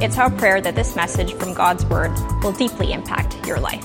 It's 0.00 0.16
our 0.16 0.30
prayer 0.30 0.60
that 0.60 0.76
this 0.76 0.94
message 0.94 1.34
from 1.34 1.54
God's 1.54 1.84
Word 1.86 2.12
will 2.44 2.52
deeply 2.52 2.92
impact 2.92 3.44
your 3.44 3.58
life. 3.58 3.84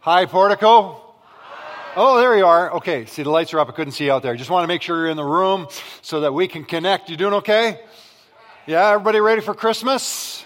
Hi, 0.00 0.24
Portico. 0.24 1.02
Oh, 1.94 2.16
there 2.18 2.34
you 2.34 2.46
are. 2.46 2.72
Okay, 2.76 3.04
see, 3.04 3.22
the 3.22 3.30
lights 3.30 3.52
are 3.52 3.60
up. 3.60 3.68
I 3.68 3.72
couldn't 3.72 3.92
see 3.92 4.10
out 4.10 4.22
there. 4.22 4.34
Just 4.36 4.48
want 4.48 4.64
to 4.64 4.68
make 4.68 4.80
sure 4.80 4.96
you're 4.96 5.10
in 5.10 5.18
the 5.18 5.22
room 5.22 5.66
so 6.00 6.20
that 6.20 6.32
we 6.32 6.48
can 6.48 6.64
connect. 6.64 7.10
You 7.10 7.18
doing 7.18 7.34
okay? 7.34 7.78
Yeah, 8.66 8.88
everybody 8.88 9.20
ready 9.20 9.42
for 9.42 9.52
Christmas? 9.52 10.37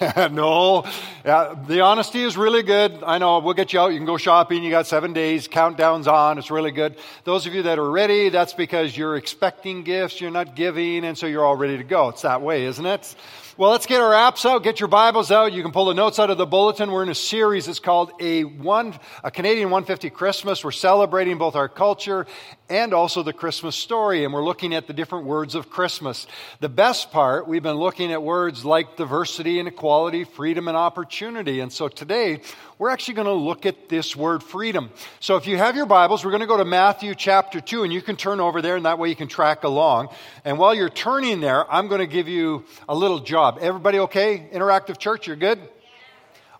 Yeah, 0.00 0.28
no. 0.32 0.84
Yeah, 1.24 1.54
the 1.66 1.80
honesty 1.80 2.22
is 2.22 2.36
really 2.36 2.62
good. 2.62 3.02
I 3.04 3.18
know 3.18 3.38
we'll 3.38 3.54
get 3.54 3.72
you 3.72 3.80
out. 3.80 3.92
You 3.92 3.98
can 3.98 4.06
go 4.06 4.16
shopping. 4.16 4.62
You 4.62 4.70
got 4.70 4.86
seven 4.86 5.12
days. 5.12 5.48
Countdown's 5.48 6.06
on. 6.06 6.38
It's 6.38 6.50
really 6.50 6.72
good. 6.72 6.96
Those 7.24 7.46
of 7.46 7.54
you 7.54 7.62
that 7.62 7.78
are 7.78 7.90
ready, 7.90 8.28
that's 8.28 8.52
because 8.52 8.96
you're 8.96 9.16
expecting 9.16 9.82
gifts. 9.82 10.20
You're 10.20 10.30
not 10.30 10.56
giving, 10.56 11.04
and 11.04 11.16
so 11.16 11.26
you're 11.26 11.44
all 11.44 11.56
ready 11.56 11.78
to 11.78 11.84
go. 11.84 12.08
It's 12.10 12.22
that 12.22 12.42
way, 12.42 12.64
isn't 12.64 12.84
it? 12.84 13.14
Well, 13.58 13.70
let's 13.70 13.84
get 13.84 14.00
our 14.00 14.12
apps 14.12 14.48
out. 14.48 14.62
Get 14.62 14.80
your 14.80 14.88
Bibles 14.88 15.30
out. 15.30 15.52
You 15.52 15.62
can 15.62 15.72
pull 15.72 15.84
the 15.84 15.94
notes 15.94 16.18
out 16.18 16.30
of 16.30 16.38
the 16.38 16.46
bulletin. 16.46 16.90
We're 16.90 17.02
in 17.02 17.10
a 17.10 17.14
series. 17.14 17.68
It's 17.68 17.80
called 17.80 18.12
a 18.18 18.44
one, 18.44 18.98
a 19.22 19.30
Canadian 19.30 19.68
150 19.68 20.08
Christmas. 20.08 20.64
We're 20.64 20.70
celebrating 20.70 21.36
both 21.36 21.54
our 21.54 21.68
culture 21.68 22.26
and 22.72 22.94
also 22.94 23.22
the 23.22 23.34
Christmas 23.34 23.76
story, 23.76 24.24
and 24.24 24.32
we're 24.32 24.42
looking 24.42 24.74
at 24.74 24.86
the 24.86 24.94
different 24.94 25.26
words 25.26 25.54
of 25.54 25.68
Christmas. 25.68 26.26
The 26.60 26.70
best 26.70 27.10
part, 27.10 27.46
we've 27.46 27.62
been 27.62 27.76
looking 27.76 28.10
at 28.12 28.22
words 28.22 28.64
like 28.64 28.96
diversity 28.96 29.58
and 29.58 29.68
equality, 29.68 30.24
freedom 30.24 30.68
and 30.68 30.76
opportunity. 30.76 31.60
And 31.60 31.70
so 31.70 31.88
today, 31.88 32.40
we're 32.78 32.88
actually 32.88 33.14
going 33.14 33.26
to 33.26 33.34
look 33.34 33.66
at 33.66 33.90
this 33.90 34.16
word 34.16 34.42
freedom. 34.42 34.90
So 35.20 35.36
if 35.36 35.46
you 35.46 35.58
have 35.58 35.76
your 35.76 35.84
Bibles, 35.84 36.24
we're 36.24 36.30
going 36.30 36.40
to 36.40 36.46
go 36.46 36.56
to 36.56 36.64
Matthew 36.64 37.14
chapter 37.14 37.60
2, 37.60 37.84
and 37.84 37.92
you 37.92 38.00
can 38.00 38.16
turn 38.16 38.40
over 38.40 38.62
there, 38.62 38.76
and 38.76 38.86
that 38.86 38.98
way 38.98 39.10
you 39.10 39.16
can 39.16 39.28
track 39.28 39.64
along. 39.64 40.08
And 40.42 40.58
while 40.58 40.74
you're 40.74 40.88
turning 40.88 41.40
there, 41.40 41.70
I'm 41.70 41.88
going 41.88 42.00
to 42.00 42.06
give 42.06 42.26
you 42.26 42.64
a 42.88 42.96
little 42.96 43.20
job. 43.20 43.58
Everybody 43.60 43.98
okay? 43.98 44.48
Interactive 44.50 44.96
church, 44.96 45.26
you're 45.26 45.36
good? 45.36 45.60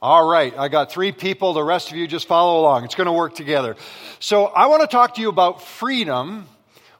All 0.02 0.26
right, 0.26 0.52
I 0.58 0.66
got 0.66 0.90
three 0.90 1.12
people. 1.12 1.52
The 1.52 1.62
rest 1.62 1.92
of 1.92 1.96
you 1.96 2.08
just 2.08 2.26
follow 2.26 2.60
along. 2.60 2.82
It's 2.82 2.96
going 2.96 3.06
to 3.06 3.12
work 3.12 3.36
together. 3.36 3.76
So 4.18 4.46
I 4.46 4.66
want 4.66 4.80
to 4.80 4.88
talk 4.88 5.14
to 5.14 5.20
you 5.20 5.28
about 5.28 5.62
freedom, 5.62 6.48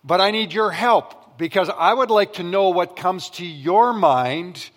but 0.04 0.20
I 0.20 0.30
need 0.30 0.52
your 0.52 0.70
help 0.70 1.36
because 1.36 1.68
I 1.68 1.92
would 1.92 2.12
like 2.12 2.34
to 2.34 2.44
know 2.44 2.68
what 2.68 2.94
comes 2.94 3.30
to 3.30 3.44
your 3.44 3.92
mind 3.92 4.70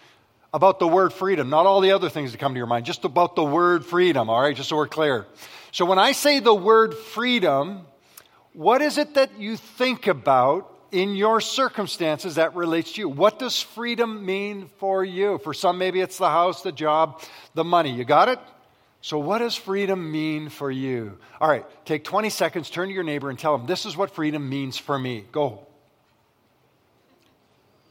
about 0.52 0.80
the 0.80 0.88
word 0.88 1.14
freedom, 1.14 1.52
not 1.52 1.67
all 1.67 1.82
the 1.82 1.92
other 1.92 2.09
things 2.09 2.32
that 2.32 2.40
come 2.40 2.56
to 2.56 2.58
your 2.58 2.66
mind, 2.66 2.88
just 2.88 3.06
about 3.06 3.36
the 3.36 3.44
word 3.44 3.86
freedom, 3.86 4.28
all 4.28 4.42
right, 4.42 4.56
just 4.56 4.70
so 4.70 4.76
we're 4.76 4.88
clear. 4.88 5.28
So 5.72 5.86
when 5.86 6.00
I 6.00 6.14
say 6.14 6.39
the 6.39 6.52
word 6.52 6.95
freedom, 6.95 7.82
what 8.54 8.82
is 8.82 8.98
it 8.98 9.14
that 9.14 9.39
you 9.39 9.56
think 9.56 10.08
about 10.08 10.75
in 10.91 11.16
your 11.16 11.41
circumstances 11.41 12.36
that 12.36 12.55
relates 12.55 12.94
to 12.94 13.02
you. 13.02 13.09
What 13.09 13.39
does 13.39 13.61
freedom 13.61 14.25
mean 14.25 14.69
for 14.78 15.03
you? 15.03 15.39
For 15.39 15.53
some, 15.53 15.77
maybe 15.77 16.02
it's 16.02 16.17
the 16.17 16.30
house, 16.30 16.61
the 16.61 16.72
job, 16.72 17.22
the 17.53 17.64
money. 17.64 17.92
You 17.92 18.05
got 18.05 18.30
it? 18.30 18.39
So, 19.02 19.19
what 19.19 19.38
does 19.38 19.55
freedom 19.55 20.11
mean 20.11 20.50
for 20.50 20.72
you? 20.72 21.19
All 21.39 21.47
right, 21.47 21.64
take 21.86 22.03
20 22.03 22.31
seconds, 22.31 22.72
turn 22.72 22.88
to 22.88 22.94
your 22.94 23.03
neighbor, 23.03 23.30
and 23.30 23.38
tell 23.38 23.55
them, 23.55 23.67
This 23.67 23.86
is 23.86 23.95
what 23.95 24.09
freedom 24.09 24.50
means 24.50 24.77
for 24.77 24.97
me. 24.97 25.25
Go. 25.31 25.67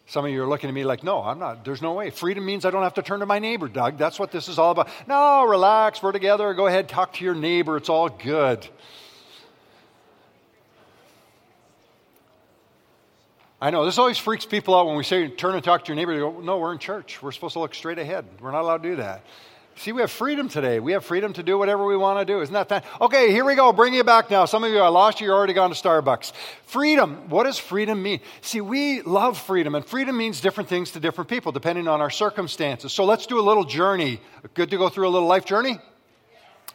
Some 0.06 0.24
of 0.24 0.32
you 0.32 0.42
are 0.42 0.46
looking 0.46 0.68
at 0.68 0.74
me 0.74 0.84
like, 0.84 1.04
No, 1.04 1.22
I'm 1.22 1.38
not. 1.38 1.64
There's 1.64 1.80
no 1.80 1.92
way. 1.92 2.10
Freedom 2.10 2.44
means 2.44 2.64
I 2.64 2.70
don't 2.70 2.82
have 2.82 2.94
to 2.94 3.02
turn 3.02 3.20
to 3.20 3.26
my 3.26 3.38
neighbor, 3.38 3.68
Doug. 3.68 3.96
That's 3.96 4.18
what 4.18 4.32
this 4.32 4.48
is 4.48 4.58
all 4.58 4.72
about. 4.72 4.88
No, 5.06 5.44
relax. 5.44 6.02
We're 6.02 6.10
together. 6.10 6.52
Go 6.52 6.66
ahead, 6.66 6.88
talk 6.88 7.12
to 7.14 7.24
your 7.24 7.36
neighbor. 7.36 7.76
It's 7.76 7.88
all 7.88 8.08
good. 8.08 8.66
I 13.64 13.70
know 13.70 13.86
this 13.86 13.96
always 13.96 14.18
freaks 14.18 14.44
people 14.44 14.74
out 14.74 14.86
when 14.86 14.94
we 14.94 15.04
say 15.04 15.26
turn 15.26 15.54
and 15.54 15.64
talk 15.64 15.86
to 15.86 15.88
your 15.88 15.96
neighbor. 15.96 16.12
They 16.12 16.18
go, 16.18 16.38
no, 16.38 16.58
we're 16.58 16.74
in 16.74 16.78
church. 16.78 17.22
We're 17.22 17.32
supposed 17.32 17.54
to 17.54 17.60
look 17.60 17.74
straight 17.74 17.98
ahead. 17.98 18.26
We're 18.38 18.50
not 18.50 18.60
allowed 18.60 18.82
to 18.82 18.90
do 18.90 18.96
that. 18.96 19.24
See, 19.76 19.90
we 19.90 20.02
have 20.02 20.10
freedom 20.10 20.50
today. 20.50 20.80
We 20.80 20.92
have 20.92 21.02
freedom 21.02 21.32
to 21.32 21.42
do 21.42 21.56
whatever 21.56 21.86
we 21.86 21.96
want 21.96 22.18
to 22.18 22.26
do. 22.26 22.42
Isn't 22.42 22.52
that 22.52 22.68
fun? 22.68 22.82
Okay, 23.00 23.30
here 23.30 23.42
we 23.42 23.54
go. 23.54 23.72
Bring 23.72 23.94
you 23.94 24.04
back 24.04 24.30
now. 24.30 24.44
Some 24.44 24.64
of 24.64 24.70
you, 24.70 24.80
I 24.80 24.88
lost 24.88 25.18
you. 25.18 25.28
You're 25.28 25.34
already 25.34 25.54
gone 25.54 25.70
to 25.70 25.82
Starbucks. 25.82 26.34
Freedom. 26.66 27.30
What 27.30 27.44
does 27.44 27.58
freedom 27.58 28.02
mean? 28.02 28.20
See, 28.42 28.60
we 28.60 29.00
love 29.00 29.38
freedom, 29.38 29.74
and 29.74 29.82
freedom 29.82 30.14
means 30.14 30.42
different 30.42 30.68
things 30.68 30.90
to 30.90 31.00
different 31.00 31.30
people 31.30 31.50
depending 31.50 31.88
on 31.88 32.02
our 32.02 32.10
circumstances. 32.10 32.92
So 32.92 33.06
let's 33.06 33.24
do 33.24 33.40
a 33.40 33.40
little 33.40 33.64
journey. 33.64 34.20
Good 34.52 34.72
to 34.72 34.76
go 34.76 34.90
through 34.90 35.08
a 35.08 35.12
little 35.14 35.26
life 35.26 35.46
journey? 35.46 35.78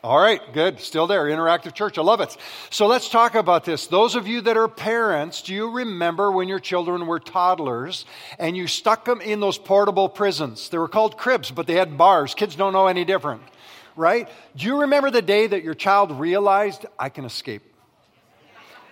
All 0.01 0.17
right, 0.17 0.41
good. 0.53 0.79
Still 0.79 1.07
there. 1.07 1.25
Interactive 1.25 1.73
church. 1.73 1.97
I 1.97 2.01
love 2.01 2.21
it. 2.21 2.35
So 2.69 2.87
let's 2.87 3.09
talk 3.09 3.35
about 3.35 3.65
this. 3.65 3.87
Those 3.87 4.15
of 4.15 4.29
you 4.29 4.39
that 4.41 4.55
are 4.55 4.69
parents, 4.69 5.41
do 5.41 5.53
you 5.53 5.69
remember 5.69 6.31
when 6.31 6.47
your 6.47 6.59
children 6.59 7.05
were 7.05 7.19
toddlers 7.19 8.05
and 8.37 8.55
you 8.55 8.67
stuck 8.67 9.03
them 9.03 9.19
in 9.19 9.41
those 9.41 9.57
portable 9.57 10.07
prisons? 10.07 10.69
They 10.69 10.77
were 10.77 10.87
called 10.87 11.17
cribs, 11.17 11.51
but 11.51 11.67
they 11.67 11.73
had 11.73 11.97
bars. 11.97 12.33
Kids 12.33 12.55
don't 12.55 12.71
know 12.71 12.87
any 12.87 13.03
different, 13.03 13.41
right? 13.97 14.29
Do 14.55 14.67
you 14.67 14.81
remember 14.81 15.11
the 15.11 15.21
day 15.21 15.47
that 15.47 15.65
your 15.65 15.73
child 15.73 16.17
realized, 16.17 16.85
I 16.97 17.09
can 17.09 17.25
escape? 17.25 17.63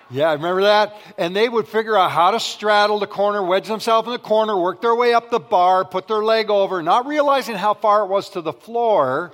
Yeah, 0.10 0.30
I 0.30 0.34
remember 0.34 0.64
that. 0.64 0.94
And 1.18 1.34
they 1.34 1.48
would 1.48 1.70
figure 1.70 1.98
out 1.98 2.12
how 2.12 2.32
to 2.32 2.40
straddle 2.42 3.00
the 3.00 3.08
corner, 3.08 3.42
wedge 3.42 3.68
themselves 3.68 4.08
in 4.08 4.12
the 4.12 4.20
corner, 4.20 4.58
work 4.58 4.82
their 4.82 4.96
way 4.96 5.14
up 5.14 5.30
the 5.30 5.40
bar, 5.40 5.86
put 5.86 6.10
their 6.10 6.22
leg 6.22 6.50
over, 6.50 6.84
not 6.84 7.06
realizing 7.08 7.56
how 7.56 7.76
far 7.76 8.04
it 8.04 8.08
was 8.08 8.30
to 8.32 8.42
the 8.42 8.54
floor 8.54 9.32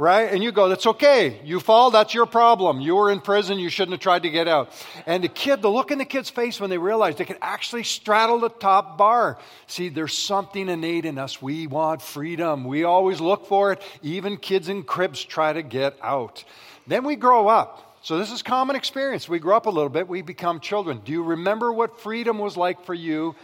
right? 0.00 0.32
And 0.32 0.42
you 0.42 0.50
go, 0.50 0.70
that's 0.70 0.86
okay. 0.86 1.38
You 1.44 1.60
fall, 1.60 1.90
that's 1.90 2.14
your 2.14 2.24
problem. 2.24 2.80
You 2.80 2.96
were 2.96 3.10
in 3.10 3.20
prison, 3.20 3.58
you 3.58 3.68
shouldn't 3.68 3.92
have 3.92 4.00
tried 4.00 4.22
to 4.22 4.30
get 4.30 4.48
out. 4.48 4.72
And 5.04 5.22
the 5.22 5.28
kid, 5.28 5.60
the 5.60 5.70
look 5.70 5.90
in 5.90 5.98
the 5.98 6.06
kid's 6.06 6.30
face 6.30 6.58
when 6.58 6.70
they 6.70 6.78
realize 6.78 7.16
they 7.16 7.26
could 7.26 7.38
actually 7.42 7.82
straddle 7.82 8.40
the 8.40 8.48
top 8.48 8.96
bar. 8.96 9.38
See, 9.66 9.90
there's 9.90 10.16
something 10.16 10.70
innate 10.70 11.04
in 11.04 11.18
us. 11.18 11.42
We 11.42 11.66
want 11.66 12.00
freedom. 12.00 12.64
We 12.64 12.84
always 12.84 13.20
look 13.20 13.46
for 13.46 13.72
it. 13.72 13.82
Even 14.02 14.38
kids 14.38 14.70
in 14.70 14.84
cribs 14.84 15.22
try 15.22 15.52
to 15.52 15.62
get 15.62 15.96
out. 16.02 16.44
Then 16.86 17.04
we 17.04 17.14
grow 17.14 17.48
up. 17.48 17.98
So 18.02 18.16
this 18.16 18.32
is 18.32 18.42
common 18.42 18.76
experience. 18.76 19.28
We 19.28 19.38
grow 19.38 19.58
up 19.58 19.66
a 19.66 19.70
little 19.70 19.90
bit, 19.90 20.08
we 20.08 20.22
become 20.22 20.60
children. 20.60 21.02
Do 21.04 21.12
you 21.12 21.22
remember 21.22 21.70
what 21.70 22.00
freedom 22.00 22.38
was 22.38 22.56
like 22.56 22.86
for 22.86 22.94
you 22.94 23.36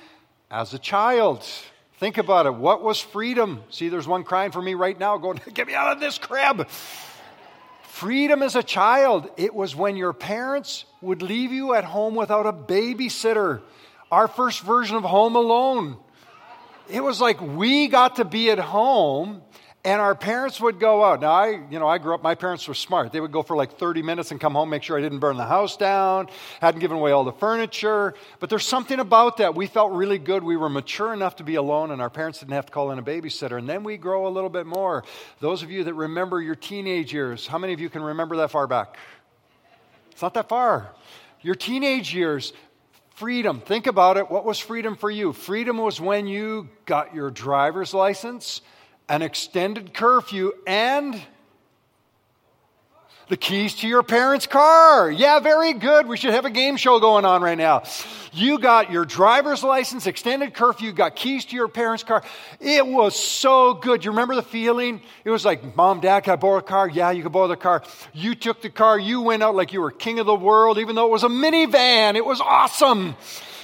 as 0.51 0.73
a 0.73 0.79
child? 0.79 1.47
Think 1.99 2.19
about 2.19 2.45
it. 2.45 2.55
What 2.55 2.83
was 2.83 3.01
freedom? 3.01 3.63
See, 3.71 3.89
there's 3.89 4.07
one 4.07 4.23
crying 4.23 4.53
for 4.53 4.61
me 4.61 4.75
right 4.75 4.99
now, 4.99 5.17
going, 5.17 5.41
Get 5.55 5.67
me 5.67 5.75
out 5.75 5.93
of 5.93 6.01
this 6.01 6.19
crib. 6.19 6.69
Freedom 7.89 8.43
as 8.43 8.55
a 8.55 8.63
child, 8.63 9.31
it 9.39 9.55
was 9.55 9.75
when 9.75 9.97
your 9.97 10.13
parents 10.13 10.85
would 11.01 11.23
leave 11.23 11.53
you 11.53 11.75
at 11.75 11.85
home 11.85 12.15
without 12.15 12.45
a 12.45 12.53
babysitter. 12.53 13.63
Our 14.13 14.29
first 14.29 14.61
version 14.61 14.97
of 14.97 15.05
Home 15.05 15.35
Alone. 15.35 15.97
It 16.91 17.03
was 17.03 17.21
like 17.21 17.41
we 17.41 17.89
got 17.89 18.17
to 18.17 18.25
be 18.25 18.51
at 18.51 18.59
home 18.59 19.43
and 19.87 20.01
our 20.01 20.17
parents 20.17 20.61
would 20.61 20.81
go 20.81 21.05
out. 21.05 21.21
Now, 21.21 21.31
I, 21.31 21.61
you 21.71 21.79
know, 21.79 21.87
I 21.87 21.99
grew 21.99 22.13
up, 22.13 22.21
my 22.21 22.35
parents 22.35 22.67
were 22.67 22.75
smart. 22.75 23.13
They 23.13 23.21
would 23.21 23.31
go 23.31 23.45
for 23.45 23.57
like 23.57 23.79
30 23.79 24.03
minutes 24.03 24.33
and 24.33 24.41
come 24.41 24.55
home, 24.55 24.69
make 24.69 24.83
sure 24.83 24.99
I 24.99 25.01
didn't 25.01 25.21
burn 25.21 25.37
the 25.37 25.47
house 25.47 25.77
down, 25.77 26.27
hadn't 26.61 26.81
given 26.81 26.97
away 26.97 27.13
all 27.13 27.23
the 27.23 27.33
furniture. 27.33 28.15
But 28.41 28.51
there's 28.51 28.67
something 28.67 28.99
about 28.99 29.37
that. 29.37 29.55
We 29.55 29.69
felt 29.69 29.93
really 29.93 30.19
good. 30.19 30.43
We 30.43 30.57
were 30.57 30.69
mature 30.69 31.15
enough 31.15 31.37
to 31.37 31.45
be 31.45 31.55
alone, 31.55 31.93
and 31.93 32.03
our 32.03 32.11
parents 32.11 32.41
didn't 32.41 32.55
have 32.55 32.67
to 32.67 32.73
call 32.73 32.91
in 32.91 32.99
a 32.99 33.03
babysitter. 33.03 33.57
And 33.57 33.69
then 33.69 33.85
we 33.85 33.97
grow 33.97 34.27
a 34.27 34.29
little 34.29 34.51
bit 34.51 34.67
more. 34.67 35.05
Those 35.39 35.63
of 35.63 35.71
you 35.71 35.85
that 35.85 35.95
remember 35.95 36.43
your 36.43 36.57
teenage 36.57 37.15
years, 37.15 37.47
how 37.47 37.59
many 37.59 37.73
of 37.73 37.79
you 37.79 37.89
can 37.89 38.03
remember 38.03 38.39
that 38.39 38.51
far 38.51 38.67
back? 38.67 38.97
It's 40.11 40.23
not 40.23 40.35
that 40.35 40.49
far. 40.49 40.91
Your 41.43 41.55
teenage 41.55 42.13
years, 42.13 42.53
freedom. 43.11 43.61
Think 43.61 43.87
about 43.87 44.17
it. 44.17 44.33
What 44.33 44.45
was 44.45 44.59
freedom 44.59 44.97
for 44.97 45.13
you? 45.13 45.33
Freedom 45.33 45.79
was 45.79 46.01
when 46.01 46.27
you 46.27 46.71
got 46.87 47.15
your 47.15 47.31
driver's 47.31 47.95
license 47.95 48.63
an 49.09 49.23
extended 49.23 49.95
curfew, 49.95 50.53
and 50.67 51.21
the 53.29 53.37
keys 53.37 53.75
to 53.77 53.89
your 53.89 54.03
parents' 54.03 54.47
car. 54.47 55.11
Yeah, 55.11 55.41
very 55.41 55.73
good. 55.73 56.07
We 56.07 56.17
should 56.17 56.33
have 56.33 56.45
a 56.45 56.51
game 56.51 56.77
show 56.77 57.01
going 57.01 57.25
on 57.25 57.43
right 57.43 57.59
now. 57.59 57.83
You 58.33 58.59
got 58.59 58.93
your 58.93 59.05
driver's 59.05 59.65
license, 59.65 60.07
extended 60.07 60.55
curfew, 60.55 60.93
got 60.93 61.17
keys 61.17 61.45
to 61.47 61.57
your 61.57 61.69
parents' 61.69 62.05
car. 62.05 62.23
It 62.61 62.87
was 62.87 63.17
so 63.17 63.75
good. 63.75 64.05
You 64.05 64.13
remember 64.13 64.37
the 64.37 64.43
feeling? 64.43 65.01
It 65.25 65.31
was 65.31 65.45
like, 65.45 65.77
Mom, 65.77 66.01
Dad, 66.01 66.21
can 66.21 66.35
I 66.35 66.37
borrow 66.37 66.59
a 66.59 66.63
car? 66.63 66.89
Yeah, 66.89 67.11
you 67.11 67.23
can 67.23 67.33
borrow 67.33 67.49
the 67.49 67.57
car. 67.57 67.83
You 68.13 68.35
took 68.35 68.63
the 68.63 68.71
car. 68.71 68.99
You 68.99 69.23
went 69.23 69.43
out 69.43 69.57
like 69.57 69.73
you 69.73 69.81
were 69.81 69.91
king 69.91 70.21
of 70.21 70.27
the 70.27 70.35
world, 70.35 70.79
even 70.79 70.95
though 70.95 71.07
it 71.07 71.13
was 71.13 71.25
a 71.25 71.29
minivan. 71.29 72.15
It 72.15 72.25
was 72.25 72.41
awesome. 72.41 73.17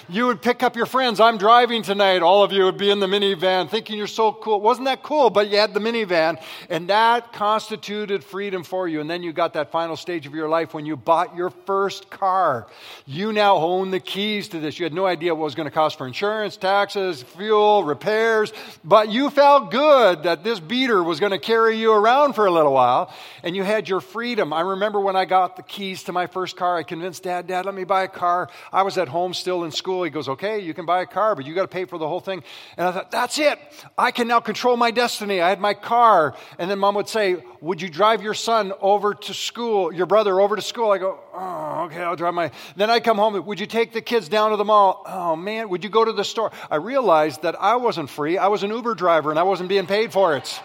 You 0.08 0.26
would 0.26 0.42
pick 0.42 0.64
up 0.64 0.74
your 0.74 0.86
friends. 0.86 1.20
I'm 1.20 1.38
driving 1.38 1.82
tonight. 1.82 2.22
All 2.22 2.42
of 2.42 2.50
you 2.50 2.64
would 2.64 2.76
be 2.76 2.90
in 2.90 2.98
the 2.98 3.06
minivan 3.06 3.70
thinking 3.70 3.96
you're 3.96 4.08
so 4.08 4.32
cool. 4.32 4.60
Wasn't 4.60 4.86
that 4.86 5.04
cool? 5.04 5.30
But 5.30 5.48
you 5.48 5.58
had 5.58 5.74
the 5.74 5.80
minivan, 5.80 6.42
and 6.68 6.88
that 6.88 7.32
constituted 7.32 8.24
freedom 8.24 8.64
for 8.64 8.88
you. 8.88 9.00
And 9.00 9.08
then 9.08 9.22
you 9.22 9.32
got 9.32 9.52
that 9.52 9.70
final 9.70 9.94
stage 9.96 10.26
of 10.26 10.34
your 10.34 10.48
life 10.48 10.74
when 10.74 10.86
you 10.86 10.96
bought 10.96 11.36
your 11.36 11.50
first 11.50 12.10
car. 12.10 12.66
You 13.06 13.32
now 13.32 13.56
own 13.56 13.92
the 13.92 14.00
keys 14.00 14.48
to 14.48 14.58
this. 14.58 14.78
You 14.78 14.84
had 14.84 14.92
no 14.92 15.06
idea 15.06 15.34
what 15.34 15.44
was 15.44 15.54
going 15.54 15.68
to 15.68 15.74
cost 15.74 15.98
for 15.98 16.06
insurance, 16.06 16.56
taxes, 16.56 17.22
fuel, 17.22 17.84
repairs, 17.84 18.52
but 18.82 19.08
you 19.08 19.30
felt 19.30 19.70
good 19.70 20.24
that 20.24 20.42
this 20.42 20.58
beater 20.58 21.02
was 21.02 21.20
going 21.20 21.32
to 21.32 21.38
carry 21.38 21.78
you 21.78 21.92
around 21.92 22.32
for 22.32 22.46
a 22.46 22.50
little 22.50 22.72
while, 22.72 23.14
and 23.44 23.54
you 23.54 23.62
had 23.62 23.88
your 23.88 24.00
freedom. 24.00 24.52
I 24.52 24.62
remember 24.62 25.00
when 25.00 25.14
I 25.14 25.26
got 25.26 25.56
the 25.56 25.62
keys 25.62 26.02
to 26.04 26.12
my 26.12 26.26
first 26.26 26.56
car, 26.56 26.76
I 26.76 26.82
convinced 26.82 27.22
Dad, 27.22 27.46
Dad, 27.46 27.66
let 27.66 27.74
me 27.74 27.84
buy 27.84 28.02
a 28.02 28.08
car. 28.08 28.48
I 28.72 28.82
was 28.82 28.98
at 28.98 29.08
home 29.08 29.32
still 29.32 29.62
in 29.62 29.70
school. 29.70 29.92
He 30.02 30.10
goes, 30.10 30.28
Okay, 30.28 30.60
you 30.60 30.74
can 30.74 30.86
buy 30.86 31.02
a 31.02 31.06
car, 31.06 31.34
but 31.34 31.46
you 31.46 31.54
got 31.54 31.62
to 31.62 31.68
pay 31.68 31.84
for 31.84 31.98
the 31.98 32.08
whole 32.08 32.20
thing. 32.20 32.42
And 32.76 32.86
I 32.86 32.92
thought, 32.92 33.10
That's 33.10 33.38
it. 33.38 33.58
I 33.96 34.10
can 34.10 34.28
now 34.28 34.40
control 34.40 34.76
my 34.76 34.90
destiny. 34.90 35.40
I 35.40 35.48
had 35.48 35.60
my 35.60 35.74
car. 35.74 36.34
And 36.58 36.70
then 36.70 36.78
mom 36.78 36.94
would 36.94 37.08
say, 37.08 37.42
Would 37.60 37.82
you 37.82 37.88
drive 37.88 38.22
your 38.22 38.34
son 38.34 38.72
over 38.80 39.14
to 39.14 39.34
school, 39.34 39.92
your 39.92 40.06
brother 40.06 40.40
over 40.40 40.56
to 40.56 40.62
school? 40.62 40.90
I 40.90 40.98
go, 40.98 41.18
Oh, 41.34 41.84
okay, 41.86 42.02
I'll 42.02 42.16
drive 42.16 42.34
my. 42.34 42.50
Then 42.76 42.90
I 42.90 43.00
come 43.00 43.16
home, 43.16 43.44
Would 43.44 43.60
you 43.60 43.66
take 43.66 43.92
the 43.92 44.02
kids 44.02 44.28
down 44.28 44.50
to 44.50 44.56
the 44.56 44.64
mall? 44.64 45.02
Oh, 45.06 45.36
man, 45.36 45.68
would 45.68 45.84
you 45.84 45.90
go 45.90 46.04
to 46.04 46.12
the 46.12 46.24
store? 46.24 46.52
I 46.70 46.76
realized 46.76 47.42
that 47.42 47.60
I 47.60 47.76
wasn't 47.76 48.10
free. 48.10 48.38
I 48.38 48.48
was 48.48 48.62
an 48.62 48.70
Uber 48.70 48.94
driver 48.94 49.30
and 49.30 49.38
I 49.38 49.44
wasn't 49.44 49.68
being 49.68 49.86
paid 49.86 50.12
for 50.12 50.36
it. 50.36 50.60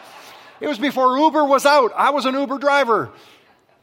It 0.60 0.68
was 0.68 0.80
before 0.80 1.18
Uber 1.18 1.46
was 1.46 1.66
out. 1.66 1.92
I 1.96 2.10
was 2.10 2.26
an 2.26 2.34
Uber 2.34 2.58
driver. 2.58 3.12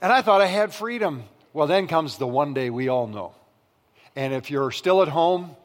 And 0.00 0.12
I 0.12 0.22
thought 0.22 0.40
I 0.40 0.46
had 0.46 0.74
freedom. 0.74 1.24
Well, 1.52 1.66
then 1.66 1.86
comes 1.86 2.18
the 2.18 2.26
one 2.26 2.52
day 2.52 2.68
we 2.68 2.88
all 2.88 3.06
know. 3.06 3.34
And 4.16 4.32
if 4.32 4.50
you're 4.50 4.70
still 4.70 5.02
at 5.02 5.08
home, 5.08 5.56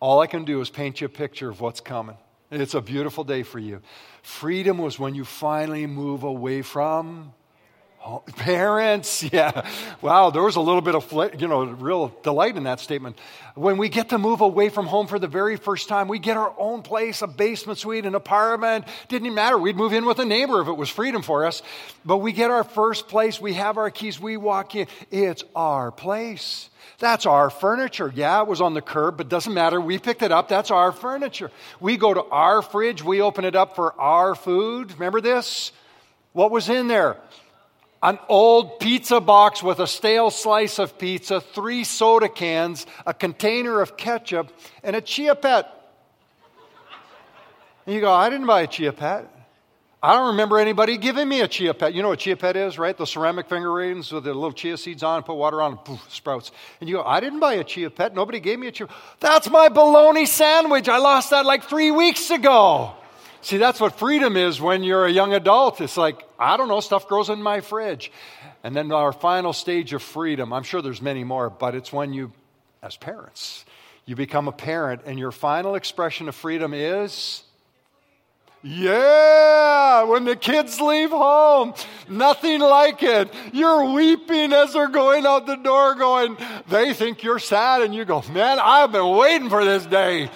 all 0.00 0.20
I 0.20 0.26
can 0.26 0.44
do 0.44 0.60
is 0.60 0.70
paint 0.70 1.00
you 1.00 1.06
a 1.06 1.10
picture 1.10 1.48
of 1.48 1.60
what's 1.60 1.80
coming. 1.80 2.16
It's 2.50 2.74
a 2.74 2.80
beautiful 2.80 3.24
day 3.24 3.42
for 3.42 3.58
you. 3.58 3.82
Freedom 4.22 4.78
was 4.78 4.98
when 4.98 5.14
you 5.14 5.24
finally 5.24 5.86
move 5.86 6.22
away 6.22 6.62
from 6.62 7.32
Parents, 8.36 9.22
yeah. 9.32 9.68
Wow, 10.00 10.30
there 10.30 10.42
was 10.42 10.56
a 10.56 10.60
little 10.60 10.80
bit 10.80 10.94
of, 10.94 11.40
you 11.40 11.48
know, 11.48 11.64
real 11.64 12.08
delight 12.22 12.56
in 12.56 12.62
that 12.62 12.80
statement. 12.80 13.18
When 13.54 13.76
we 13.76 13.88
get 13.88 14.10
to 14.10 14.18
move 14.18 14.40
away 14.40 14.68
from 14.68 14.86
home 14.86 15.08
for 15.08 15.18
the 15.18 15.26
very 15.26 15.56
first 15.56 15.88
time, 15.88 16.08
we 16.08 16.18
get 16.18 16.36
our 16.36 16.54
own 16.56 16.82
place, 16.82 17.22
a 17.22 17.26
basement 17.26 17.78
suite, 17.78 18.06
an 18.06 18.14
apartment. 18.14 18.86
Didn't 19.08 19.26
even 19.26 19.34
matter. 19.34 19.58
We'd 19.58 19.76
move 19.76 19.92
in 19.92 20.06
with 20.06 20.20
a 20.20 20.24
neighbor 20.24 20.62
if 20.62 20.68
it 20.68 20.76
was 20.76 20.88
freedom 20.88 21.22
for 21.22 21.44
us. 21.44 21.62
But 22.04 22.18
we 22.18 22.32
get 22.32 22.50
our 22.50 22.64
first 22.64 23.08
place. 23.08 23.40
We 23.40 23.54
have 23.54 23.76
our 23.76 23.90
keys. 23.90 24.18
We 24.18 24.36
walk 24.36 24.74
in. 24.74 24.86
It's 25.10 25.44
our 25.54 25.90
place. 25.90 26.70
That's 26.98 27.26
our 27.26 27.48
furniture. 27.48 28.12
Yeah, 28.14 28.42
it 28.42 28.48
was 28.48 28.60
on 28.60 28.74
the 28.74 28.82
curb, 28.82 29.18
but 29.18 29.28
doesn't 29.28 29.54
matter. 29.54 29.80
We 29.80 29.98
picked 29.98 30.22
it 30.22 30.32
up. 30.32 30.48
That's 30.48 30.70
our 30.70 30.90
furniture. 30.90 31.50
We 31.78 31.96
go 31.96 32.12
to 32.12 32.24
our 32.24 32.60
fridge. 32.60 33.04
We 33.04 33.20
open 33.20 33.44
it 33.44 33.54
up 33.54 33.76
for 33.76 33.98
our 34.00 34.34
food. 34.34 34.92
Remember 34.92 35.20
this? 35.20 35.70
What 36.32 36.50
was 36.50 36.68
in 36.68 36.88
there? 36.88 37.16
an 38.02 38.18
old 38.28 38.78
pizza 38.78 39.20
box 39.20 39.62
with 39.62 39.80
a 39.80 39.86
stale 39.86 40.30
slice 40.30 40.78
of 40.78 40.98
pizza, 40.98 41.40
three 41.40 41.84
soda 41.84 42.28
cans, 42.28 42.86
a 43.06 43.12
container 43.12 43.80
of 43.80 43.96
ketchup, 43.96 44.52
and 44.82 44.94
a 44.94 45.00
Chia 45.00 45.34
Pet. 45.34 45.74
And 47.86 47.94
you 47.94 48.00
go, 48.00 48.12
I 48.12 48.30
didn't 48.30 48.46
buy 48.46 48.62
a 48.62 48.66
Chia 48.66 48.92
Pet. 48.92 49.28
I 50.00 50.14
don't 50.14 50.28
remember 50.28 50.58
anybody 50.58 50.96
giving 50.96 51.28
me 51.28 51.40
a 51.40 51.48
Chia 51.48 51.74
Pet. 51.74 51.92
You 51.92 52.02
know 52.02 52.10
what 52.10 52.20
Chia 52.20 52.36
Pet 52.36 52.54
is, 52.54 52.78
right? 52.78 52.96
The 52.96 53.04
ceramic 53.04 53.48
finger 53.48 53.72
rings 53.72 54.12
with 54.12 54.24
the 54.24 54.32
little 54.32 54.52
chia 54.52 54.76
seeds 54.76 55.02
on, 55.02 55.24
put 55.24 55.34
water 55.34 55.60
on, 55.60 55.72
and 55.72 55.84
poof, 55.84 56.06
sprouts. 56.08 56.52
And 56.80 56.88
you 56.88 56.96
go, 56.96 57.02
I 57.02 57.18
didn't 57.18 57.40
buy 57.40 57.54
a 57.54 57.64
Chia 57.64 57.90
Pet. 57.90 58.14
Nobody 58.14 58.38
gave 58.38 58.60
me 58.60 58.68
a 58.68 58.72
Chia 58.72 58.86
That's 59.18 59.50
my 59.50 59.68
bologna 59.68 60.24
sandwich. 60.24 60.88
I 60.88 60.98
lost 60.98 61.30
that 61.30 61.44
like 61.46 61.64
three 61.64 61.90
weeks 61.90 62.30
ago. 62.30 62.92
See, 63.40 63.56
that's 63.56 63.80
what 63.80 63.98
freedom 63.98 64.36
is 64.36 64.60
when 64.60 64.84
you're 64.84 65.04
a 65.04 65.10
young 65.10 65.34
adult. 65.34 65.80
It's 65.80 65.96
like, 65.96 66.22
I 66.38 66.56
don't 66.56 66.68
know, 66.68 66.78
stuff 66.78 67.08
grows 67.08 67.28
in 67.28 67.42
my 67.42 67.60
fridge. 67.60 68.12
And 68.62 68.76
then 68.76 68.92
our 68.92 69.12
final 69.12 69.52
stage 69.52 69.92
of 69.94 70.02
freedom, 70.02 70.52
I'm 70.52 70.62
sure 70.62 70.80
there's 70.80 71.02
many 71.02 71.24
more, 71.24 71.50
but 71.50 71.74
it's 71.74 71.92
when 71.92 72.12
you, 72.12 72.32
as 72.82 72.96
parents, 72.96 73.64
you 74.06 74.14
become 74.14 74.46
a 74.46 74.52
parent 74.52 75.02
and 75.06 75.18
your 75.18 75.32
final 75.32 75.74
expression 75.74 76.28
of 76.28 76.36
freedom 76.36 76.72
is. 76.72 77.42
Yeah, 78.62 80.04
when 80.04 80.24
the 80.24 80.34
kids 80.34 80.80
leave 80.80 81.10
home, 81.10 81.74
nothing 82.08 82.60
like 82.60 83.02
it. 83.02 83.32
You're 83.52 83.92
weeping 83.92 84.52
as 84.52 84.72
they're 84.72 84.88
going 84.88 85.26
out 85.26 85.46
the 85.46 85.56
door, 85.56 85.94
going, 85.94 86.36
they 86.68 86.92
think 86.92 87.22
you're 87.22 87.38
sad, 87.38 87.82
and 87.82 87.94
you 87.94 88.04
go, 88.04 88.22
man, 88.32 88.58
I've 88.60 88.90
been 88.90 89.16
waiting 89.16 89.48
for 89.48 89.64
this 89.64 89.86
day 89.86 90.28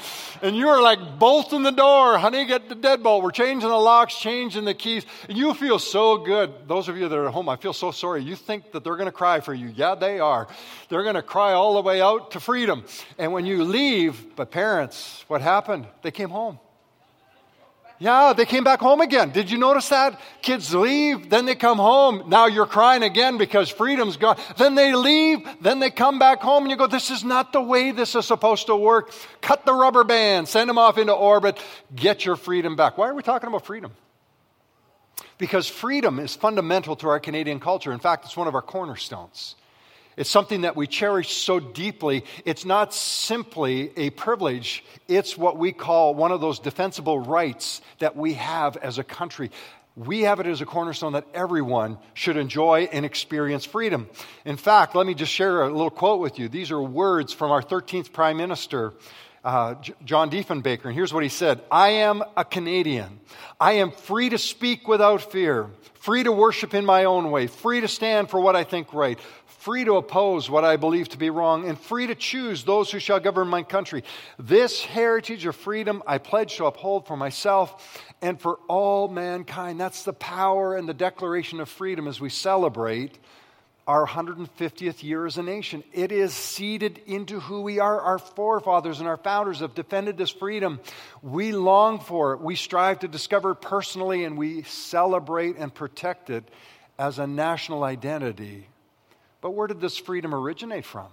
and 0.42 0.56
you 0.56 0.68
are 0.68 0.82
like 0.82 1.18
bolting 1.18 1.62
the 1.62 1.70
door, 1.70 2.18
honey, 2.18 2.44
get 2.44 2.68
the 2.68 2.74
deadbolt. 2.74 3.22
We're 3.22 3.30
changing 3.30 3.68
the 3.68 3.76
locks, 3.76 4.18
changing 4.18 4.64
the 4.64 4.74
keys. 4.74 5.06
And 5.28 5.38
you 5.38 5.54
feel 5.54 5.78
so 5.78 6.18
good. 6.18 6.52
Those 6.66 6.88
of 6.88 6.98
you 6.98 7.08
that 7.08 7.16
are 7.16 7.28
at 7.28 7.32
home, 7.32 7.48
I 7.48 7.56
feel 7.56 7.72
so 7.72 7.92
sorry. 7.92 8.24
You 8.24 8.34
think 8.34 8.72
that 8.72 8.82
they're 8.82 8.96
going 8.96 9.06
to 9.06 9.12
cry 9.12 9.40
for 9.40 9.54
you. 9.54 9.68
Yeah, 9.68 9.94
they 9.94 10.18
are. 10.18 10.48
They're 10.88 11.04
going 11.04 11.14
to 11.14 11.22
cry 11.22 11.52
all 11.52 11.74
the 11.74 11.82
way 11.82 12.02
out 12.02 12.32
to 12.32 12.40
freedom. 12.40 12.84
And 13.18 13.32
when 13.32 13.46
you 13.46 13.64
leave, 13.64 14.34
but 14.34 14.50
parents, 14.50 15.24
what 15.28 15.40
happened? 15.40 15.86
They 16.02 16.10
came 16.10 16.30
home. 16.30 16.58
Yeah, 18.02 18.32
they 18.32 18.46
came 18.46 18.64
back 18.64 18.80
home 18.80 19.00
again. 19.00 19.30
Did 19.30 19.48
you 19.48 19.58
notice 19.58 19.90
that? 19.90 20.20
Kids 20.42 20.74
leave, 20.74 21.30
then 21.30 21.44
they 21.46 21.54
come 21.54 21.78
home. 21.78 22.24
Now 22.28 22.46
you're 22.46 22.66
crying 22.66 23.04
again 23.04 23.38
because 23.38 23.70
freedom's 23.70 24.16
gone. 24.16 24.36
Then 24.56 24.74
they 24.74 24.92
leave, 24.92 25.46
then 25.60 25.78
they 25.78 25.88
come 25.88 26.18
back 26.18 26.40
home, 26.40 26.64
and 26.64 26.70
you 26.72 26.76
go, 26.76 26.88
This 26.88 27.12
is 27.12 27.22
not 27.22 27.52
the 27.52 27.62
way 27.62 27.92
this 27.92 28.16
is 28.16 28.26
supposed 28.26 28.66
to 28.66 28.74
work. 28.74 29.12
Cut 29.40 29.64
the 29.64 29.72
rubber 29.72 30.02
band, 30.02 30.48
send 30.48 30.68
them 30.68 30.78
off 30.78 30.98
into 30.98 31.12
orbit, 31.12 31.62
get 31.94 32.24
your 32.24 32.34
freedom 32.34 32.74
back. 32.74 32.98
Why 32.98 33.08
are 33.08 33.14
we 33.14 33.22
talking 33.22 33.46
about 33.46 33.64
freedom? 33.64 33.92
Because 35.38 35.68
freedom 35.68 36.18
is 36.18 36.34
fundamental 36.34 36.96
to 36.96 37.08
our 37.08 37.20
Canadian 37.20 37.60
culture. 37.60 37.92
In 37.92 38.00
fact, 38.00 38.24
it's 38.24 38.36
one 38.36 38.48
of 38.48 38.56
our 38.56 38.62
cornerstones. 38.62 39.54
It's 40.16 40.30
something 40.30 40.62
that 40.62 40.76
we 40.76 40.86
cherish 40.86 41.36
so 41.36 41.58
deeply. 41.58 42.24
It's 42.44 42.64
not 42.64 42.92
simply 42.92 43.92
a 43.96 44.10
privilege, 44.10 44.84
it's 45.08 45.36
what 45.38 45.56
we 45.56 45.72
call 45.72 46.14
one 46.14 46.32
of 46.32 46.40
those 46.40 46.58
defensible 46.58 47.18
rights 47.18 47.80
that 47.98 48.16
we 48.16 48.34
have 48.34 48.76
as 48.76 48.98
a 48.98 49.04
country. 49.04 49.50
We 49.94 50.22
have 50.22 50.40
it 50.40 50.46
as 50.46 50.62
a 50.62 50.66
cornerstone 50.66 51.12
that 51.12 51.26
everyone 51.34 51.98
should 52.14 52.38
enjoy 52.38 52.88
and 52.92 53.04
experience 53.04 53.66
freedom. 53.66 54.08
In 54.46 54.56
fact, 54.56 54.94
let 54.94 55.06
me 55.06 55.12
just 55.14 55.32
share 55.32 55.62
a 55.62 55.70
little 55.70 55.90
quote 55.90 56.20
with 56.20 56.38
you. 56.38 56.48
These 56.48 56.70
are 56.70 56.82
words 56.82 57.34
from 57.34 57.50
our 57.50 57.62
13th 57.62 58.10
Prime 58.10 58.38
Minister, 58.38 58.94
uh, 59.44 59.74
John 60.04 60.30
Diefenbaker. 60.30 60.86
And 60.86 60.94
here's 60.94 61.12
what 61.12 61.22
he 61.22 61.28
said 61.28 61.62
I 61.70 61.90
am 61.90 62.22
a 62.36 62.44
Canadian. 62.44 63.20
I 63.60 63.72
am 63.74 63.90
free 63.90 64.28
to 64.28 64.38
speak 64.38 64.88
without 64.88 65.32
fear, 65.32 65.68
free 65.94 66.22
to 66.22 66.32
worship 66.32 66.74
in 66.74 66.84
my 66.84 67.04
own 67.04 67.30
way, 67.30 67.46
free 67.46 67.80
to 67.80 67.88
stand 67.88 68.30
for 68.30 68.40
what 68.40 68.56
I 68.56 68.64
think 68.64 68.92
right, 68.92 69.18
free 69.46 69.84
to 69.84 69.94
oppose 69.94 70.50
what 70.50 70.64
I 70.64 70.76
believe 70.76 71.08
to 71.10 71.18
be 71.18 71.30
wrong, 71.30 71.68
and 71.68 71.78
free 71.78 72.08
to 72.08 72.14
choose 72.14 72.64
those 72.64 72.90
who 72.90 72.98
shall 72.98 73.20
govern 73.20 73.48
my 73.48 73.62
country. 73.62 74.04
This 74.38 74.82
heritage 74.84 75.46
of 75.46 75.56
freedom 75.56 76.02
I 76.06 76.18
pledge 76.18 76.56
to 76.56 76.66
uphold 76.66 77.06
for 77.06 77.16
myself 77.16 78.02
and 78.20 78.40
for 78.40 78.58
all 78.68 79.08
mankind. 79.08 79.80
That's 79.80 80.04
the 80.04 80.12
power 80.12 80.76
and 80.76 80.88
the 80.88 80.94
declaration 80.94 81.60
of 81.60 81.68
freedom 81.68 82.08
as 82.08 82.20
we 82.20 82.28
celebrate 82.28 83.18
our 83.86 84.06
150th 84.06 85.02
year 85.02 85.26
as 85.26 85.38
a 85.38 85.42
nation. 85.42 85.82
It 85.92 86.12
is 86.12 86.32
seeded 86.32 87.00
into 87.06 87.40
who 87.40 87.62
we 87.62 87.80
are. 87.80 88.00
Our 88.00 88.18
forefathers 88.18 89.00
and 89.00 89.08
our 89.08 89.16
founders 89.16 89.60
have 89.60 89.74
defended 89.74 90.16
this 90.16 90.30
freedom. 90.30 90.80
We 91.20 91.52
long 91.52 91.98
for 91.98 92.34
it. 92.34 92.40
We 92.40 92.56
strive 92.56 93.00
to 93.00 93.08
discover 93.08 93.54
personally, 93.54 94.24
and 94.24 94.38
we 94.38 94.62
celebrate 94.62 95.56
and 95.56 95.74
protect 95.74 96.30
it 96.30 96.44
as 96.98 97.18
a 97.18 97.26
national 97.26 97.84
identity 97.84 98.68
but 99.42 99.50
where 99.50 99.66
did 99.66 99.80
this 99.80 99.98
freedom 99.98 100.34
originate 100.34 100.86
from? 100.86 101.08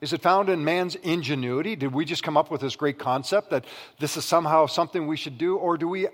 Is 0.00 0.12
it 0.12 0.22
found 0.22 0.48
in 0.48 0.62
man's 0.62 0.94
ingenuity? 0.94 1.74
Did 1.74 1.92
we 1.92 2.04
just 2.04 2.22
come 2.22 2.36
up 2.36 2.52
with 2.52 2.60
this 2.60 2.76
great 2.76 3.00
concept 3.00 3.50
that 3.50 3.64
this 3.98 4.16
is 4.16 4.24
somehow 4.24 4.66
something 4.66 5.08
we 5.08 5.16
should 5.16 5.38
do? 5.38 5.56
Or 5.56 5.76
do 5.76 5.88
we 5.88 6.06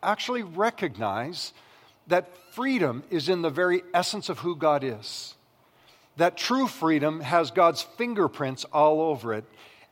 actually 0.00 0.44
recognize 0.44 1.52
that 2.08 2.36
freedom 2.52 3.02
is 3.10 3.28
in 3.28 3.42
the 3.42 3.50
very 3.50 3.82
essence 3.94 4.28
of 4.28 4.40
who 4.40 4.56
God 4.56 4.82
is? 4.84 5.34
That 6.16 6.36
true 6.36 6.66
freedom 6.66 7.20
has 7.20 7.50
God's 7.50 7.82
fingerprints 7.82 8.64
all 8.64 9.00
over 9.00 9.32
it, 9.32 9.44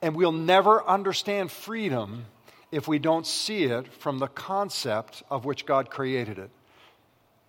and 0.03 0.17
we'll 0.17 0.33
never 0.33 0.87
understand 0.87 1.51
freedom 1.51 2.27
if 2.73 2.89
we 2.89 2.99
don't 2.99 3.27
see 3.27 3.65
it 3.65 3.93
from 3.93 4.19
the 4.19 4.27
concept 4.27 5.23
of 5.31 5.45
which 5.45 5.67
God 5.67 5.89
created 5.89 6.39
it. 6.39 6.51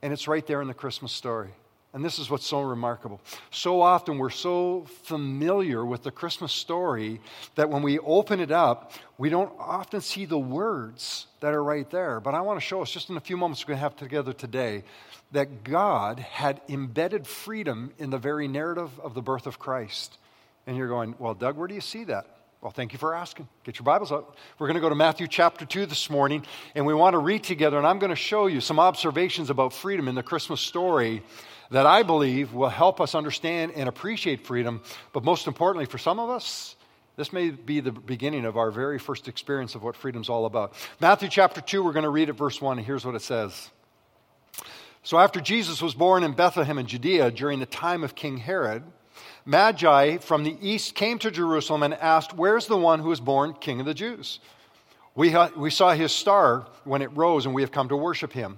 And 0.01 0.13
it's 0.13 0.27
right 0.27 0.45
there 0.45 0.61
in 0.61 0.67
the 0.67 0.73
Christmas 0.73 1.11
story. 1.11 1.49
And 1.97 2.05
this 2.05 2.19
is 2.19 2.29
what's 2.29 2.45
so 2.45 2.61
remarkable. 2.61 3.19
So 3.49 3.81
often 3.81 4.19
we're 4.19 4.29
so 4.29 4.85
familiar 5.05 5.83
with 5.83 6.03
the 6.03 6.11
Christmas 6.11 6.53
story 6.53 7.19
that 7.55 7.71
when 7.71 7.81
we 7.81 7.97
open 7.97 8.39
it 8.39 8.51
up, 8.51 8.91
we 9.17 9.31
don't 9.31 9.51
often 9.57 10.01
see 10.01 10.25
the 10.25 10.37
words 10.37 11.25
that 11.39 11.55
are 11.55 11.63
right 11.63 11.89
there. 11.89 12.19
But 12.19 12.35
I 12.35 12.41
want 12.41 12.59
to 12.59 12.63
show 12.63 12.83
us 12.83 12.91
just 12.91 13.09
in 13.09 13.17
a 13.17 13.19
few 13.19 13.35
moments 13.35 13.63
we're 13.63 13.69
going 13.69 13.77
to 13.77 13.81
have 13.81 13.95
together 13.95 14.31
today 14.31 14.83
that 15.31 15.63
God 15.63 16.19
had 16.19 16.61
embedded 16.69 17.25
freedom 17.25 17.91
in 17.97 18.11
the 18.11 18.19
very 18.19 18.47
narrative 18.47 18.91
of 18.99 19.15
the 19.15 19.23
birth 19.23 19.47
of 19.47 19.57
Christ. 19.57 20.19
And 20.67 20.77
you're 20.77 20.89
going, 20.89 21.15
well, 21.17 21.33
Doug, 21.33 21.57
where 21.57 21.67
do 21.67 21.73
you 21.73 21.81
see 21.81 22.03
that? 22.03 22.27
Well, 22.61 22.71
thank 22.71 22.93
you 22.93 22.99
for 22.99 23.15
asking. 23.15 23.47
Get 23.63 23.79
your 23.79 23.85
Bibles 23.85 24.11
out. 24.11 24.35
We're 24.59 24.67
going 24.67 24.75
to 24.75 24.81
go 24.81 24.89
to 24.89 24.95
Matthew 24.95 25.27
chapter 25.27 25.65
2 25.65 25.87
this 25.87 26.11
morning, 26.11 26.45
and 26.75 26.85
we 26.85 26.93
want 26.93 27.15
to 27.15 27.19
read 27.19 27.43
together, 27.43 27.79
and 27.79 27.87
I'm 27.87 27.97
going 27.97 28.11
to 28.11 28.15
show 28.15 28.45
you 28.45 28.61
some 28.61 28.79
observations 28.79 29.49
about 29.49 29.73
freedom 29.73 30.07
in 30.07 30.13
the 30.13 30.21
Christmas 30.21 30.61
story 30.61 31.23
that 31.71 31.85
I 31.85 32.03
believe 32.03 32.53
will 32.53 32.69
help 32.69 33.01
us 33.01 33.15
understand 33.15 33.73
and 33.75 33.89
appreciate 33.89 34.45
freedom. 34.45 34.81
But 35.13 35.23
most 35.23 35.47
importantly, 35.47 35.85
for 35.85 35.97
some 35.97 36.19
of 36.19 36.29
us, 36.29 36.75
this 37.17 37.33
may 37.33 37.49
be 37.49 37.79
the 37.79 37.91
beginning 37.91 38.45
of 38.45 38.57
our 38.57 38.71
very 38.71 38.99
first 38.99 39.27
experience 39.27 39.75
of 39.75 39.83
what 39.83 39.95
freedom's 39.95 40.29
all 40.29 40.45
about. 40.45 40.73
Matthew 41.01 41.29
chapter 41.29 41.61
2, 41.61 41.83
we're 41.83 41.93
going 41.93 42.03
to 42.03 42.09
read 42.09 42.29
at 42.29 42.35
verse 42.35 42.61
1, 42.61 42.77
and 42.77 42.85
here's 42.85 43.05
what 43.05 43.15
it 43.15 43.21
says. 43.21 43.71
So 45.03 45.17
after 45.17 45.39
Jesus 45.39 45.81
was 45.81 45.95
born 45.95 46.23
in 46.23 46.33
Bethlehem 46.33 46.77
in 46.77 46.85
Judea 46.85 47.31
during 47.31 47.59
the 47.59 47.65
time 47.65 48.03
of 48.03 48.13
King 48.13 48.37
Herod, 48.37 48.83
Magi 49.45 50.17
from 50.17 50.43
the 50.43 50.57
east 50.61 50.93
came 50.93 51.17
to 51.19 51.31
Jerusalem 51.31 51.81
and 51.81 51.93
asked, 51.93 52.33
Where's 52.33 52.67
the 52.67 52.77
one 52.77 52.99
who 52.99 53.09
was 53.09 53.21
born 53.21 53.53
King 53.53 53.79
of 53.79 53.85
the 53.85 53.93
Jews? 53.93 54.39
We, 55.15 55.31
ha- 55.31 55.51
we 55.55 55.71
saw 55.71 55.93
his 55.93 56.11
star 56.11 56.67
when 56.83 57.01
it 57.01 57.15
rose, 57.15 57.45
and 57.45 57.55
we 57.55 57.63
have 57.63 57.71
come 57.71 57.87
to 57.89 57.97
worship 57.97 58.33
him. 58.33 58.57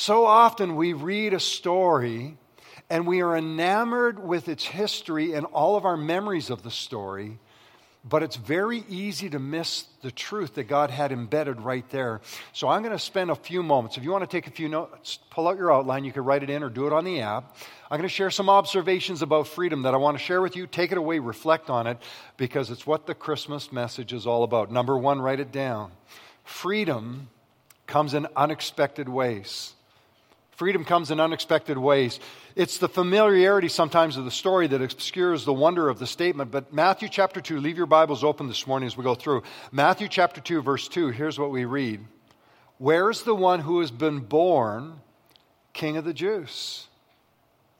So 0.00 0.24
often 0.24 0.76
we 0.76 0.94
read 0.94 1.34
a 1.34 1.40
story 1.40 2.38
and 2.88 3.06
we 3.06 3.20
are 3.20 3.36
enamored 3.36 4.18
with 4.18 4.48
its 4.48 4.64
history 4.64 5.34
and 5.34 5.44
all 5.44 5.76
of 5.76 5.84
our 5.84 5.98
memories 5.98 6.48
of 6.48 6.62
the 6.62 6.70
story, 6.70 7.38
but 8.02 8.22
it's 8.22 8.36
very 8.36 8.82
easy 8.88 9.28
to 9.28 9.38
miss 9.38 9.82
the 10.00 10.10
truth 10.10 10.54
that 10.54 10.68
God 10.68 10.90
had 10.90 11.12
embedded 11.12 11.60
right 11.60 11.86
there. 11.90 12.22
So 12.54 12.66
I'm 12.66 12.80
going 12.80 12.96
to 12.96 12.98
spend 12.98 13.30
a 13.30 13.34
few 13.34 13.62
moments. 13.62 13.98
If 13.98 14.04
you 14.04 14.10
want 14.10 14.22
to 14.22 14.26
take 14.26 14.46
a 14.46 14.50
few 14.50 14.70
notes, 14.70 15.18
pull 15.28 15.46
out 15.46 15.58
your 15.58 15.70
outline. 15.70 16.04
You 16.04 16.12
can 16.12 16.24
write 16.24 16.42
it 16.42 16.48
in 16.48 16.62
or 16.62 16.70
do 16.70 16.86
it 16.86 16.94
on 16.94 17.04
the 17.04 17.20
app. 17.20 17.54
I'm 17.90 17.98
going 17.98 18.08
to 18.08 18.14
share 18.14 18.30
some 18.30 18.48
observations 18.48 19.20
about 19.20 19.48
freedom 19.48 19.82
that 19.82 19.92
I 19.92 19.98
want 19.98 20.16
to 20.16 20.24
share 20.24 20.40
with 20.40 20.56
you. 20.56 20.66
Take 20.66 20.92
it 20.92 20.96
away, 20.96 21.18
reflect 21.18 21.68
on 21.68 21.86
it, 21.86 21.98
because 22.38 22.70
it's 22.70 22.86
what 22.86 23.06
the 23.06 23.14
Christmas 23.14 23.70
message 23.70 24.14
is 24.14 24.26
all 24.26 24.44
about. 24.44 24.72
Number 24.72 24.96
one, 24.96 25.20
write 25.20 25.40
it 25.40 25.52
down. 25.52 25.92
Freedom 26.42 27.28
comes 27.86 28.14
in 28.14 28.26
unexpected 28.34 29.06
ways. 29.06 29.74
Freedom 30.60 30.84
comes 30.84 31.10
in 31.10 31.20
unexpected 31.20 31.78
ways. 31.78 32.20
It's 32.54 32.76
the 32.76 32.86
familiarity 32.86 33.70
sometimes 33.70 34.18
of 34.18 34.26
the 34.26 34.30
story 34.30 34.66
that 34.66 34.82
obscures 34.82 35.46
the 35.46 35.54
wonder 35.54 35.88
of 35.88 35.98
the 35.98 36.06
statement. 36.06 36.50
But 36.50 36.70
Matthew 36.70 37.08
chapter 37.08 37.40
2, 37.40 37.60
leave 37.60 37.78
your 37.78 37.86
Bibles 37.86 38.22
open 38.22 38.46
this 38.46 38.66
morning 38.66 38.86
as 38.86 38.94
we 38.94 39.02
go 39.02 39.14
through. 39.14 39.42
Matthew 39.72 40.06
chapter 40.06 40.38
2, 40.38 40.60
verse 40.60 40.86
2, 40.86 41.08
here's 41.08 41.38
what 41.38 41.50
we 41.50 41.64
read 41.64 42.04
Where's 42.76 43.22
the 43.22 43.34
one 43.34 43.60
who 43.60 43.80
has 43.80 43.90
been 43.90 44.18
born 44.18 45.00
King 45.72 45.96
of 45.96 46.04
the 46.04 46.12
Jews? 46.12 46.88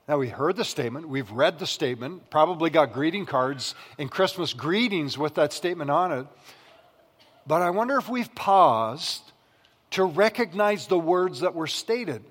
Now, 0.09 0.17
we 0.17 0.31
heard 0.31 0.57
the 0.57 0.65
statement, 0.65 1.07
we've 1.07 1.31
read 1.31 1.59
the 1.59 1.67
statement, 1.67 2.31
probably 2.31 2.71
got 2.71 2.95
greeting 2.95 3.27
cards 3.27 3.75
and 3.99 4.11
Christmas 4.11 4.55
greetings 4.55 5.19
with 5.19 5.35
that 5.35 5.53
statement 5.53 5.91
on 5.91 6.13
it. 6.13 6.27
But 7.47 7.61
I 7.61 7.69
wonder 7.69 7.99
if 7.99 8.09
we've 8.09 8.35
paused 8.35 9.21
to 9.91 10.03
recognize 10.03 10.87
the 10.87 10.99
words 10.99 11.41
that 11.41 11.55
were 11.55 11.67
stated. 11.67 12.25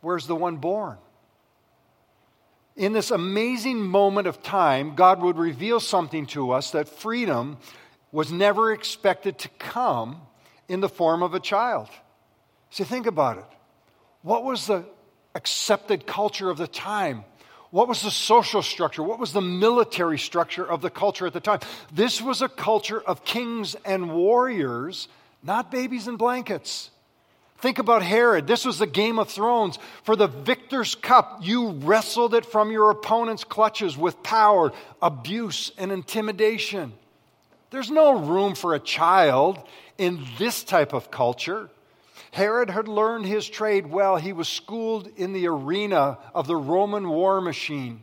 Where's 0.00 0.26
the 0.26 0.36
one 0.36 0.56
born? 0.56 0.98
In 2.76 2.92
this 2.92 3.10
amazing 3.10 3.80
moment 3.80 4.26
of 4.26 4.42
time, 4.42 4.94
God 4.94 5.22
would 5.22 5.38
reveal 5.38 5.80
something 5.80 6.26
to 6.26 6.52
us 6.52 6.72
that 6.72 6.88
freedom 6.88 7.56
was 8.12 8.30
never 8.30 8.72
expected 8.72 9.38
to 9.38 9.48
come 9.58 10.20
in 10.68 10.80
the 10.80 10.88
form 10.88 11.22
of 11.22 11.34
a 11.34 11.40
child. 11.40 11.88
See, 12.70 12.84
think 12.84 13.06
about 13.06 13.38
it. 13.38 13.44
What 14.22 14.44
was 14.44 14.66
the 14.66 14.84
accepted 15.34 16.06
culture 16.06 16.50
of 16.50 16.58
the 16.58 16.66
time? 16.66 17.24
What 17.70 17.88
was 17.88 18.02
the 18.02 18.10
social 18.10 18.62
structure? 18.62 19.02
What 19.02 19.18
was 19.18 19.32
the 19.32 19.40
military 19.40 20.18
structure 20.18 20.64
of 20.64 20.82
the 20.82 20.90
culture 20.90 21.26
at 21.26 21.32
the 21.32 21.40
time? 21.40 21.60
This 21.92 22.20
was 22.20 22.42
a 22.42 22.48
culture 22.48 23.00
of 23.00 23.24
kings 23.24 23.74
and 23.84 24.14
warriors, 24.14 25.08
not 25.42 25.70
babies 25.70 26.08
in 26.08 26.16
blankets. 26.16 26.90
Think 27.58 27.78
about 27.78 28.02
Herod. 28.02 28.46
This 28.46 28.64
was 28.64 28.78
the 28.78 28.86
Game 28.86 29.18
of 29.18 29.30
Thrones. 29.30 29.78
For 30.02 30.14
the 30.14 30.26
victor's 30.26 30.94
cup, 30.94 31.40
you 31.42 31.70
wrestled 31.70 32.34
it 32.34 32.44
from 32.44 32.70
your 32.70 32.90
opponent's 32.90 33.44
clutches 33.44 33.96
with 33.96 34.22
power, 34.22 34.72
abuse, 35.00 35.72
and 35.78 35.90
intimidation. 35.90 36.92
There's 37.70 37.90
no 37.90 38.18
room 38.18 38.54
for 38.54 38.74
a 38.74 38.80
child 38.80 39.58
in 39.98 40.24
this 40.38 40.64
type 40.64 40.92
of 40.92 41.10
culture. 41.10 41.70
Herod 42.30 42.68
had 42.68 42.88
learned 42.88 43.24
his 43.24 43.48
trade 43.48 43.86
well. 43.86 44.16
He 44.16 44.34
was 44.34 44.48
schooled 44.48 45.08
in 45.16 45.32
the 45.32 45.46
arena 45.48 46.18
of 46.34 46.46
the 46.46 46.56
Roman 46.56 47.08
war 47.08 47.40
machine. 47.40 48.02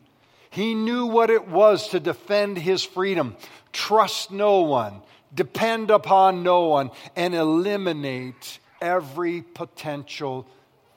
He 0.49 0.73
knew 0.73 1.05
what 1.05 1.29
it 1.29 1.47
was 1.47 1.89
to 1.89 1.99
defend 1.99 2.57
his 2.57 2.83
freedom, 2.83 3.35
trust 3.71 4.31
no 4.31 4.61
one, 4.61 5.01
depend 5.33 5.91
upon 5.91 6.43
no 6.43 6.67
one, 6.67 6.91
and 7.15 7.33
eliminate 7.33 8.59
every 8.83 9.41
potential 9.41 10.45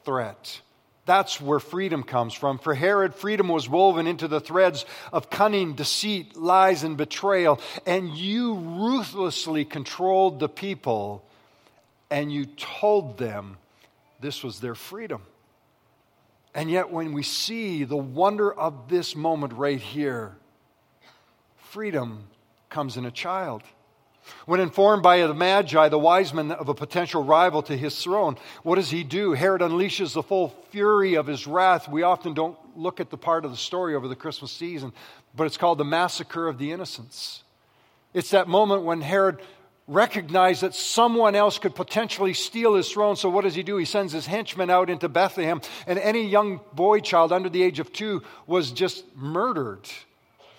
threat. 0.04 0.60
That's 1.06 1.40
where 1.40 1.60
freedom 1.60 2.02
comes 2.02 2.34
from. 2.34 2.58
For 2.58 2.74
Herod, 2.74 3.14
freedom 3.14 3.48
was 3.48 3.68
woven 3.68 4.08
into 4.08 4.26
the 4.26 4.40
threads 4.40 4.84
of 5.12 5.30
cunning, 5.30 5.74
deceit, 5.74 6.36
lies, 6.36 6.82
and 6.82 6.96
betrayal. 6.96 7.60
And 7.86 8.10
you 8.16 8.54
ruthlessly 8.54 9.64
controlled 9.64 10.40
the 10.40 10.48
people 10.48 11.24
and 12.10 12.32
you 12.32 12.46
told 12.46 13.18
them 13.18 13.56
this 14.20 14.42
was 14.42 14.58
their 14.58 14.74
freedom. 14.74 15.22
And 16.54 16.70
yet, 16.70 16.90
when 16.90 17.12
we 17.12 17.22
see 17.22 17.84
the 17.84 17.96
wonder 17.96 18.52
of 18.52 18.88
this 18.88 19.14
moment 19.14 19.52
right 19.52 19.80
here, 19.80 20.36
freedom 21.56 22.24
comes 22.70 22.96
in 22.96 23.04
a 23.04 23.10
child. 23.10 23.62
When 24.46 24.60
informed 24.60 25.02
by 25.02 25.18
the 25.26 25.34
Magi, 25.34 25.88
the 25.88 25.98
wise 25.98 26.32
men, 26.32 26.52
of 26.52 26.68
a 26.68 26.74
potential 26.74 27.24
rival 27.24 27.62
to 27.62 27.76
his 27.76 28.00
throne, 28.00 28.36
what 28.62 28.76
does 28.76 28.90
he 28.90 29.04
do? 29.04 29.32
Herod 29.32 29.62
unleashes 29.62 30.12
the 30.12 30.22
full 30.22 30.50
fury 30.70 31.14
of 31.14 31.26
his 31.26 31.46
wrath. 31.46 31.88
We 31.88 32.02
often 32.02 32.34
don't 32.34 32.56
look 32.76 33.00
at 33.00 33.10
the 33.10 33.16
part 33.16 33.44
of 33.44 33.50
the 33.50 33.56
story 33.56 33.94
over 33.94 34.08
the 34.08 34.16
Christmas 34.16 34.52
season, 34.52 34.92
but 35.34 35.44
it's 35.44 35.56
called 35.56 35.78
the 35.78 35.84
massacre 35.84 36.48
of 36.48 36.58
the 36.58 36.72
innocents. 36.72 37.42
It's 38.14 38.30
that 38.30 38.48
moment 38.48 38.82
when 38.82 39.00
Herod 39.00 39.40
recognized 39.88 40.62
that 40.62 40.74
someone 40.74 41.34
else 41.34 41.58
could 41.58 41.74
potentially 41.74 42.34
steal 42.34 42.74
his 42.74 42.90
throne. 42.90 43.16
So, 43.16 43.28
what 43.28 43.44
does 43.44 43.54
he 43.54 43.62
do? 43.62 43.76
He 43.76 43.84
sends 43.84 44.12
his 44.12 44.26
henchmen 44.26 44.70
out 44.70 44.90
into 44.90 45.08
Bethlehem, 45.08 45.60
and 45.86 45.98
any 45.98 46.26
young 46.26 46.60
boy 46.72 47.00
child 47.00 47.32
under 47.32 47.48
the 47.48 47.62
age 47.62 47.78
of 47.78 47.92
two 47.92 48.22
was 48.46 48.72
just 48.72 49.04
murdered. 49.16 49.88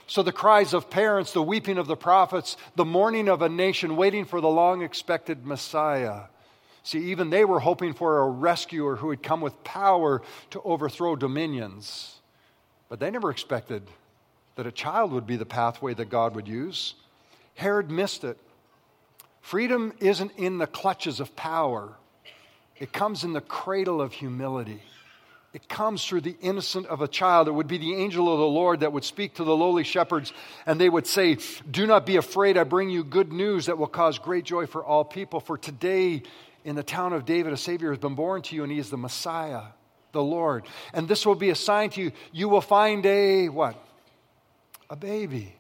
So 0.08 0.24
the 0.24 0.32
cries 0.32 0.74
of 0.74 0.90
parents, 0.90 1.34
the 1.34 1.44
weeping 1.44 1.78
of 1.78 1.88
the 1.88 1.98
prophets, 1.98 2.56
the 2.76 2.86
mourning 2.86 3.28
of 3.28 3.42
a 3.42 3.50
nation 3.50 3.98
waiting 3.98 4.24
for 4.24 4.40
the 4.40 4.48
long 4.48 4.82
expected 4.82 5.46
Messiah. 5.46 6.24
See, 6.84 7.12
even 7.12 7.30
they 7.30 7.44
were 7.44 7.60
hoping 7.60 7.94
for 7.94 8.20
a 8.20 8.30
rescuer 8.30 8.96
who 8.96 9.08
would 9.08 9.22
come 9.22 9.42
with 9.42 9.64
power 9.66 10.22
to 10.52 10.62
overthrow 10.62 11.18
dominions. 11.18 12.22
But 12.88 13.02
they 13.02 13.12
never 13.12 13.30
expected 13.30 13.84
that 14.56 14.66
a 14.66 14.72
child 14.72 15.12
would 15.12 15.28
be 15.28 15.36
the 15.36 15.46
pathway 15.46 15.94
that 15.96 16.10
God 16.10 16.36
would 16.36 16.48
use. 16.48 16.96
Herod 17.56 17.92
missed 17.92 18.24
it. 18.24 18.38
Freedom 19.42 19.94
isn't 20.00 20.32
in 20.38 20.58
the 20.58 20.68
clutches 20.68 21.20
of 21.20 21.36
power, 21.36 21.96
it 22.78 22.94
comes 22.94 23.24
in 23.24 23.34
the 23.34 23.42
cradle 23.42 24.02
of 24.02 24.14
humility. 24.14 24.82
It 25.54 25.70
comes 25.70 26.06
through 26.06 26.22
the 26.22 26.36
innocent 26.42 26.88
of 26.88 27.02
a 27.02 27.08
child. 27.08 27.48
It 27.48 27.52
would 27.52 27.68
be 27.68 27.78
the 27.78 27.96
angel 27.96 28.32
of 28.32 28.38
the 28.40 28.46
Lord 28.46 28.82
that 28.82 28.92
would 28.92 29.06
speak 29.06 29.36
to 29.36 29.44
the 29.44 29.56
lowly 29.56 29.84
shepherds, 29.84 30.34
and 30.66 30.80
they 30.80 30.90
would 30.90 31.08
say, 31.08 31.38
Do 31.70 31.88
not 31.88 32.06
be 32.06 32.18
afraid. 32.18 32.58
I 32.58 32.64
bring 32.64 32.90
you 32.90 33.04
good 33.04 33.32
news 33.32 33.68
that 33.68 33.78
will 33.78 33.88
cause 33.88 34.20
great 34.20 34.44
joy 34.44 34.68
for 34.68 34.84
all 34.84 35.06
people. 35.06 35.40
For 35.40 35.58
today, 35.58 36.24
in 36.66 36.76
the 36.76 36.84
town 36.84 37.14
of 37.14 37.26
David, 37.26 37.54
a 37.54 37.58
Savior 37.58 37.90
has 37.92 37.98
been 37.98 38.16
born 38.16 38.42
to 38.44 38.56
you, 38.56 38.64
and 38.64 38.72
he 38.72 38.78
is 38.78 38.90
the 38.90 38.98
Messiah, 38.98 39.62
the 40.12 40.22
Lord. 40.22 40.66
And 40.94 41.08
this 41.08 41.26
will 41.26 41.36
be 41.36 41.50
a 41.50 41.56
sign 41.56 41.92
to 41.92 42.02
you. 42.02 42.12
You 42.34 42.50
will 42.50 42.62
find 42.62 43.06
a 43.06 43.48
what? 43.48 43.82
A 44.90 44.98
baby. 44.98 45.56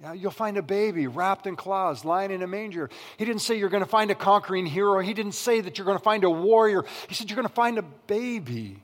Yeah, 0.00 0.14
you'll 0.14 0.30
find 0.30 0.56
a 0.56 0.62
baby 0.62 1.06
wrapped 1.06 1.46
in 1.46 1.54
cloths, 1.54 2.04
lying 2.04 2.30
in 2.30 2.42
a 2.42 2.46
manger. 2.46 2.90
He 3.18 3.24
didn't 3.24 3.42
say 3.42 3.58
you're 3.58 3.68
going 3.68 3.84
to 3.84 3.88
find 3.88 4.10
a 4.10 4.14
conquering 4.14 4.66
hero. 4.66 5.00
He 5.00 5.14
didn't 5.14 5.32
say 5.32 5.60
that 5.60 5.78
you're 5.78 5.86
going 5.86 5.98
to 5.98 6.04
find 6.04 6.24
a 6.24 6.30
warrior. 6.30 6.84
He 7.08 7.14
said 7.14 7.30
you're 7.30 7.36
going 7.36 7.48
to 7.48 7.54
find 7.54 7.78
a 7.78 7.84
baby 8.06 8.82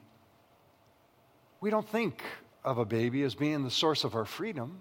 we 1.63 1.71
don't 1.71 1.89
think 1.89 2.23
of 2.65 2.77
a 2.77 2.85
baby 2.85 3.23
as 3.23 3.35
being 3.35 3.63
the 3.63 3.71
source 3.71 4.05
of 4.05 4.15
our 4.15 4.25
freedom 4.25 4.81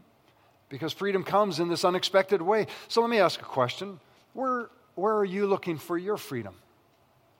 because 0.67 0.91
freedom 0.91 1.23
comes 1.23 1.59
in 1.59 1.69
this 1.69 1.85
unexpected 1.85 2.41
way. 2.41 2.65
So 2.88 3.01
let 3.01 3.09
me 3.09 3.19
ask 3.19 3.39
a 3.39 3.45
question 3.45 4.00
Where, 4.33 4.69
where 4.95 5.15
are 5.15 5.25
you 5.25 5.45
looking 5.45 5.77
for 5.77 5.97
your 5.97 6.17
freedom? 6.17 6.55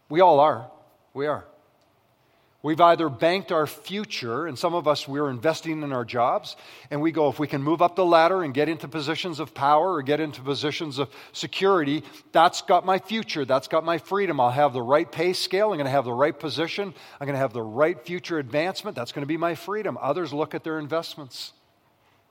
We 0.10 0.22
all 0.22 0.40
are. 0.40 0.70
We 1.14 1.26
are. 1.26 1.44
We've 2.64 2.80
either 2.80 3.10
banked 3.10 3.52
our 3.52 3.66
future, 3.66 4.46
and 4.46 4.58
some 4.58 4.76
of 4.76 4.88
us, 4.88 5.08
we're 5.08 5.32
investing 5.32 5.82
in 5.82 5.92
our 5.92 6.06
jobs, 6.06 6.56
and 6.92 7.02
we 7.02 7.12
go, 7.12 7.28
if 7.28 7.40
we 7.40 7.48
can 7.48 7.64
move 7.64 7.82
up 7.82 7.96
the 7.96 8.06
ladder 8.06 8.44
and 8.44 8.54
get 8.54 8.70
into 8.70 8.88
positions 8.88 9.40
of 9.40 9.56
power 9.56 9.94
or 9.94 10.04
get 10.04 10.20
into 10.20 10.42
positions 10.42 11.00
of 11.00 11.10
security, 11.32 12.04
that's 12.32 12.62
got 12.62 12.86
my 12.86 13.00
future, 13.00 13.46
that's 13.46 13.68
got 13.68 13.84
my 13.84 13.98
freedom. 13.98 14.40
I'll 14.40 14.52
have 14.52 14.74
the 14.74 14.82
right 14.82 15.12
pay 15.12 15.34
scale, 15.34 15.72
I'm 15.72 15.78
going 15.78 15.86
to 15.86 15.92
have 15.92 16.06
the 16.06 16.14
right 16.14 16.38
position, 16.38 16.94
I'm 17.20 17.26
going 17.26 17.34
to 17.34 17.40
have 17.40 17.54
the 17.54 17.64
right 17.64 18.00
future 18.06 18.38
advancement, 18.38 18.96
that's 18.96 19.12
going 19.12 19.24
to 19.24 19.28
be 19.28 19.38
my 19.38 19.56
freedom. 19.56 19.98
Others 20.00 20.32
look 20.32 20.54
at 20.54 20.64
their 20.64 20.78
investments. 20.78 21.54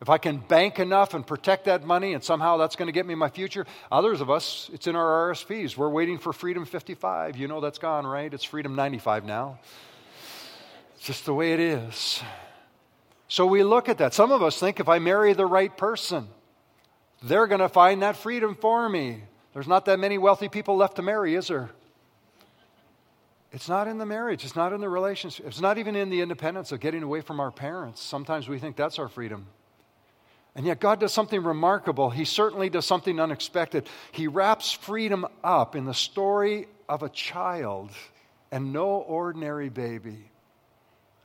If 0.01 0.09
I 0.09 0.17
can 0.17 0.39
bank 0.39 0.79
enough 0.79 1.13
and 1.13 1.27
protect 1.27 1.65
that 1.65 1.85
money 1.85 2.15
and 2.15 2.23
somehow 2.23 2.57
that's 2.57 2.77
going 2.77 2.87
to 2.87 2.93
get 2.93 3.05
me 3.05 3.17
my 3.17 3.29
future, 3.29 3.67
others 3.91 4.21
of 4.21 4.31
us, 4.31 4.71
it's 4.73 4.87
in 4.87 4.95
our 4.95 5.33
RSPs. 5.33 5.77
We're 5.77 5.91
waiting 5.91 6.19
for 6.19 6.33
Freedom 6.33 6.65
55. 6.65 7.37
You 7.37 7.49
know 7.49 7.61
that's 7.61 7.79
gone, 7.79 8.07
right? 8.07 8.33
It's 8.33 8.45
Freedom 8.45 8.75
95 8.75 9.25
now. 9.27 9.59
It's 11.01 11.07
just 11.07 11.25
the 11.25 11.33
way 11.33 11.55
it 11.55 11.61
is. 11.61 12.21
So 13.27 13.47
we 13.47 13.63
look 13.63 13.89
at 13.89 13.97
that. 13.99 14.13
Some 14.13 14.31
of 14.33 14.43
us 14.43 14.61
think 14.61 14.81
if 14.81 14.89
I 14.89 14.99
marry 14.99 15.33
the 15.33 15.47
right 15.47 15.75
person, 15.75 16.29
they're 17.23 17.47
going 17.47 17.63
to 17.63 17.71
find 17.71 18.03
that 18.03 18.19
freedom 18.19 18.55
for 18.55 18.87
me. 18.87 19.23
There's 19.55 19.67
not 19.67 19.87
that 19.87 19.99
many 19.99 20.19
wealthy 20.19 20.51
people 20.51 20.77
left 20.77 20.97
to 20.97 21.03
marry, 21.03 21.37
is 21.37 21.49
there? 21.49 21.71
It's 23.51 23.67
not 23.67 23.89
in 23.89 23.97
the 23.97 24.05
marriage. 24.05 24.45
It's 24.45 24.55
not 24.55 24.75
in 24.75 24.83
the 24.83 24.91
relationship. 24.91 25.47
It's 25.47 25.63
not 25.63 25.79
even 25.79 25.97
in 25.97 26.11
the 26.11 26.21
independence 26.21 26.71
of 26.71 26.81
getting 26.81 27.03
away 27.03 27.23
from 27.23 27.41
our 27.41 27.51
parents. 27.51 28.03
Sometimes 28.03 28.47
we 28.47 28.59
think 28.59 28.77
that's 28.77 28.99
our 28.99 29.09
freedom. 29.09 29.47
And 30.55 30.67
yet, 30.67 30.81
God 30.81 31.01
does 31.01 31.15
something 31.15 31.43
remarkable. 31.43 32.11
He 32.11 32.27
certainly 32.27 32.69
does 32.69 32.85
something 32.85 33.19
unexpected. 33.19 33.89
He 34.13 34.27
wraps 34.27 34.71
freedom 34.71 35.25
up 35.43 35.75
in 35.75 35.87
the 35.87 35.95
story 35.95 36.67
of 36.91 37.03
a 37.03 37.09
child 37.09 37.91
and 38.53 38.71
no 38.71 38.87
ordinary 38.87 39.71
baby. 39.71 40.31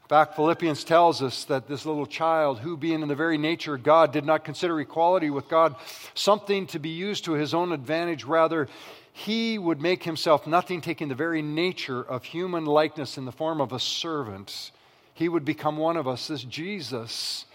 In 0.06 0.10
fact, 0.10 0.36
Philippians 0.36 0.84
tells 0.84 1.24
us 1.24 1.46
that 1.46 1.68
this 1.68 1.84
little 1.84 2.06
child, 2.06 2.60
who 2.60 2.78
being 2.78 3.02
in 3.02 3.08
the 3.08 3.16
very 3.16 3.40
nature 3.40 3.74
of 3.74 3.82
God, 3.82 4.12
did 4.12 4.24
not 4.24 4.44
consider 4.44 4.80
equality 4.80 5.32
with 5.32 5.50
God 5.50 5.76
something 6.14 6.68
to 6.68 6.78
be 6.78 6.90
used 6.90 7.26
to 7.26 7.32
his 7.32 7.56
own 7.56 7.72
advantage. 7.72 8.24
Rather, 8.24 8.68
he 9.14 9.58
would 9.58 9.82
make 9.82 10.04
himself 10.04 10.46
nothing, 10.46 10.80
taking 10.80 11.08
the 11.08 11.16
very 11.16 11.42
nature 11.42 12.04
of 12.04 12.24
human 12.24 12.66
likeness 12.68 13.18
in 13.18 13.26
the 13.26 13.32
form 13.32 13.60
of 13.60 13.74
a 13.74 13.80
servant. 13.80 14.70
He 15.16 15.28
would 15.28 15.44
become 15.44 15.78
one 15.78 15.98
of 15.98 16.08
us. 16.08 16.28
This 16.28 16.44
Jesus 16.44 17.46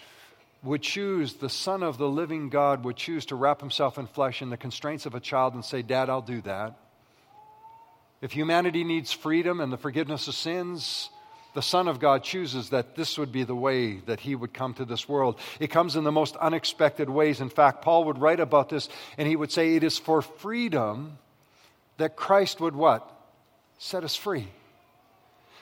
would 0.64 0.83
choose, 0.83 1.35
the 1.35 1.49
Son 1.49 1.85
of 1.85 1.99
the 1.99 2.09
living 2.09 2.49
God 2.49 2.83
would 2.85 2.97
choose 2.97 3.26
to 3.26 3.37
wrap 3.37 3.61
himself 3.61 3.97
in 3.97 4.09
flesh 4.09 4.42
in 4.42 4.50
the 4.50 4.57
constraints 4.57 5.07
of 5.07 5.14
a 5.14 5.21
child 5.21 5.54
and 5.54 5.64
say, 5.64 5.83
Dad, 5.83 6.11
I'll 6.11 6.21
do 6.21 6.40
that. 6.40 6.76
If 8.21 8.33
humanity 8.33 8.83
needs 8.83 9.12
freedom 9.12 9.61
and 9.61 9.73
the 9.73 9.78
forgiveness 9.78 10.26
of 10.26 10.35
sins, 10.35 11.11
the 11.52 11.62
Son 11.62 11.88
of 11.88 11.99
God 11.99 12.23
chooses 12.23 12.71
that 12.71 12.95
this 12.95 13.19
would 13.19 13.33
be 13.33 13.45
the 13.45 13.54
way 13.54 13.97
that 14.07 14.21
he 14.21 14.35
would 14.35 14.54
come 14.54 14.75
to 14.75 14.85
this 14.85 15.09
world. 15.09 15.38
It 15.59 15.69
comes 15.69 15.97
in 15.97 16.04
the 16.04 16.12
most 16.12 16.37
unexpected 16.37 17.11
ways. 17.11 17.40
In 17.40 17.49
fact, 17.49 17.83
Paul 17.83 18.04
would 18.04 18.19
write 18.19 18.40
about 18.40 18.69
this 18.69 18.88
and 19.19 19.26
he 19.26 19.37
would 19.37 19.50
say, 19.50 19.75
It 19.75 19.83
is 19.83 19.99
for 19.99 20.23
freedom 20.23 21.19
that 21.97 22.16
Christ 22.16 22.61
would 22.61 22.76
what? 22.76 23.11
Set 23.78 24.04
us 24.04 24.14
free. 24.14 24.49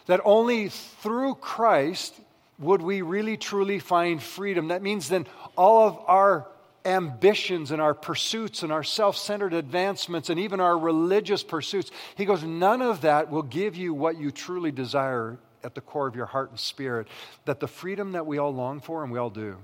That 0.06 0.20
only 0.24 0.68
through 0.68 1.36
Christ 1.36 2.14
would 2.58 2.82
we 2.82 3.02
really 3.02 3.36
truly 3.36 3.78
find 3.78 4.22
freedom. 4.22 4.68
That 4.68 4.82
means 4.82 5.08
then 5.08 5.26
all 5.56 5.86
of 5.86 5.98
our 6.06 6.48
ambitions 6.84 7.70
and 7.70 7.80
our 7.80 7.94
pursuits 7.94 8.62
and 8.62 8.72
our 8.72 8.82
self 8.82 9.16
centered 9.16 9.54
advancements 9.54 10.30
and 10.30 10.40
even 10.40 10.60
our 10.60 10.76
religious 10.76 11.42
pursuits, 11.42 11.90
he 12.16 12.24
goes, 12.24 12.42
none 12.42 12.82
of 12.82 13.02
that 13.02 13.30
will 13.30 13.42
give 13.42 13.76
you 13.76 13.94
what 13.94 14.18
you 14.18 14.30
truly 14.30 14.72
desire 14.72 15.38
at 15.64 15.74
the 15.74 15.80
core 15.80 16.06
of 16.06 16.16
your 16.16 16.26
heart 16.26 16.50
and 16.50 16.58
spirit, 16.58 17.08
that 17.44 17.60
the 17.60 17.68
freedom 17.68 18.12
that 18.12 18.26
we 18.26 18.38
all 18.38 18.54
long 18.54 18.80
for, 18.80 19.02
and 19.02 19.12
we 19.12 19.18
all 19.18 19.30
do, 19.30 19.56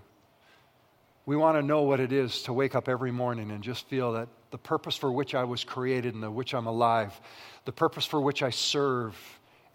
we 1.26 1.36
want 1.36 1.56
to 1.56 1.62
know 1.62 1.82
what 1.82 2.00
it 2.00 2.12
is 2.12 2.42
to 2.42 2.52
wake 2.52 2.74
up 2.74 2.88
every 2.88 3.10
morning 3.10 3.50
and 3.50 3.62
just 3.62 3.88
feel 3.88 4.12
that 4.12 4.28
the 4.50 4.58
purpose 4.58 4.96
for 4.96 5.10
which 5.10 5.34
I 5.34 5.44
was 5.44 5.64
created 5.64 6.14
and 6.14 6.22
the 6.22 6.30
which 6.30 6.54
I'm 6.54 6.66
alive, 6.66 7.18
the 7.64 7.72
purpose 7.72 8.04
for 8.04 8.20
which 8.20 8.42
I 8.42 8.50
serve, 8.50 9.16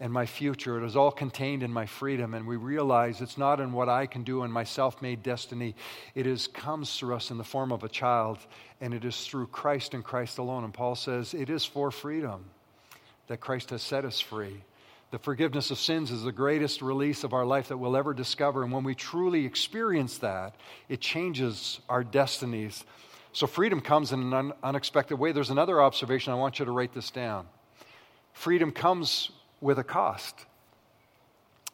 and 0.00 0.10
my 0.10 0.24
future. 0.24 0.82
It 0.82 0.86
is 0.86 0.96
all 0.96 1.12
contained 1.12 1.62
in 1.62 1.70
my 1.70 1.84
freedom. 1.84 2.32
And 2.32 2.46
we 2.46 2.56
realize 2.56 3.20
it's 3.20 3.36
not 3.36 3.60
in 3.60 3.72
what 3.72 3.90
I 3.90 4.06
can 4.06 4.24
do 4.24 4.42
in 4.42 4.50
my 4.50 4.64
self 4.64 5.00
made 5.02 5.22
destiny. 5.22 5.76
It 6.14 6.26
is, 6.26 6.48
comes 6.48 6.96
through 6.96 7.14
us 7.14 7.30
in 7.30 7.36
the 7.36 7.44
form 7.44 7.70
of 7.70 7.84
a 7.84 7.88
child, 7.88 8.38
and 8.80 8.94
it 8.94 9.04
is 9.04 9.26
through 9.26 9.48
Christ 9.48 9.92
and 9.92 10.02
Christ 10.02 10.38
alone. 10.38 10.64
And 10.64 10.72
Paul 10.72 10.94
says 10.94 11.34
it 11.34 11.50
is 11.50 11.64
for 11.64 11.90
freedom 11.90 12.46
that 13.28 13.40
Christ 13.40 13.70
has 13.70 13.82
set 13.82 14.06
us 14.06 14.18
free. 14.18 14.62
The 15.10 15.18
forgiveness 15.18 15.72
of 15.72 15.78
sins 15.78 16.12
is 16.12 16.22
the 16.22 16.32
greatest 16.32 16.82
release 16.82 17.24
of 17.24 17.32
our 17.32 17.44
life 17.44 17.68
that 17.68 17.76
we'll 17.76 17.96
ever 17.96 18.14
discover. 18.14 18.62
And 18.62 18.72
when 18.72 18.84
we 18.84 18.94
truly 18.94 19.44
experience 19.44 20.18
that, 20.18 20.54
it 20.88 21.00
changes 21.00 21.80
our 21.88 22.04
destinies. 22.04 22.84
So 23.32 23.46
freedom 23.48 23.80
comes 23.80 24.12
in 24.12 24.20
an 24.20 24.32
un- 24.32 24.52
unexpected 24.62 25.18
way. 25.18 25.32
There's 25.32 25.50
another 25.50 25.82
observation. 25.82 26.32
I 26.32 26.36
want 26.36 26.60
you 26.60 26.64
to 26.64 26.70
write 26.70 26.92
this 26.92 27.10
down. 27.10 27.48
Freedom 28.32 28.70
comes 28.70 29.30
with 29.60 29.78
a 29.78 29.84
cost. 29.84 30.46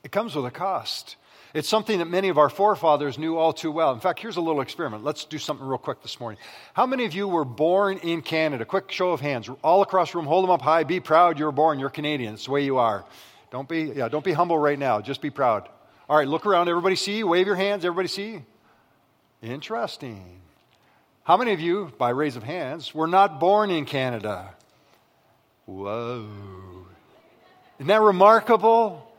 It 0.02 0.12
comes 0.12 0.34
with 0.34 0.46
a 0.46 0.50
cost. 0.50 1.16
It's 1.56 1.70
something 1.70 2.00
that 2.00 2.10
many 2.10 2.28
of 2.28 2.36
our 2.36 2.50
forefathers 2.50 3.16
knew 3.16 3.38
all 3.38 3.54
too 3.54 3.72
well. 3.72 3.94
In 3.94 3.98
fact, 4.00 4.20
here's 4.20 4.36
a 4.36 4.42
little 4.42 4.60
experiment. 4.60 5.04
Let's 5.04 5.24
do 5.24 5.38
something 5.38 5.66
real 5.66 5.78
quick 5.78 6.02
this 6.02 6.20
morning. 6.20 6.38
How 6.74 6.84
many 6.84 7.06
of 7.06 7.14
you 7.14 7.26
were 7.26 7.46
born 7.46 7.96
in 7.96 8.20
Canada? 8.20 8.66
Quick 8.66 8.92
show 8.92 9.12
of 9.12 9.22
hands. 9.22 9.48
All 9.64 9.80
across 9.80 10.12
the 10.12 10.18
room, 10.18 10.26
hold 10.26 10.44
them 10.44 10.50
up 10.50 10.60
high. 10.60 10.84
Be 10.84 11.00
proud 11.00 11.38
you're 11.38 11.52
born. 11.52 11.78
You're 11.78 11.88
Canadian. 11.88 12.34
It's 12.34 12.44
the 12.44 12.50
way 12.50 12.62
you 12.62 12.76
are. 12.76 13.06
Don't 13.50 13.66
be, 13.66 13.84
yeah, 13.84 14.08
don't 14.08 14.22
be 14.22 14.34
humble 14.34 14.58
right 14.58 14.78
now. 14.78 15.00
Just 15.00 15.22
be 15.22 15.30
proud. 15.30 15.66
All 16.10 16.18
right, 16.18 16.28
look 16.28 16.44
around. 16.44 16.68
Everybody 16.68 16.94
see 16.94 17.16
you. 17.16 17.26
Wave 17.26 17.46
your 17.46 17.56
hands. 17.56 17.86
Everybody 17.86 18.08
see 18.08 18.42
Interesting. 19.40 20.42
How 21.24 21.38
many 21.38 21.54
of 21.54 21.60
you, 21.60 21.90
by 21.96 22.10
raise 22.10 22.36
of 22.36 22.42
hands, 22.42 22.94
were 22.94 23.06
not 23.06 23.40
born 23.40 23.70
in 23.70 23.86
Canada? 23.86 24.50
Whoa. 25.64 26.28
Isn't 27.78 27.88
that 27.88 28.02
remarkable? 28.02 29.10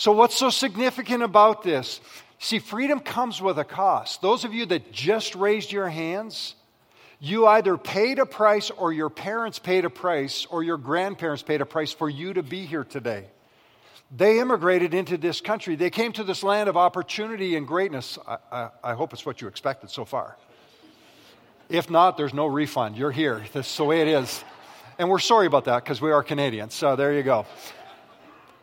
So, 0.00 0.12
what's 0.12 0.34
so 0.34 0.48
significant 0.48 1.22
about 1.22 1.62
this? 1.62 2.00
See, 2.38 2.58
freedom 2.58 3.00
comes 3.00 3.42
with 3.42 3.58
a 3.58 3.64
cost. 3.64 4.22
Those 4.22 4.44
of 4.44 4.54
you 4.54 4.64
that 4.64 4.92
just 4.92 5.34
raised 5.34 5.72
your 5.72 5.90
hands, 5.90 6.54
you 7.18 7.46
either 7.46 7.76
paid 7.76 8.18
a 8.18 8.24
price, 8.24 8.70
or 8.70 8.94
your 8.94 9.10
parents 9.10 9.58
paid 9.58 9.84
a 9.84 9.90
price, 9.90 10.46
or 10.46 10.62
your 10.62 10.78
grandparents 10.78 11.42
paid 11.42 11.60
a 11.60 11.66
price 11.66 11.92
for 11.92 12.08
you 12.08 12.32
to 12.32 12.42
be 12.42 12.64
here 12.64 12.82
today. 12.82 13.26
They 14.10 14.40
immigrated 14.40 14.94
into 14.94 15.18
this 15.18 15.42
country. 15.42 15.76
They 15.76 15.90
came 15.90 16.14
to 16.14 16.24
this 16.24 16.42
land 16.42 16.70
of 16.70 16.78
opportunity 16.78 17.54
and 17.56 17.66
greatness. 17.68 18.18
I, 18.26 18.38
I, 18.50 18.68
I 18.82 18.94
hope 18.94 19.12
it's 19.12 19.26
what 19.26 19.42
you 19.42 19.48
expected 19.48 19.90
so 19.90 20.06
far. 20.06 20.38
If 21.68 21.90
not, 21.90 22.16
there's 22.16 22.32
no 22.32 22.46
refund. 22.46 22.96
You're 22.96 23.12
here. 23.12 23.44
That's 23.52 23.76
the 23.76 23.84
way 23.84 24.00
it 24.00 24.08
is. 24.08 24.42
And 24.98 25.10
we're 25.10 25.18
sorry 25.18 25.46
about 25.46 25.66
that 25.66 25.84
because 25.84 26.00
we 26.00 26.10
are 26.10 26.22
Canadians. 26.22 26.72
So 26.72 26.96
there 26.96 27.12
you 27.12 27.22
go. 27.22 27.44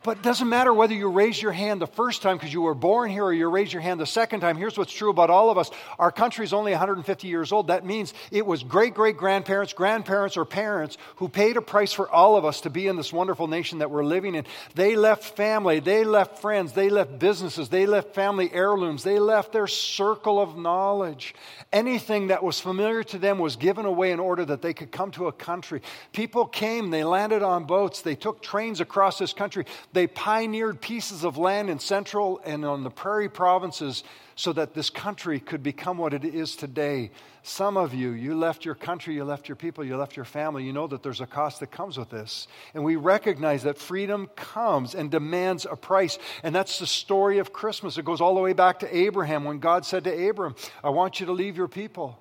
But 0.08 0.20
it 0.20 0.24
doesn't 0.24 0.48
matter 0.48 0.74
whether 0.74 0.93
you 0.93 1.10
raise 1.10 1.41
your 1.41 1.52
hand 1.52 1.82
the 1.82 1.86
first 1.86 2.22
time 2.22 2.38
because 2.38 2.54
you 2.54 2.62
were 2.62 2.74
born 2.74 3.12
here 3.12 3.26
or 3.26 3.34
you 3.34 3.50
raise 3.50 3.74
your 3.74 3.82
hand 3.82 4.00
the 4.00 4.06
second 4.06 4.39
time. 4.39 4.56
Here's 4.56 4.78
what's 4.78 4.93
true 4.93 5.10
about 5.10 5.30
all 5.30 5.50
of 5.50 5.58
us 5.58 5.70
our 6.00 6.13
country 6.13 6.46
is 6.46 6.54
only 6.54 6.72
150 6.72 7.28
years 7.28 7.52
old. 7.52 7.67
That 7.67 7.86
means 7.86 8.13
it 8.32 8.46
was 8.46 8.63
great 8.63 8.93
great 8.93 9.17
grandparents, 9.17 9.74
grandparents, 9.74 10.38
or 10.38 10.46
parents 10.46 10.98
who 11.17 11.28
paid 11.28 11.58
a 11.58 11.62
price 11.62 11.91
for 11.91 12.10
all 12.10 12.38
of 12.38 12.46
us 12.46 12.62
to 12.62 12.70
be 12.70 12.88
in 12.88 12.96
this 12.96 13.12
wonderful 13.12 13.48
nation 13.48 13.80
that 13.80 13.91
we're 13.91 14.06
living 14.06 14.34
in. 14.34 14.46
They 14.76 14.96
left 14.96 15.36
family, 15.36 15.82
they 15.82 16.06
left 16.06 16.39
friends, 16.39 16.72
they 16.72 16.89
left 16.89 17.20
businesses, 17.20 17.67
they 17.67 17.86
left 17.86 18.15
family 18.15 18.50
heirlooms, 18.54 19.04
they 19.04 19.20
left 19.20 19.52
their 19.52 19.67
circle 19.67 20.39
of 20.39 20.58
knowledge. 20.58 21.36
Anything 21.74 22.28
that 22.28 22.46
was 22.46 22.62
familiar 22.62 23.04
to 23.04 23.17
them 23.17 23.39
was 23.39 23.58
given 23.58 23.84
away 23.84 24.13
in 24.13 24.22
order 24.22 24.46
that 24.46 24.62
they 24.62 24.74
could 24.74 24.93
come 24.93 25.12
to 25.12 25.28
a 25.28 25.34
country. 25.34 25.82
People 26.13 26.46
came, 26.46 26.91
they 26.91 27.04
landed 27.04 27.43
on 27.43 27.65
boats, 27.65 28.04
they 28.04 28.15
took 28.15 28.41
trains 28.41 28.80
across 28.80 29.20
this 29.20 29.34
country. 29.34 29.65
They 29.98 30.06
pioneered 30.06 30.80
pieces 30.80 31.24
of 31.24 31.40
land 31.40 31.72
in 31.72 31.80
central 31.80 32.40
and 32.46 32.64
on 32.64 32.84
the 32.84 32.92
prairie 32.92 33.30
provinces 33.30 34.04
so 34.36 34.54
that 34.54 34.76
this 34.76 34.92
country 34.92 35.40
could 35.40 35.64
become 35.64 35.98
what 35.98 36.14
it 36.14 36.24
is 36.24 36.56
today. 36.56 37.10
Some 37.42 37.78
of 37.78 37.96
you, 37.96 38.12
you 38.12 38.38
left 38.38 38.64
your 38.64 38.76
country, 38.76 39.16
you 39.16 39.24
left 39.24 39.50
your 39.50 39.56
people, 39.56 39.84
you 39.84 39.98
left 39.98 40.16
your 40.16 40.24
family. 40.24 40.64
You 40.64 40.72
know 40.72 40.86
that 40.86 41.02
there's 41.02 41.20
a 41.20 41.26
cost 41.26 41.62
that 41.62 41.72
comes 41.72 41.98
with 41.98 42.12
this. 42.12 42.48
And 42.76 42.84
we 42.84 42.96
recognize 42.96 43.64
that 43.64 43.80
freedom 43.80 44.30
comes 44.36 44.94
and 44.94 45.10
demands 45.10 45.66
a 45.66 45.76
price. 45.76 46.20
And 46.44 46.54
that's 46.54 46.78
the 46.78 46.86
story 46.86 47.40
of 47.40 47.52
Christmas. 47.52 47.98
It 47.98 48.06
goes 48.06 48.22
all 48.22 48.36
the 48.36 48.42
way 48.42 48.54
back 48.54 48.78
to 48.82 48.96
Abraham 48.96 49.46
when 49.46 49.58
God 49.58 49.84
said 49.84 50.04
to 50.04 50.30
Abram, 50.30 50.54
I 50.84 50.92
want 50.92 51.20
you 51.20 51.26
to 51.26 51.32
leave 51.32 51.58
your 51.58 51.68
people. 51.68 52.20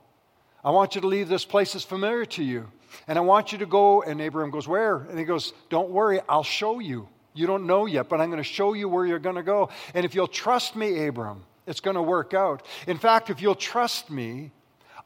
I 0.64 0.70
want 0.70 0.94
you 0.94 1.02
to 1.02 1.08
leave 1.08 1.28
this 1.28 1.44
place 1.44 1.74
that's 1.74 1.84
familiar 1.84 2.24
to 2.24 2.42
you. 2.42 2.70
And 3.06 3.18
I 3.18 3.20
want 3.20 3.52
you 3.52 3.58
to 3.58 3.66
go. 3.66 4.00
And 4.00 4.22
Abraham 4.22 4.50
goes, 4.50 4.66
Where? 4.66 4.96
And 4.96 5.18
he 5.18 5.26
goes, 5.26 5.52
Don't 5.68 5.90
worry, 5.90 6.20
I'll 6.26 6.42
show 6.42 6.78
you. 6.78 7.10
You 7.36 7.46
don't 7.46 7.66
know 7.66 7.86
yet, 7.86 8.08
but 8.08 8.20
I'm 8.20 8.30
going 8.30 8.42
to 8.42 8.48
show 8.48 8.72
you 8.72 8.88
where 8.88 9.04
you're 9.06 9.18
going 9.18 9.36
to 9.36 9.42
go. 9.42 9.68
And 9.94 10.04
if 10.04 10.14
you'll 10.14 10.26
trust 10.26 10.74
me, 10.74 11.06
Abram, 11.06 11.44
it's 11.66 11.80
going 11.80 11.96
to 11.96 12.02
work 12.02 12.34
out. 12.34 12.64
In 12.86 12.96
fact, 12.96 13.30
if 13.30 13.42
you'll 13.42 13.54
trust 13.54 14.10
me, 14.10 14.52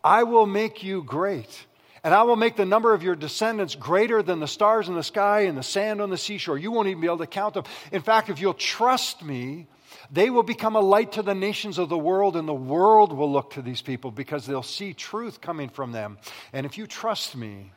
I 0.04 0.22
will 0.22 0.46
make 0.46 0.82
you 0.82 1.02
great. 1.02 1.66
And 2.02 2.14
I 2.14 2.22
will 2.22 2.36
make 2.36 2.56
the 2.56 2.64
number 2.64 2.94
of 2.94 3.02
your 3.02 3.14
descendants 3.14 3.74
greater 3.74 4.22
than 4.22 4.40
the 4.40 4.48
stars 4.48 4.88
in 4.88 4.94
the 4.94 5.02
sky 5.02 5.40
and 5.40 5.58
the 5.58 5.62
sand 5.62 6.00
on 6.00 6.08
the 6.08 6.16
seashore. 6.16 6.56
You 6.56 6.70
won't 6.70 6.88
even 6.88 7.00
be 7.00 7.06
able 7.06 7.18
to 7.18 7.26
count 7.26 7.54
them. 7.54 7.64
In 7.92 8.00
fact, 8.00 8.30
if 8.30 8.40
you'll 8.40 8.54
trust 8.54 9.22
me, 9.22 9.66
they 10.10 10.30
will 10.30 10.42
become 10.42 10.76
a 10.76 10.80
light 10.80 11.12
to 11.12 11.22
the 11.22 11.34
nations 11.34 11.78
of 11.78 11.88
the 11.88 11.98
world, 11.98 12.36
and 12.36 12.48
the 12.48 12.54
world 12.54 13.12
will 13.12 13.30
look 13.30 13.52
to 13.52 13.62
these 13.62 13.82
people 13.82 14.10
because 14.10 14.46
they'll 14.46 14.62
see 14.62 14.94
truth 14.94 15.40
coming 15.40 15.68
from 15.68 15.92
them. 15.92 16.18
And 16.52 16.64
if 16.64 16.78
you 16.78 16.86
trust 16.86 17.36
me, 17.36 17.70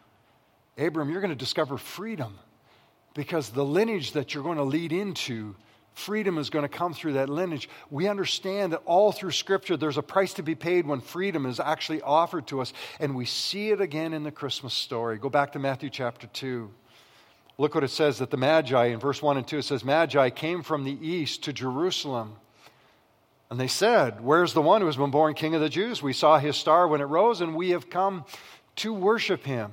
Abram, 0.78 1.10
you're 1.10 1.22
going 1.22 1.30
to 1.30 1.36
discover 1.36 1.78
freedom 1.78 2.39
because 3.13 3.49
the 3.49 3.65
lineage 3.65 4.13
that 4.13 4.34
you're 4.34 4.43
going 4.43 4.58
to 4.58 4.63
lead 4.63 4.91
into 4.91 5.56
freedom 5.93 6.38
is 6.38 6.49
going 6.49 6.63
to 6.63 6.69
come 6.69 6.93
through 6.93 7.13
that 7.13 7.30
lineage. 7.30 7.69
We 7.89 8.08
understand 8.08 8.73
that 8.73 8.82
all 8.86 9.12
through 9.12 9.32
Scripture, 9.32 9.78
there's 9.78 9.97
a 9.97 10.04
price 10.04 10.34
to 10.34 10.43
be 10.43 10.56
paid 10.56 10.88
when 10.88 11.02
freedom 11.02 11.45
is 11.45 11.60
actually 11.60 12.02
offered 12.02 12.47
to 12.47 12.62
us. 12.62 12.73
And 12.99 13.15
we 13.15 13.26
see 13.26 13.69
it 13.69 13.82
again 13.82 14.13
in 14.13 14.23
the 14.23 14.32
Christmas 14.32 14.73
story. 14.73 15.17
Go 15.17 15.30
back 15.30 15.54
to 15.54 15.60
Matthew 15.60 15.89
chapter 15.89 16.28
2. 16.28 16.69
Look 17.60 17.76
what 17.76 17.84
it 17.84 17.89
says 17.89 18.17
that 18.17 18.32
the 18.32 18.38
Magi, 18.38 18.86
in 18.86 18.99
verse 18.99 19.21
1 19.21 19.38
and 19.38 19.47
2, 19.47 19.60
it 19.60 19.63
says, 19.63 19.84
Magi 19.84 20.32
came 20.32 20.63
from 20.63 20.84
the 20.84 20.97
east 21.08 21.43
to 21.43 21.54
Jerusalem. 21.54 22.36
And 23.52 23.60
they 23.60 23.67
said, 23.67 24.21
Where's 24.21 24.54
the 24.54 24.63
one 24.63 24.82
who 24.82 24.88
has 24.88 24.97
been 24.97 25.12
born 25.12 25.36
King 25.36 25.54
of 25.54 25.62
the 25.62 25.69
Jews? 25.69 26.02
We 26.02 26.13
saw 26.13 26.39
his 26.39 26.58
star 26.58 26.88
when 26.88 27.02
it 27.02 27.06
rose, 27.06 27.41
and 27.41 27.56
we 27.56 27.69
have 27.69 27.91
come 27.91 28.26
to 28.78 28.91
worship 28.91 29.45
him. 29.45 29.71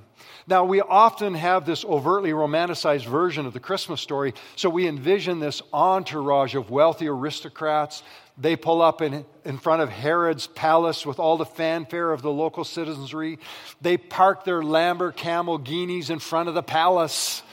Now, 0.51 0.65
we 0.65 0.81
often 0.81 1.35
have 1.35 1.65
this 1.65 1.85
overtly 1.85 2.33
romanticized 2.33 3.07
version 3.07 3.47
of 3.47 3.53
the 3.53 3.61
Christmas 3.61 4.01
story, 4.01 4.35
so 4.57 4.69
we 4.69 4.89
envision 4.89 5.39
this 5.39 5.63
entourage 5.73 6.57
of 6.57 6.71
wealthy 6.71 7.07
aristocrats. 7.07 8.03
They 8.37 8.57
pull 8.57 8.83
up 8.83 9.01
in, 9.01 9.25
in 9.45 9.59
front 9.59 9.83
of 9.83 9.91
Herod's 9.91 10.49
palace 10.49 11.07
with 11.07 11.21
all 11.21 11.37
the 11.37 11.45
fanfare 11.45 12.13
of 12.13 12.23
the 12.23 12.33
local 12.33 12.65
citizenry. 12.65 13.39
They 13.81 13.97
park 13.97 14.43
their 14.43 14.61
Lambert 14.61 15.19
Lamborghinis 15.19 16.11
in 16.11 16.19
front 16.19 16.49
of 16.49 16.57
the 16.57 16.65
palace. 16.65 17.45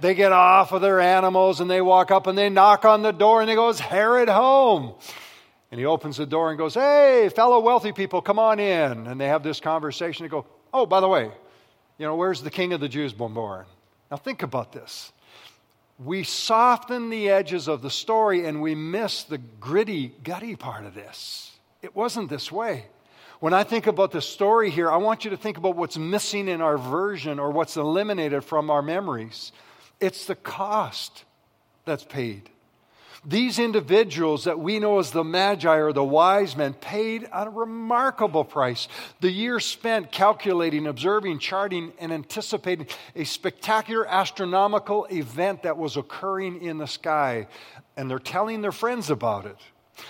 They 0.00 0.14
get 0.14 0.32
off 0.32 0.72
of 0.72 0.80
their 0.80 1.00
animals 1.00 1.60
and 1.60 1.70
they 1.70 1.82
walk 1.82 2.10
up 2.10 2.26
and 2.26 2.38
they 2.38 2.48
knock 2.48 2.86
on 2.86 3.02
the 3.02 3.12
door 3.12 3.42
and 3.42 3.50
they 3.50 3.56
go, 3.56 3.68
Is 3.68 3.78
Herod 3.78 4.30
home? 4.30 4.94
And 5.70 5.78
he 5.78 5.84
opens 5.84 6.16
the 6.16 6.24
door 6.24 6.48
and 6.48 6.56
goes, 6.56 6.72
Hey, 6.72 7.28
fellow 7.36 7.60
wealthy 7.60 7.92
people, 7.92 8.22
come 8.22 8.38
on 8.38 8.58
in. 8.58 9.06
And 9.06 9.20
they 9.20 9.28
have 9.28 9.42
this 9.42 9.60
conversation. 9.60 10.24
They 10.24 10.30
go, 10.30 10.46
Oh, 10.72 10.86
by 10.86 11.00
the 11.00 11.08
way, 11.08 11.30
you 11.98 12.06
know, 12.06 12.14
where's 12.14 12.42
the 12.42 12.50
king 12.50 12.72
of 12.72 12.80
the 12.80 12.88
Jews 12.88 13.12
born? 13.12 13.66
Now 14.10 14.16
think 14.16 14.42
about 14.42 14.72
this. 14.72 15.12
We 15.98 16.22
soften 16.22 17.10
the 17.10 17.28
edges 17.28 17.66
of 17.66 17.82
the 17.82 17.90
story 17.90 18.46
and 18.46 18.62
we 18.62 18.74
miss 18.74 19.24
the 19.24 19.38
gritty, 19.38 20.14
gutty 20.22 20.54
part 20.54 20.86
of 20.86 20.94
this. 20.94 21.52
It 21.82 21.94
wasn't 21.94 22.30
this 22.30 22.52
way. 22.52 22.86
When 23.40 23.52
I 23.52 23.64
think 23.64 23.86
about 23.86 24.12
the 24.12 24.20
story 24.20 24.70
here, 24.70 24.90
I 24.90 24.96
want 24.96 25.24
you 25.24 25.30
to 25.30 25.36
think 25.36 25.58
about 25.58 25.76
what's 25.76 25.98
missing 25.98 26.48
in 26.48 26.60
our 26.60 26.78
version 26.78 27.38
or 27.38 27.50
what's 27.50 27.76
eliminated 27.76 28.44
from 28.44 28.70
our 28.70 28.82
memories. 28.82 29.52
It's 30.00 30.26
the 30.26 30.34
cost 30.34 31.24
that's 31.84 32.04
paid. 32.04 32.48
These 33.28 33.58
individuals 33.58 34.44
that 34.44 34.58
we 34.58 34.78
know 34.78 34.98
as 34.98 35.10
the 35.10 35.22
Magi 35.22 35.76
or 35.76 35.92
the 35.92 36.02
wise 36.02 36.56
men 36.56 36.72
paid 36.72 37.28
a 37.30 37.50
remarkable 37.50 38.42
price. 38.42 38.88
The 39.20 39.30
years 39.30 39.66
spent 39.66 40.10
calculating, 40.10 40.86
observing, 40.86 41.40
charting, 41.40 41.92
and 41.98 42.10
anticipating 42.10 42.86
a 43.14 43.24
spectacular 43.24 44.06
astronomical 44.08 45.04
event 45.10 45.64
that 45.64 45.76
was 45.76 45.98
occurring 45.98 46.62
in 46.62 46.78
the 46.78 46.86
sky. 46.86 47.48
And 47.98 48.10
they're 48.10 48.18
telling 48.18 48.62
their 48.62 48.72
friends 48.72 49.10
about 49.10 49.44
it. 49.44 49.58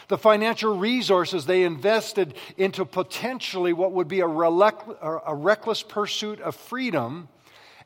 The 0.06 0.18
financial 0.18 0.78
resources 0.78 1.44
they 1.44 1.64
invested 1.64 2.34
into 2.56 2.84
potentially 2.84 3.72
what 3.72 3.90
would 3.90 4.06
be 4.06 4.20
a, 4.20 4.28
a 4.28 5.34
reckless 5.34 5.82
pursuit 5.82 6.40
of 6.40 6.54
freedom, 6.54 7.28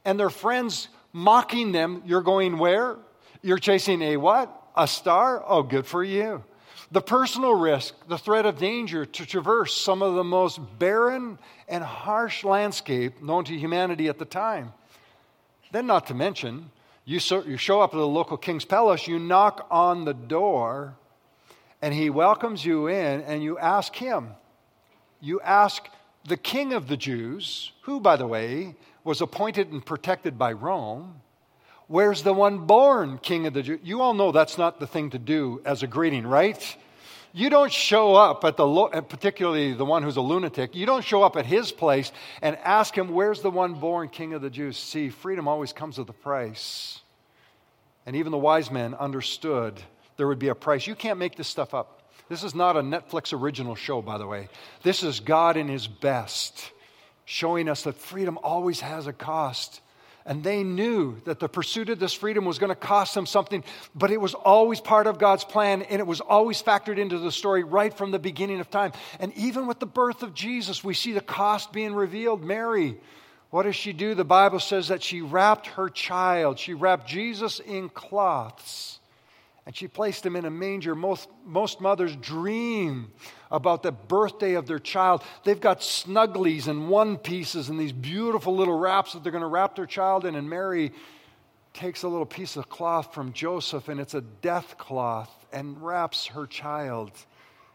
and 0.05 0.21
their 0.21 0.29
friends 0.29 0.88
mocking 1.14 1.73
them, 1.73 2.03
You're 2.05 2.21
going 2.21 2.59
where? 2.59 2.99
You're 3.40 3.57
chasing 3.57 4.03
a 4.03 4.18
what? 4.18 4.59
A 4.77 4.87
star? 4.87 5.45
Oh, 5.47 5.63
good 5.63 5.87
for 5.87 6.03
you. 6.03 6.45
The 6.91 7.01
personal 7.01 7.55
risk, 7.55 7.95
the 8.09 8.19
threat 8.19 8.45
of 8.45 8.59
danger 8.59 9.07
to 9.07 9.27
traverse 9.27 9.75
some 9.75 10.03
of 10.03 10.15
the 10.15 10.25
most 10.25 10.61
barren 10.79 11.39
and 11.67 11.83
harsh 11.83 12.45
landscape 12.45 13.23
known 13.23 13.45
to 13.45 13.57
humanity 13.57 14.09
at 14.09 14.19
the 14.19 14.27
time. 14.27 14.75
Then, 15.71 15.87
not 15.87 16.09
to 16.09 16.15
mention, 16.15 16.71
you, 17.07 17.19
show 17.19 17.81
up 17.81 17.95
at 17.95 17.97
the 17.97 18.07
local 18.07 18.37
king's 18.37 18.67
palace, 18.67 19.09
you 19.09 19.19
knock 19.19 19.67
on 19.71 20.05
the 20.05 20.13
door, 20.13 20.97
and 21.81 21.95
he 21.95 22.11
welcomes 22.11 22.65
you 22.65 22.89
in, 22.89 23.23
and 23.23 23.43
you 23.43 23.59
ask 23.59 23.95
him. 23.97 24.29
You 25.21 25.41
ask 25.41 25.89
the 26.25 26.37
king 26.37 26.75
of 26.75 26.89
the 26.89 26.97
Jews, 26.99 27.73
who, 27.83 28.01
by 28.01 28.17
the 28.17 28.27
way, 28.27 28.77
was 29.03 29.23
appointed 29.23 29.73
and 29.73 29.85
protected 29.85 30.39
by 30.39 30.53
Rome, 30.53 31.22
Where's 31.92 32.22
the 32.22 32.33
one 32.33 32.61
born 32.61 33.18
king 33.18 33.46
of 33.46 33.52
the 33.52 33.62
Jews? 33.62 33.81
You 33.83 34.00
all 34.00 34.14
know 34.14 34.33
that's 34.33 34.57
not 34.57 34.81
the 34.81 34.87
thing 34.87 35.11
to 35.11 35.18
do 35.18 35.61
as 35.66 35.83
a 35.83 35.87
greeting, 35.87 36.26
right? 36.26 36.76
You 37.35 37.50
don't 37.50 37.70
show 37.70 38.14
up 38.14 38.46
at 38.46 38.57
the, 38.57 39.02
particularly 39.11 39.74
the 39.74 39.85
one 39.85 40.02
who's 40.02 40.16
a 40.16 40.22
lunatic, 40.22 40.74
you 40.74 40.87
don't 40.87 41.05
show 41.05 41.22
up 41.22 41.37
at 41.37 41.44
his 41.44 41.70
place 41.70 42.11
and 42.40 42.57
ask 42.64 42.96
him, 42.96 43.11
Where's 43.11 43.42
the 43.42 43.50
one 43.50 43.74
born 43.74 44.09
king 44.09 44.33
of 44.33 44.40
the 44.40 44.48
Jews? 44.48 44.78
See, 44.78 45.11
freedom 45.11 45.46
always 45.46 45.74
comes 45.74 45.98
with 45.98 46.09
a 46.09 46.14
price. 46.14 46.98
And 48.07 48.16
even 48.16 48.33
the 48.33 48.38
wise 48.38 48.70
men 48.70 48.94
understood 48.94 49.78
there 50.16 50.26
would 50.26 50.38
be 50.38 50.48
a 50.48 50.55
price. 50.55 50.87
You 50.87 50.94
can't 50.94 51.18
make 51.18 51.37
this 51.37 51.48
stuff 51.48 51.74
up. 51.74 52.11
This 52.31 52.42
is 52.42 52.55
not 52.55 52.74
a 52.74 52.81
Netflix 52.81 53.38
original 53.38 53.74
show, 53.74 54.00
by 54.00 54.16
the 54.16 54.26
way. 54.26 54.48
This 54.83 55.02
is 55.02 55.20
God 55.20 55.59
in 55.59 55.68
His 55.68 55.88
best, 55.88 56.72
showing 57.26 57.68
us 57.68 57.83
that 57.83 57.96
freedom 57.96 58.38
always 58.42 58.81
has 58.81 59.07
a 59.07 59.12
cost. 59.12 59.83
And 60.25 60.45
they 60.45 60.63
knew 60.63 61.21
that 61.25 61.41
the 61.41 61.49
pursuit 61.49 61.89
of 61.89 61.99
this 61.99 62.13
freedom 62.13 62.45
was 62.45 62.59
going 62.59 62.71
to 62.71 62.77
cost 62.77 63.15
them 63.15 63.27
something, 63.27 63.65
but 63.95 64.11
it 64.11 64.21
was 64.21 64.35
always 64.35 64.81
part 64.81 65.07
of 65.07 65.19
God's 65.19 65.45
plan 65.45 65.83
and 65.83 66.01
it 66.01 66.07
was 66.07 66.21
always 66.21 66.63
factored 66.63 66.99
into 66.99 67.19
the 67.19 67.33
story 67.33 67.65
right 67.65 67.93
from 67.93 68.11
the 68.11 68.19
beginning 68.19 68.61
of 68.61 68.71
time. 68.71 68.93
And 69.19 69.33
even 69.35 69.67
with 69.67 69.81
the 69.81 69.87
birth 69.87 70.23
of 70.23 70.35
Jesus, 70.35 70.85
we 70.85 70.95
see 70.95 71.13
the 71.13 71.21
cost 71.21 71.73
being 71.73 71.95
revealed. 71.95 72.45
Mary, 72.45 72.99
what 73.51 73.65
does 73.65 73.77
she 73.77 73.93
do? 73.93 74.15
The 74.15 74.25
Bible 74.25 74.61
says 74.61 74.89
that 74.89 75.03
she 75.03 75.21
wrapped 75.21 75.67
her 75.69 75.89
child, 75.89 76.59
she 76.59 76.75
wrapped 76.75 77.09
Jesus 77.09 77.61
in 77.61 77.89
cloths 77.89 79.01
and 79.64 79.77
she 79.77 79.87
placed 79.87 80.27
him 80.27 80.35
in 80.35 80.44
a 80.44 80.51
manger. 80.51 80.94
Most, 80.94 81.29
most 81.44 81.81
mothers 81.81 82.16
dream 82.16 83.12
about 83.51 83.83
the 83.83 83.92
birthday 83.92 84.55
of 84.55 84.66
their 84.66 84.81
child. 84.81 85.22
They've 85.44 85.61
got 85.61 85.81
snugglies 85.81 86.66
and 86.66 86.88
one 86.88 87.16
pieces 87.16 87.68
and 87.68 87.79
these 87.79 87.92
beautiful 87.92 88.57
little 88.57 88.77
wraps 88.77 89.12
that 89.12 89.22
they're 89.22 89.33
going 89.33 89.42
to 89.42 89.48
wrap 89.48 89.77
their 89.77 89.87
child 89.87 90.25
in. 90.25 90.35
And 90.35 90.51
Mary 90.51 90.92
takes 91.75 92.03
a 92.03 92.09
little 92.09 92.27
piece 92.27 92.57
of 92.57 92.68
cloth 92.68 93.14
from 93.14 93.33
Joseph, 93.33 93.88
and 93.88 94.01
it's 94.01 94.14
a 94.14 94.20
death 94.20 94.77
cloth, 94.79 95.31
and 95.53 95.81
wraps 95.83 96.27
her 96.27 96.46
child 96.46 97.12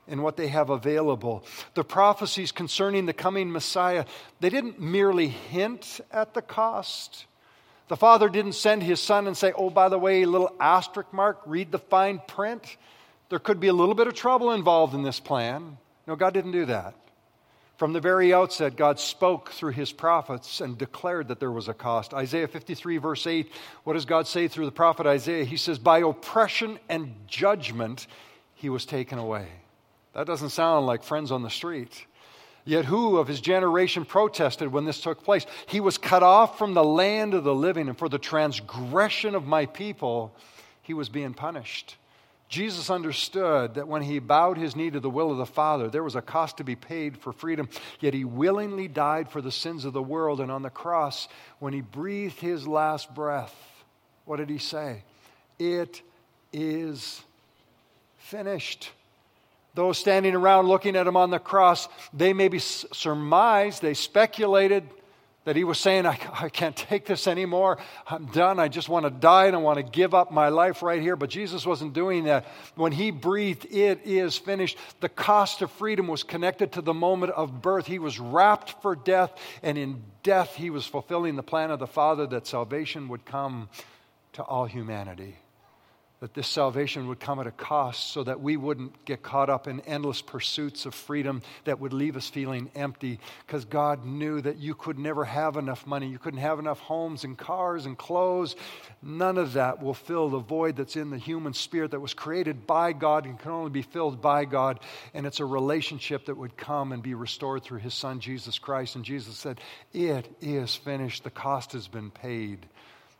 in 0.08 0.22
what 0.22 0.38
they 0.38 0.48
have 0.48 0.70
available. 0.70 1.44
The 1.74 1.84
prophecies 1.84 2.52
concerning 2.52 3.06
the 3.06 3.14
coming 3.14 3.52
Messiah, 3.52 4.06
they 4.40 4.50
didn't 4.50 4.80
merely 4.80 5.28
hint 5.28 6.00
at 6.12 6.34
the 6.34 6.42
cost 6.42 7.26
the 7.88 7.98
Father 7.98 8.28
didn't 8.30 8.54
send 8.54 8.84
his 8.84 9.00
Son 9.00 9.28
and 9.28 9.38
say, 9.38 9.54
oh, 9.56 9.70
by 9.70 9.90
the 9.90 9.98
way, 9.98 10.26
little 10.26 10.54
asterisk 10.60 11.14
mark, 11.14 11.42
read 11.46 11.72
the 11.72 11.80
fine 11.80 12.22
print. 12.28 12.78
There 13.30 13.40
could 13.40 13.60
be 13.60 13.68
a 13.68 13.74
little 13.74 13.96
bit 13.96 14.08
of 14.08 14.14
trouble 14.14 14.52
involved 14.52 14.94
in 14.94 15.04
this 15.04 15.20
plan. 15.20 15.78
No, 16.06 16.16
God 16.16 16.34
didn't 16.34 16.52
do 16.52 16.66
that. 16.66 16.96
From 17.78 17.94
the 17.94 18.00
very 18.00 18.34
outset, 18.34 18.76
God 18.76 19.00
spoke 19.00 19.52
through 19.52 19.74
his 19.74 19.92
prophets 19.92 20.62
and 20.62 20.78
declared 20.78 21.28
that 21.28 21.40
there 21.40 21.52
was 21.52 21.68
a 21.68 21.76
cost. 21.76 22.14
Isaiah 22.14 22.48
53, 22.48 22.98
verse 22.98 23.28
8, 23.28 23.52
what 23.84 23.94
does 23.94 24.06
God 24.06 24.26
say 24.26 24.48
through 24.48 24.66
the 24.66 24.72
prophet 24.72 25.06
Isaiah? 25.06 25.44
He 25.44 25.58
says, 25.58 25.78
By 25.78 26.00
oppression 26.00 26.80
and 26.90 27.14
judgment, 27.28 28.08
he 28.56 28.70
was 28.70 28.86
taken 28.86 29.20
away. 29.20 29.48
That 30.14 30.26
doesn't 30.26 30.50
sound 30.50 30.88
like 30.88 31.04
friends 31.04 31.32
on 31.32 31.44
the 31.44 31.52
street. 31.52 32.08
Yet 32.68 32.84
who 32.84 33.16
of 33.16 33.30
his 33.30 33.40
generation 33.40 34.04
protested 34.04 34.74
when 34.74 34.84
this 34.84 35.00
took 35.00 35.24
place? 35.24 35.46
He 35.68 35.80
was 35.80 35.98
cut 35.98 36.22
off 36.22 36.58
from 36.58 36.74
the 36.74 36.84
land 36.84 37.34
of 37.34 37.46
the 37.46 37.56
living, 37.56 37.88
and 37.88 37.98
for 37.98 38.10
the 38.10 38.20
transgression 38.20 39.36
of 39.36 39.48
my 39.48 39.68
people, 39.68 40.36
he 40.82 40.94
was 40.94 41.08
being 41.08 41.34
punished. 41.34 41.96
Jesus 42.50 42.90
understood 42.90 43.76
that 43.76 43.88
when 43.88 44.02
he 44.02 44.20
bowed 44.20 44.58
his 44.58 44.76
knee 44.76 44.90
to 44.90 45.00
the 45.00 45.10
will 45.10 45.32
of 45.32 45.38
the 45.38 45.46
Father, 45.46 45.88
there 45.88 46.04
was 46.04 46.18
a 46.18 46.22
cost 46.22 46.58
to 46.58 46.66
be 46.66 46.76
paid 46.76 47.18
for 47.18 47.32
freedom, 47.32 47.70
yet 48.02 48.14
he 48.14 48.26
willingly 48.26 48.90
died 48.90 49.30
for 49.30 49.42
the 49.42 49.50
sins 49.50 49.86
of 49.86 49.94
the 49.94 50.04
world. 50.04 50.42
And 50.42 50.52
on 50.52 50.62
the 50.62 50.70
cross, 50.70 51.30
when 51.60 51.72
he 51.72 51.80
breathed 51.80 52.42
his 52.42 52.68
last 52.68 53.16
breath, 53.16 53.56
what 54.26 54.38
did 54.38 54.50
he 54.50 54.58
say? 54.58 55.04
It 55.58 56.02
is 56.52 57.24
finished. 58.18 58.92
Those 59.78 60.00
standing 60.00 60.34
around 60.34 60.68
looking 60.68 60.96
at 60.96 61.06
him 61.06 61.16
on 61.16 61.30
the 61.30 61.38
cross, 61.38 61.88
they 62.12 62.34
maybe 62.34 62.58
surmised, 62.58 63.80
they 63.80 63.94
speculated 63.94 64.90
that 65.44 65.56
he 65.56 65.64
was 65.64 65.78
saying, 65.78 66.08
I, 66.08 66.18
I, 66.34 66.50
can't 66.50 66.76
take 66.76 67.06
this 67.06 67.28
anymore. 67.28 67.78
I'm 68.08 68.26
done. 68.26 68.60
I 68.60 68.70
just 68.70 68.90
want 68.90 69.06
to 69.06 69.12
die 69.12 69.46
and 69.46 69.56
I 69.56 69.60
want 69.60 69.78
to 69.78 69.84
give 69.84 70.16
up 70.16 70.32
my 70.32 70.50
life 70.50 70.82
right 70.82 71.00
here. 71.00 71.16
But 71.16 71.30
Jesus 71.30 71.64
wasn't 71.64 71.94
doing 71.94 72.24
that. 72.24 72.46
When 72.74 72.92
he 72.92 73.12
breathed, 73.12 73.66
It 73.66 74.02
is 74.04 74.36
finished, 74.36 74.80
the 75.00 75.10
cost 75.10 75.62
of 75.62 75.70
freedom 75.70 76.08
was 76.08 76.24
connected 76.24 76.72
to 76.72 76.82
the 76.82 76.96
moment 76.96 77.34
of 77.34 77.62
birth. 77.62 77.86
He 77.86 78.00
was 78.00 78.20
wrapped 78.20 78.82
for 78.82 78.96
death, 78.96 79.32
and 79.62 79.78
in 79.78 80.02
death, 80.24 80.56
he 80.56 80.72
was 80.72 80.88
fulfilling 80.88 81.36
the 81.36 81.44
plan 81.44 81.70
of 81.70 81.78
the 81.78 81.86
Father 81.86 82.26
that 82.26 82.48
salvation 82.48 83.10
would 83.10 83.26
come 83.26 83.70
to 84.34 84.42
all 84.42 84.66
humanity 84.66 85.38
that 86.20 86.34
this 86.34 86.48
salvation 86.48 87.08
would 87.08 87.20
come 87.20 87.40
at 87.40 87.46
a 87.46 87.52
cost 87.52 88.12
so 88.12 88.24
that 88.24 88.42
we 88.42 88.58
wouldn't 88.58 89.06
get 89.06 89.22
caught 89.22 89.52
up 89.52 89.68
in 89.68 89.82
endless 89.82 90.20
pursuits 90.20 90.88
of 90.88 90.96
freedom 90.96 91.44
that 91.66 91.80
would 91.80 91.94
leave 91.94 92.18
us 92.18 92.28
feeling 92.28 92.72
empty 92.74 93.20
because 93.46 93.66
God 93.66 94.04
knew 94.04 94.42
that 94.42 94.58
you 94.58 94.74
could 94.74 94.98
never 94.98 95.24
have 95.26 95.58
enough 95.58 95.86
money. 95.86 96.08
You 96.08 96.18
couldn't 96.18 96.40
have 96.40 96.58
enough 96.58 96.80
homes 96.80 97.24
and 97.24 97.38
cars 97.38 97.86
and 97.86 97.96
clothes. 97.96 98.56
None 99.04 99.38
of 99.38 99.54
that 99.54 99.84
will 99.84 99.94
fill 99.94 100.30
the 100.30 100.40
void 100.40 100.76
that's 100.76 100.96
in 100.96 101.12
the 101.12 101.20
human 101.20 101.54
spirit 101.54 101.92
that 101.92 102.00
was 102.00 102.16
created 102.16 102.66
by 102.66 102.94
God 102.94 103.26
and 103.26 103.38
can 103.38 103.52
only 103.52 103.70
be 103.70 103.84
filled 103.84 104.20
by 104.20 104.46
God. 104.46 104.80
And 105.14 105.28
it's 105.28 105.40
a 105.40 105.46
relationship 105.46 106.26
that 106.26 106.38
would 106.38 106.58
come 106.58 106.94
and 106.94 107.04
be 107.04 107.14
restored 107.14 107.62
through 107.62 107.80
his 107.80 107.94
son, 107.94 108.22
Jesus 108.22 108.58
Christ. 108.58 108.96
And 108.96 109.06
Jesus 109.06 109.38
said, 109.38 109.62
It 109.94 110.28
is 110.42 110.76
finished. 110.76 111.24
The 111.24 111.30
cost 111.30 111.74
has 111.74 111.88
been 111.88 112.10
paid. 112.10 112.66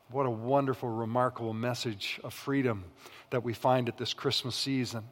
What 0.10 0.26
a 0.26 0.30
wonderful, 0.30 0.88
remarkable 0.88 1.54
message 1.54 2.20
of 2.24 2.34
freedom 2.34 2.86
that 3.30 3.44
we 3.44 3.54
find 3.54 3.90
at 3.90 3.98
this 3.98 4.14
Christmas 4.14 4.56
season. 4.56 5.04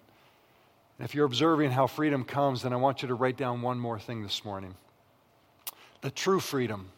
If 1.00 1.14
you're 1.14 1.26
observing 1.26 1.72
how 1.72 1.88
freedom 1.88 2.24
comes, 2.24 2.62
then 2.62 2.72
I 2.72 2.78
want 2.78 3.02
you 3.02 3.10
to 3.10 3.14
write 3.14 3.36
down 3.36 3.62
one 3.62 3.78
more 3.78 4.00
thing 4.00 4.24
this 4.24 4.46
morning. 4.46 4.76
The 6.00 6.12
true 6.12 6.40
freedom. 6.40 6.92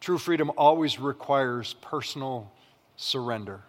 True 0.00 0.16
freedom 0.16 0.50
always 0.56 0.98
requires 0.98 1.74
personal 1.82 2.50
surrender. 2.96 3.60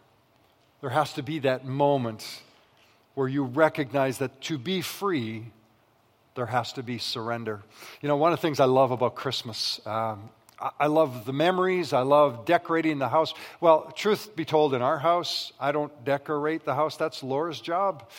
There 0.80 0.90
has 0.90 1.12
to 1.14 1.24
be 1.24 1.40
that 1.40 1.66
moment 1.66 2.42
where 3.16 3.28
you 3.28 3.44
recognize 3.44 4.20
that 4.20 4.40
to 4.44 4.58
be 4.58 4.82
free, 4.82 5.48
there 6.36 6.46
has 6.46 6.72
to 6.74 6.84
be 6.84 6.98
surrender. 6.98 7.62
You 8.02 8.08
know, 8.08 8.16
one 8.16 8.32
of 8.32 8.40
the 8.40 8.42
things 8.42 8.62
I 8.62 8.66
love 8.66 8.92
about 8.92 9.16
Christmas, 9.16 9.86
um, 9.86 10.30
I 10.80 10.88
love 10.88 11.26
the 11.26 11.34
memories. 11.34 11.94
I 11.94 12.02
love 12.02 12.46
decorating 12.46 13.00
the 13.00 13.10
house. 13.10 13.34
Well, 13.60 13.92
truth 13.96 14.36
be 14.36 14.46
told, 14.46 14.74
in 14.74 14.82
our 14.82 15.00
house, 15.00 15.54
I 15.60 15.72
don't 15.72 15.92
decorate 16.06 16.66
the 16.66 16.76
house. 16.76 16.98
That's 16.98 17.24
Laura's 17.24 17.60
job. 17.60 18.10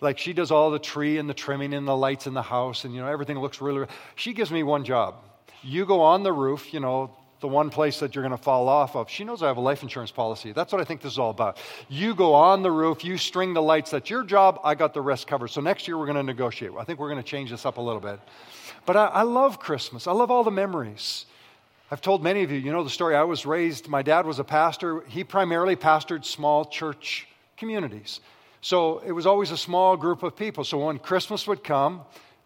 Like 0.00 0.18
she 0.18 0.32
does 0.32 0.50
all 0.50 0.70
the 0.70 0.80
tree 0.80 1.18
and 1.18 1.30
the 1.30 1.34
trimming 1.34 1.74
and 1.74 1.86
the 1.86 1.96
lights 1.96 2.26
in 2.26 2.34
the 2.34 2.42
house, 2.42 2.84
and 2.84 2.94
you 2.94 3.00
know 3.00 3.06
everything 3.06 3.38
looks 3.38 3.60
really. 3.60 3.86
She 4.16 4.32
gives 4.32 4.50
me 4.50 4.64
one 4.64 4.84
job. 4.84 5.14
You 5.62 5.86
go 5.86 6.00
on 6.00 6.24
the 6.24 6.32
roof. 6.32 6.74
You 6.74 6.80
know 6.80 7.12
the 7.42 7.48
one 7.48 7.70
place 7.70 8.00
that 8.00 8.14
you're 8.14 8.22
going 8.22 8.36
to 8.36 8.42
fall 8.42 8.68
off 8.68 8.96
of. 8.96 9.10
She 9.10 9.24
knows 9.24 9.42
I 9.42 9.48
have 9.48 9.58
a 9.58 9.60
life 9.60 9.82
insurance 9.82 10.10
policy. 10.10 10.52
That's 10.52 10.72
what 10.72 10.80
I 10.80 10.84
think 10.84 11.02
this 11.02 11.12
is 11.12 11.18
all 11.18 11.30
about. 11.30 11.58
You 11.88 12.14
go 12.14 12.34
on 12.34 12.62
the 12.62 12.70
roof. 12.70 13.04
You 13.04 13.18
string 13.18 13.52
the 13.52 13.60
lights. 13.60 13.90
That's 13.90 14.08
your 14.08 14.24
job. 14.24 14.60
I 14.64 14.74
got 14.74 14.94
the 14.94 15.00
rest 15.00 15.26
covered. 15.26 15.48
So 15.48 15.60
next 15.60 15.86
year 15.86 15.98
we're 15.98 16.06
going 16.06 16.16
to 16.16 16.22
negotiate. 16.22 16.70
I 16.78 16.84
think 16.84 17.00
we're 17.00 17.10
going 17.10 17.22
to 17.22 17.28
change 17.28 17.50
this 17.50 17.66
up 17.66 17.76
a 17.76 17.80
little 17.80 18.00
bit. 18.00 18.20
But 18.86 18.96
I, 18.96 19.06
I 19.06 19.22
love 19.22 19.58
Christmas. 19.58 20.06
I 20.06 20.12
love 20.12 20.30
all 20.30 20.44
the 20.44 20.52
memories. 20.52 21.26
I've 21.92 22.00
told 22.00 22.24
many 22.24 22.42
of 22.42 22.50
you, 22.50 22.56
you 22.56 22.72
know 22.72 22.82
the 22.82 22.88
story. 22.88 23.14
I 23.14 23.24
was 23.24 23.44
raised, 23.44 23.86
my 23.86 24.00
dad 24.00 24.24
was 24.24 24.38
a 24.38 24.44
pastor. 24.44 25.04
He 25.08 25.24
primarily 25.24 25.76
pastored 25.76 26.24
small 26.24 26.64
church 26.64 27.28
communities. 27.58 28.20
So 28.62 29.00
it 29.00 29.12
was 29.12 29.26
always 29.26 29.50
a 29.50 29.58
small 29.58 29.98
group 29.98 30.22
of 30.22 30.34
people. 30.34 30.64
So 30.64 30.86
when 30.86 30.98
Christmas 30.98 31.46
would 31.46 31.62
come, 31.62 32.00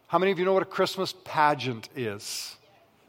how 0.09 0.19
many 0.19 0.33
of 0.33 0.41
you 0.41 0.45
know 0.45 0.53
what 0.53 0.65
a 0.65 0.67
Christmas 0.67 1.15
pageant 1.23 1.89
is? 1.95 2.56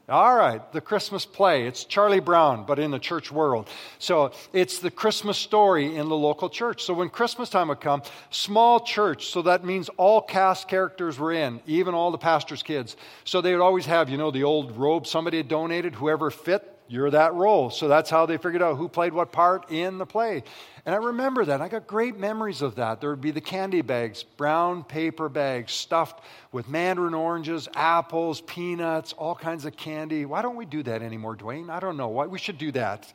All 0.10 0.38
right, 0.38 0.62
the 0.72 0.80
Christmas 0.80 1.26
play. 1.26 1.68
It's 1.68 1.84
Charlie 1.84 2.22
Brown, 2.22 2.66
but 2.66 2.80
in 2.80 2.92
the 2.92 3.00
church 3.00 3.30
world. 3.30 3.68
So 4.00 4.32
it's 4.54 4.80
the 4.80 4.90
Christmas 4.90 5.38
story 5.38 5.98
in 5.98 6.08
the 6.08 6.16
local 6.16 6.50
church. 6.50 6.86
So 6.86 6.94
when 6.94 7.10
Christmas 7.10 7.50
time 7.50 7.68
would 7.68 7.82
come, 7.82 8.02
small 8.30 8.80
church, 8.80 9.28
so 9.28 9.42
that 9.42 9.66
means 9.66 9.90
all 9.98 10.22
cast 10.22 10.70
characters 10.70 11.20
were 11.20 11.34
in, 11.34 11.60
even 11.68 11.94
all 11.94 12.12
the 12.12 12.18
pastor's 12.18 12.64
kids. 12.64 12.96
So 13.26 13.42
they 13.42 13.52
would 13.52 13.62
always 13.62 13.86
have, 13.88 14.10
you 14.10 14.16
know, 14.16 14.32
the 14.32 14.46
old 14.46 14.78
robe 14.78 15.08
somebody 15.08 15.38
had 15.38 15.50
donated, 15.50 15.96
whoever 15.96 16.32
fit 16.32 16.77
you're 16.88 17.10
that 17.12 17.34
role. 17.34 17.70
So 17.70 17.88
that's 17.88 18.10
how 18.10 18.26
they 18.26 18.38
figured 18.38 18.62
out 18.62 18.78
who 18.78 18.88
played 18.88 19.14
what 19.14 19.32
part 19.32 19.72
in 19.72 19.98
the 19.98 20.06
play. 20.06 20.44
And 20.86 20.96
I 20.96 20.98
remember 20.98 21.46
that. 21.46 21.62
I 21.62 21.68
got 21.68 21.86
great 21.88 22.18
memories 22.18 22.62
of 22.62 22.76
that. 22.76 23.02
There 23.02 23.10
would 23.10 23.22
be 23.22 23.32
the 23.32 23.42
candy 23.42 23.82
bags, 23.82 24.24
brown 24.24 24.84
paper 24.84 25.30
bags 25.30 25.74
stuffed 25.74 26.24
with 26.52 26.70
mandarin 26.70 27.14
oranges, 27.14 27.68
apples, 27.76 28.42
peanuts, 28.42 29.14
all 29.14 29.36
kinds 29.36 29.66
of 29.66 29.76
candy. 29.76 30.26
Why 30.26 30.42
don't 30.42 30.56
we 30.56 30.66
do 30.66 30.84
that 30.84 31.02
anymore, 31.02 31.36
Dwayne? 31.36 31.70
I 31.70 31.80
don't 31.80 31.98
know. 31.98 32.08
Why 32.08 32.28
we 32.28 32.40
should 32.40 32.58
do 32.58 32.72
that. 32.72 33.12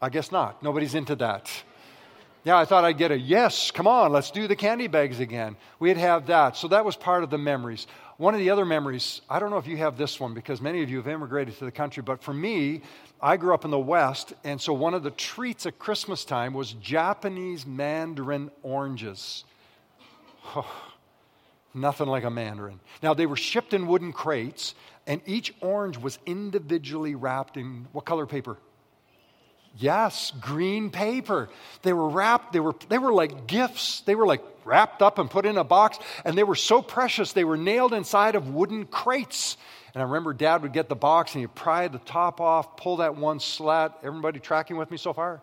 I 0.00 0.08
guess 0.08 0.30
not. 0.30 0.62
Nobody's 0.62 0.94
into 0.94 1.16
that. 1.16 1.50
Yeah, 2.44 2.56
I 2.56 2.64
thought 2.64 2.84
I'd 2.84 2.96
get 2.96 3.10
a 3.10 3.18
yes, 3.18 3.72
come 3.72 3.88
on, 3.88 4.12
let's 4.12 4.30
do 4.30 4.46
the 4.46 4.54
candy 4.54 4.86
bags 4.86 5.18
again. 5.18 5.56
We'd 5.80 5.96
have 5.96 6.26
that. 6.26 6.56
So 6.56 6.68
that 6.68 6.84
was 6.84 6.94
part 6.94 7.24
of 7.24 7.30
the 7.30 7.38
memories. 7.38 7.88
One 8.18 8.32
of 8.32 8.40
the 8.40 8.48
other 8.48 8.64
memories, 8.64 9.20
I 9.28 9.38
don't 9.38 9.50
know 9.50 9.58
if 9.58 9.66
you 9.66 9.76
have 9.76 9.98
this 9.98 10.18
one 10.18 10.32
because 10.32 10.62
many 10.62 10.82
of 10.82 10.88
you 10.88 10.96
have 10.96 11.06
immigrated 11.06 11.58
to 11.58 11.66
the 11.66 11.70
country, 11.70 12.02
but 12.02 12.22
for 12.22 12.32
me, 12.32 12.80
I 13.20 13.36
grew 13.36 13.52
up 13.52 13.66
in 13.66 13.70
the 13.70 13.78
West, 13.78 14.32
and 14.42 14.58
so 14.58 14.72
one 14.72 14.94
of 14.94 15.02
the 15.02 15.10
treats 15.10 15.66
at 15.66 15.78
Christmas 15.78 16.24
time 16.24 16.54
was 16.54 16.72
Japanese 16.72 17.66
mandarin 17.66 18.50
oranges. 18.62 19.44
Oh, 20.54 20.70
nothing 21.74 22.06
like 22.06 22.24
a 22.24 22.30
mandarin. 22.30 22.80
Now, 23.02 23.12
they 23.12 23.26
were 23.26 23.36
shipped 23.36 23.74
in 23.74 23.86
wooden 23.86 24.14
crates, 24.14 24.74
and 25.06 25.20
each 25.26 25.54
orange 25.60 25.98
was 25.98 26.18
individually 26.24 27.14
wrapped 27.14 27.58
in 27.58 27.86
what 27.92 28.06
color 28.06 28.24
paper? 28.24 28.56
Yes, 29.78 30.32
green 30.40 30.90
paper. 30.90 31.48
They 31.82 31.92
were 31.92 32.08
wrapped, 32.08 32.52
they 32.52 32.60
were, 32.60 32.74
they 32.88 32.98
were 32.98 33.12
like 33.12 33.46
gifts. 33.46 34.00
They 34.00 34.14
were 34.14 34.26
like 34.26 34.42
wrapped 34.64 35.02
up 35.02 35.18
and 35.18 35.30
put 35.30 35.46
in 35.46 35.58
a 35.58 35.64
box, 35.64 35.98
and 36.24 36.36
they 36.36 36.44
were 36.44 36.54
so 36.54 36.82
precious, 36.82 37.32
they 37.32 37.44
were 37.44 37.56
nailed 37.56 37.92
inside 37.92 38.34
of 38.34 38.48
wooden 38.48 38.86
crates. 38.86 39.56
And 39.94 40.02
I 40.02 40.06
remember 40.06 40.34
dad 40.34 40.62
would 40.62 40.74
get 40.74 40.90
the 40.90 40.96
box 40.96 41.34
and 41.34 41.40
he'd 41.40 41.54
pry 41.54 41.88
the 41.88 41.98
top 41.98 42.38
off, 42.38 42.76
pull 42.76 42.98
that 42.98 43.16
one 43.16 43.40
slat. 43.40 43.98
Everybody 44.02 44.40
tracking 44.40 44.76
with 44.76 44.90
me 44.90 44.98
so 44.98 45.14
far? 45.14 45.40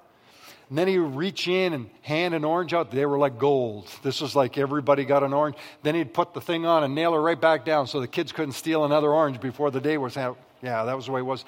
And 0.69 0.77
then 0.77 0.87
he 0.87 0.99
would 0.99 1.15
reach 1.15 1.47
in 1.47 1.73
and 1.73 1.89
hand 2.03 2.35
an 2.35 2.43
orange 2.45 2.71
out. 2.71 2.91
They 2.91 3.05
were 3.07 3.17
like 3.17 3.39
gold. 3.39 3.89
This 4.03 4.21
was 4.21 4.35
like 4.35 4.59
everybody 4.59 5.05
got 5.05 5.23
an 5.23 5.33
orange. 5.33 5.55
Then 5.81 5.95
he'd 5.95 6.13
put 6.13 6.35
the 6.35 6.41
thing 6.41 6.67
on 6.67 6.83
and 6.83 6.93
nail 6.93 7.15
it 7.15 7.17
right 7.17 7.39
back 7.39 7.65
down 7.65 7.87
so 7.87 7.99
the 7.99 8.07
kids 8.07 8.31
couldn't 8.31 8.53
steal 8.53 8.85
another 8.85 9.11
orange 9.11 9.41
before 9.41 9.71
the 9.71 9.81
day 9.81 9.97
was 9.97 10.17
out. 10.17 10.37
Yeah, 10.61 10.85
that 10.85 10.95
was 10.95 11.07
the 11.07 11.13
way 11.13 11.21
it 11.21 11.25
was. 11.25 11.45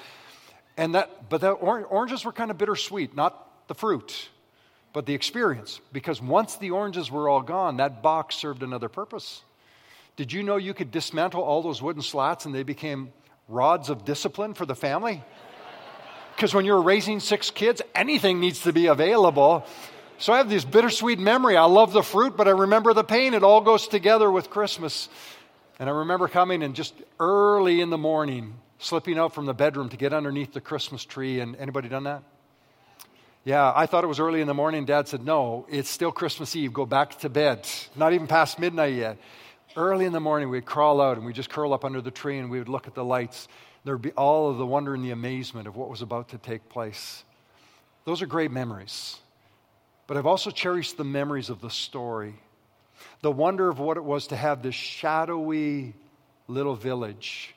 And 0.78 0.96
that, 0.96 1.30
but 1.30 1.42
the 1.42 1.52
oranges 1.52 2.26
were 2.26 2.32
kind 2.32 2.52
of 2.52 2.58
bittersweet, 2.58 3.16
not 3.16 3.68
the 3.68 3.76
fruit, 3.76 4.30
but 4.94 5.06
the 5.06 5.14
experience. 5.14 5.80
Because 5.94 6.22
once 6.22 6.58
the 6.58 6.72
oranges 6.72 7.10
were 7.10 7.30
all 7.30 7.42
gone, 7.42 7.78
that 7.78 8.04
box 8.04 8.36
served 8.36 8.64
another 8.64 8.90
purpose. 8.90 9.42
Did 10.16 10.32
you 10.32 10.44
know 10.44 10.58
you 10.58 10.74
could 10.74 10.92
dismantle 10.92 11.42
all 11.42 11.62
those 11.62 11.82
wooden 11.82 12.02
slats 12.02 12.46
and 12.46 12.54
they 12.54 12.64
became 12.64 13.12
rods 13.48 13.90
of 13.90 14.06
discipline 14.06 14.54
for 14.54 14.66
the 14.66 14.76
family? 14.76 15.24
Because 16.36 16.54
when 16.54 16.66
you're 16.66 16.82
raising 16.82 17.22
six 17.22 17.50
kids, 17.50 17.82
anything 17.96 18.42
needs 18.42 18.64
to 18.64 18.74
be 18.74 18.88
available. 18.88 19.66
So 20.18 20.34
I 20.34 20.38
have 20.40 20.50
this 20.50 20.66
bittersweet 20.66 21.18
memory. 21.18 21.56
I 21.56 21.64
love 21.64 21.94
the 21.94 22.04
fruit, 22.04 22.36
but 22.36 22.46
I 22.46 22.52
remember 22.52 22.94
the 22.94 23.06
pain. 23.06 23.34
It 23.34 23.42
all 23.42 23.62
goes 23.62 23.88
together 23.88 24.30
with 24.30 24.50
Christmas. 24.50 25.08
And 25.80 25.90
I 25.90 25.94
remember 25.94 26.28
coming 26.28 26.62
and 26.62 26.76
just 26.76 26.94
early 27.22 27.80
in 27.80 27.90
the 27.90 27.98
morning, 27.98 28.56
slipping 28.80 29.18
out 29.18 29.34
from 29.34 29.46
the 29.46 29.54
bedroom 29.54 29.90
to 29.90 29.98
get 29.98 30.14
underneath 30.14 30.54
the 30.54 30.62
Christmas 30.62 31.04
tree. 31.06 31.40
And 31.40 31.56
anybody 31.56 31.90
done 31.90 32.04
that? 32.04 32.24
Yeah, 33.44 33.72
I 33.76 33.86
thought 33.86 34.04
it 34.04 34.08
was 34.08 34.20
early 34.20 34.42
in 34.42 34.48
the 34.48 34.54
morning. 34.54 34.86
Dad 34.86 35.08
said, 35.08 35.24
No, 35.24 35.66
it's 35.70 35.90
still 35.90 36.12
Christmas 36.12 36.56
Eve. 36.56 36.74
Go 36.74 36.86
back 36.86 37.20
to 37.20 37.30
bed. 37.30 37.68
Not 37.96 38.14
even 38.14 38.28
past 38.28 38.58
midnight 38.58 38.96
yet. 38.96 39.18
Early 39.76 40.06
in 40.06 40.14
the 40.14 40.20
morning, 40.20 40.50
we'd 40.50 40.66
crawl 40.66 41.02
out 41.02 41.18
and 41.18 41.26
we'd 41.26 41.36
just 41.36 41.50
curl 41.50 41.74
up 41.74 41.86
under 41.86 42.02
the 42.02 42.12
tree 42.12 42.40
and 42.40 42.50
we 42.50 42.60
would 42.60 42.70
look 42.70 42.88
at 42.88 42.96
the 42.96 43.04
lights. 43.04 43.48
There 43.84 43.94
would 43.94 44.02
be 44.02 44.14
all 44.14 44.50
of 44.50 44.58
the 44.58 44.66
wonder 44.66 44.96
and 44.96 45.04
the 45.04 45.12
amazement 45.12 45.68
of 45.68 45.76
what 45.76 45.90
was 45.90 46.02
about 46.02 46.30
to 46.30 46.38
take 46.38 46.70
place. 46.70 47.24
Those 48.06 48.22
are 48.22 48.26
great 48.26 48.52
memories. 48.52 49.20
But 50.08 50.18
I've 50.18 50.26
also 50.26 50.50
cherished 50.50 50.98
the 50.98 51.04
memories 51.04 51.50
of 51.50 51.62
the 51.62 51.70
story. 51.70 52.36
The 53.22 53.32
wonder 53.32 53.70
of 53.70 53.80
what 53.80 53.98
it 53.98 54.04
was 54.04 54.28
to 54.28 54.36
have 54.36 54.64
this 54.64 54.76
shadowy 54.76 55.94
little 56.48 56.76
village 56.76 57.54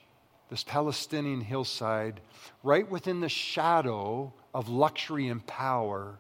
this 0.49 0.65
Palestinian 0.65 1.41
hillside, 1.41 2.21
right 2.63 2.89
within 2.91 3.21
the 3.21 3.29
shadow 3.29 4.33
of 4.55 4.69
luxury 4.69 5.29
and 5.29 5.47
power, 5.47 6.19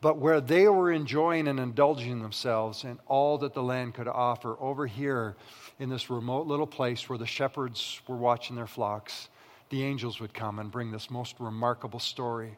but 0.00 0.18
where 0.18 0.40
they 0.40 0.66
were 0.68 0.90
enjoying 0.90 1.48
and 1.48 1.60
indulging 1.60 2.22
themselves 2.22 2.84
in 2.84 2.98
all 3.06 3.38
that 3.38 3.52
the 3.52 3.62
land 3.62 3.94
could 3.94 4.08
offer. 4.08 4.56
Over 4.60 4.86
here 4.86 5.36
in 5.78 5.90
this 5.90 6.08
remote 6.08 6.46
little 6.46 6.66
place 6.66 7.08
where 7.08 7.18
the 7.18 7.26
shepherds 7.26 8.00
were 8.06 8.16
watching 8.16 8.56
their 8.56 8.66
flocks, 8.66 9.28
the 9.68 9.84
angels 9.84 10.20
would 10.20 10.32
come 10.32 10.58
and 10.58 10.70
bring 10.70 10.90
this 10.90 11.10
most 11.10 11.36
remarkable 11.38 12.00
story 12.00 12.56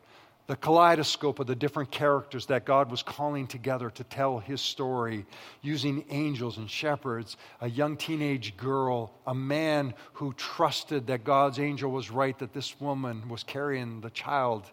the 0.49 0.57
kaleidoscope 0.57 1.39
of 1.39 1.47
the 1.47 1.55
different 1.55 1.91
characters 1.91 2.47
that 2.47 2.65
God 2.65 2.91
was 2.91 3.03
calling 3.03 3.47
together 3.47 3.91
to 3.91 4.05
tell 4.05 4.39
his 4.39 4.61
story, 4.61 5.25
using 5.63 6.05
angels 6.11 6.59
and 6.59 6.69
shepherds, 6.69 7.37
a 7.61 7.71
young 7.71 7.97
teenage 7.97 8.57
girl, 8.57 9.13
a 9.27 9.35
man 9.35 9.95
who 10.15 10.33
trusted 10.35 11.07
that 11.07 11.25
God's 11.25 11.61
angel 11.61 11.91
was 11.91 12.11
right, 12.11 12.37
that 12.41 12.53
this 12.53 12.81
woman 12.81 13.29
was 13.29 13.45
carrying 13.45 14.01
the 14.01 14.11
child 14.11 14.65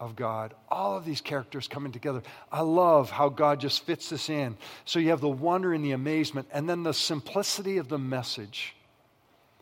of 0.00 0.16
God. 0.16 0.54
All 0.68 0.96
of 0.96 1.04
these 1.04 1.20
characters 1.20 1.68
coming 1.68 1.92
together. 1.92 2.22
I 2.50 2.62
love 2.62 3.08
how 3.08 3.28
God 3.28 3.60
just 3.60 3.86
fits 3.86 4.10
this 4.10 4.28
in. 4.28 4.56
So 4.84 4.98
you 4.98 5.10
have 5.10 5.20
the 5.20 5.28
wonder 5.28 5.72
and 5.72 5.84
the 5.84 5.92
amazement, 5.92 6.48
and 6.52 6.68
then 6.68 6.82
the 6.82 6.92
simplicity 6.92 7.78
of 7.78 7.88
the 7.88 7.98
message 7.98 8.74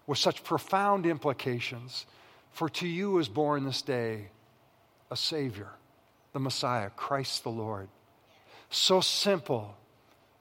with 0.07 0.17
such 0.17 0.43
profound 0.43 1.05
implications. 1.05 2.07
For 2.53 2.71
to 2.71 2.89
you 2.89 3.19
is 3.19 3.29
born 3.29 3.65
this 3.65 3.83
day 3.83 4.31
a 5.11 5.17
Savior, 5.17 5.69
the 6.33 6.41
Messiah, 6.41 6.91
Christ 6.91 7.43
the 7.43 7.51
Lord. 7.51 7.89
So 8.71 9.01
simple, 9.01 9.77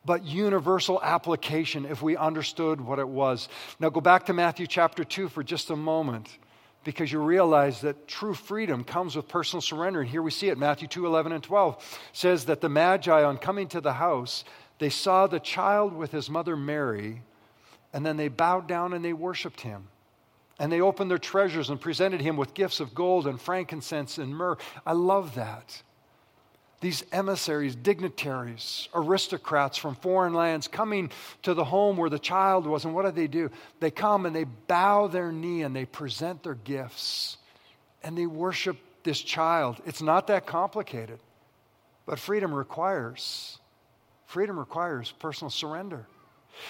but 0.05 0.23
universal 0.23 1.01
application 1.01 1.86
if 1.86 2.01
we 2.01 2.15
understood 2.15 2.79
what 2.79 2.99
it 2.99 3.08
was. 3.08 3.49
Now 3.79 3.89
go 3.89 4.01
back 4.01 4.27
to 4.27 4.34
Matthew 4.34 4.67
chapter 4.67 5.03
2 5.03 5.29
for 5.29 5.43
just 5.43 5.69
a 5.71 5.75
moment 5.75 6.29
because 6.84 7.12
you 7.12 7.19
realize 7.19 7.82
that 7.82 8.08
true 8.08 8.34
freedom 8.34 8.84
comes 8.84 9.15
with 9.15 9.27
personal 9.27 9.62
surrender. 9.62 10.01
And 10.01 10.10
here 10.10 10.21
we 10.21 10.32
see 10.32 10.49
it. 10.49 10.58
Matthew 10.58 10.88
2 10.88 11.05
11 11.05 11.32
and 11.32 11.43
12 11.43 11.99
says 12.13 12.45
that 12.45 12.62
the 12.62 12.69
Magi, 12.69 13.23
on 13.23 13.38
coming 13.38 13.67
to 13.69 13.82
the 13.82 13.93
house, 13.93 14.43
they 14.77 14.89
saw 14.89 15.27
the 15.27 15.39
child 15.39 15.93
with 15.93 16.12
his 16.12 16.29
mother 16.29 16.55
Mary, 16.55 17.21
and 17.91 18.05
then 18.05 18.17
they 18.17 18.29
bowed 18.29 18.67
down 18.67 18.93
and 18.93 19.03
they 19.03 19.13
worshiped 19.13 19.62
him. 19.62 19.88
And 20.60 20.72
they 20.72 20.82
opened 20.82 21.10
their 21.10 21.17
treasures 21.17 21.69
and 21.69 21.80
presented 21.80 22.22
him 22.22 22.36
with 22.36 22.54
gifts 22.54 22.82
of 22.82 22.93
gold 22.93 23.28
and 23.28 23.39
frankincense 23.39 24.17
and 24.17 24.36
myrrh. 24.36 24.58
I 24.86 24.91
love 24.91 25.36
that. 25.36 25.82
These 26.82 27.04
emissaries, 27.12 27.76
dignitaries, 27.76 28.88
aristocrats 28.93 29.78
from 29.78 29.95
foreign 29.95 30.34
lands 30.34 30.67
coming 30.67 31.12
to 31.43 31.54
the 31.54 31.63
home 31.63 31.98
where 31.98 32.10
the 32.10 32.19
child 32.19 32.65
was. 32.67 32.86
And 32.86 32.93
what 32.93 33.06
do 33.06 33.12
they 33.12 33.28
do? 33.28 33.52
They 33.80 33.91
come 33.91 34.26
and 34.26 34.36
they 34.36 34.45
bow 34.45 35.08
their 35.08 35.32
knee 35.32 35.63
and 35.63 35.76
they 35.76 35.86
present 35.86 36.43
their 36.43 36.56
gifts 36.56 37.38
and 38.04 38.17
they 38.17 38.26
worship 38.26 38.78
this 39.04 39.19
child. 39.19 39.82
It's 39.86 40.02
not 40.02 40.28
that 40.28 40.45
complicated, 40.45 41.19
but 42.06 42.19
freedom 42.19 42.54
requires 42.54 43.60
freedom 44.26 44.60
requires 44.60 45.12
personal 45.12 45.50
surrender. 45.50 46.06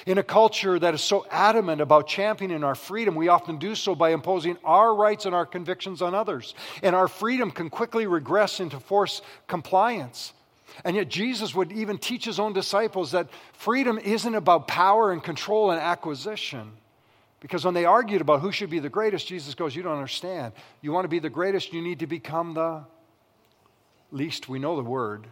In 0.06 0.18
a 0.18 0.24
culture 0.24 0.78
that 0.80 0.94
is 0.94 1.02
so 1.02 1.26
adamant 1.30 1.82
about 1.82 2.08
championing 2.08 2.64
our 2.64 2.76
freedom, 2.76 3.16
we 3.16 3.28
often 3.28 3.58
do 3.58 3.76
so 3.76 3.96
by 3.96 4.12
imposing 4.12 4.58
our 4.64 4.94
rights 4.94 5.26
and 5.26 5.36
our 5.36 5.46
convictions 5.46 6.02
on 6.02 6.16
others. 6.16 6.54
And 6.84 6.96
our 6.96 7.08
freedom 7.08 7.52
can 7.52 7.70
quickly 7.70 8.08
regress 8.08 8.60
into 8.60 8.80
forced 8.80 9.24
compliance. 9.48 10.34
And 10.86 10.96
yet, 10.96 11.10
Jesus 11.10 11.54
would 11.56 11.72
even 11.72 11.98
teach 11.98 12.26
his 12.26 12.40
own 12.40 12.54
disciples 12.54 13.12
that 13.12 13.30
freedom 13.54 13.98
isn't 13.98 14.36
about 14.36 14.68
power 14.68 15.12
and 15.12 15.24
control 15.24 15.72
and 15.72 15.80
acquisition. 15.80 16.72
Because 17.40 17.66
when 17.66 17.74
they 17.74 17.86
argued 17.86 18.22
about 18.22 18.42
who 18.42 18.52
should 18.52 18.70
be 18.70 18.80
the 18.80 18.90
greatest, 18.90 19.28
Jesus 19.28 19.56
goes, 19.56 19.76
You 19.76 19.84
don't 19.84 19.96
understand. 19.96 20.54
You 20.82 20.92
want 20.92 21.06
to 21.06 21.10
be 21.10 21.20
the 21.20 21.30
greatest, 21.30 21.74
you 21.74 21.82
need 21.82 22.00
to 22.00 22.08
become 22.08 22.54
the 22.54 22.84
least. 24.12 24.50
We 24.50 24.60
know 24.60 24.76
the 24.76 24.84
word. 24.84 25.28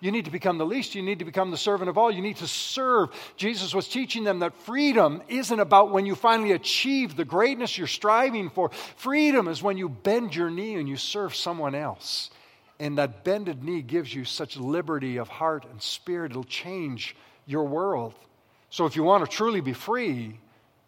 You 0.00 0.10
need 0.10 0.24
to 0.24 0.30
become 0.30 0.56
the 0.56 0.66
least. 0.66 0.94
You 0.94 1.02
need 1.02 1.18
to 1.18 1.24
become 1.26 1.50
the 1.50 1.58
servant 1.58 1.90
of 1.90 1.98
all. 1.98 2.10
You 2.10 2.22
need 2.22 2.38
to 2.38 2.48
serve. 2.48 3.10
Jesus 3.36 3.74
was 3.74 3.86
teaching 3.86 4.24
them 4.24 4.38
that 4.38 4.54
freedom 4.54 5.22
isn't 5.28 5.60
about 5.60 5.90
when 5.90 6.06
you 6.06 6.14
finally 6.14 6.52
achieve 6.52 7.16
the 7.16 7.24
greatness 7.24 7.76
you're 7.76 7.86
striving 7.86 8.48
for. 8.48 8.70
Freedom 8.96 9.46
is 9.46 9.62
when 9.62 9.76
you 9.76 9.90
bend 9.90 10.34
your 10.34 10.48
knee 10.48 10.74
and 10.76 10.88
you 10.88 10.96
serve 10.96 11.34
someone 11.34 11.74
else. 11.74 12.30
And 12.78 12.96
that 12.96 13.24
bended 13.24 13.62
knee 13.62 13.82
gives 13.82 14.14
you 14.14 14.24
such 14.24 14.56
liberty 14.56 15.18
of 15.18 15.28
heart 15.28 15.66
and 15.70 15.82
spirit, 15.82 16.32
it'll 16.32 16.44
change 16.44 17.14
your 17.44 17.64
world. 17.64 18.14
So 18.70 18.86
if 18.86 18.96
you 18.96 19.02
want 19.02 19.28
to 19.28 19.36
truly 19.36 19.60
be 19.60 19.74
free, 19.74 20.38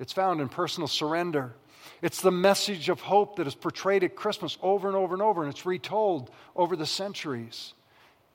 it's 0.01 0.12
found 0.12 0.40
in 0.40 0.48
personal 0.48 0.88
surrender. 0.88 1.53
It's 2.01 2.22
the 2.22 2.31
message 2.31 2.88
of 2.88 3.01
hope 3.01 3.37
that 3.37 3.46
is 3.46 3.55
portrayed 3.55 4.05
at 4.05 4.16
Christmas 4.16 4.57
over 4.62 4.88
and 4.88 4.96
over 4.96 5.14
and 5.14 5.22
over, 5.22 5.42
and 5.42 5.53
it's 5.53 5.66
retold 5.66 6.31
over 6.57 6.77
the 6.77 6.87
centuries. 6.87 7.75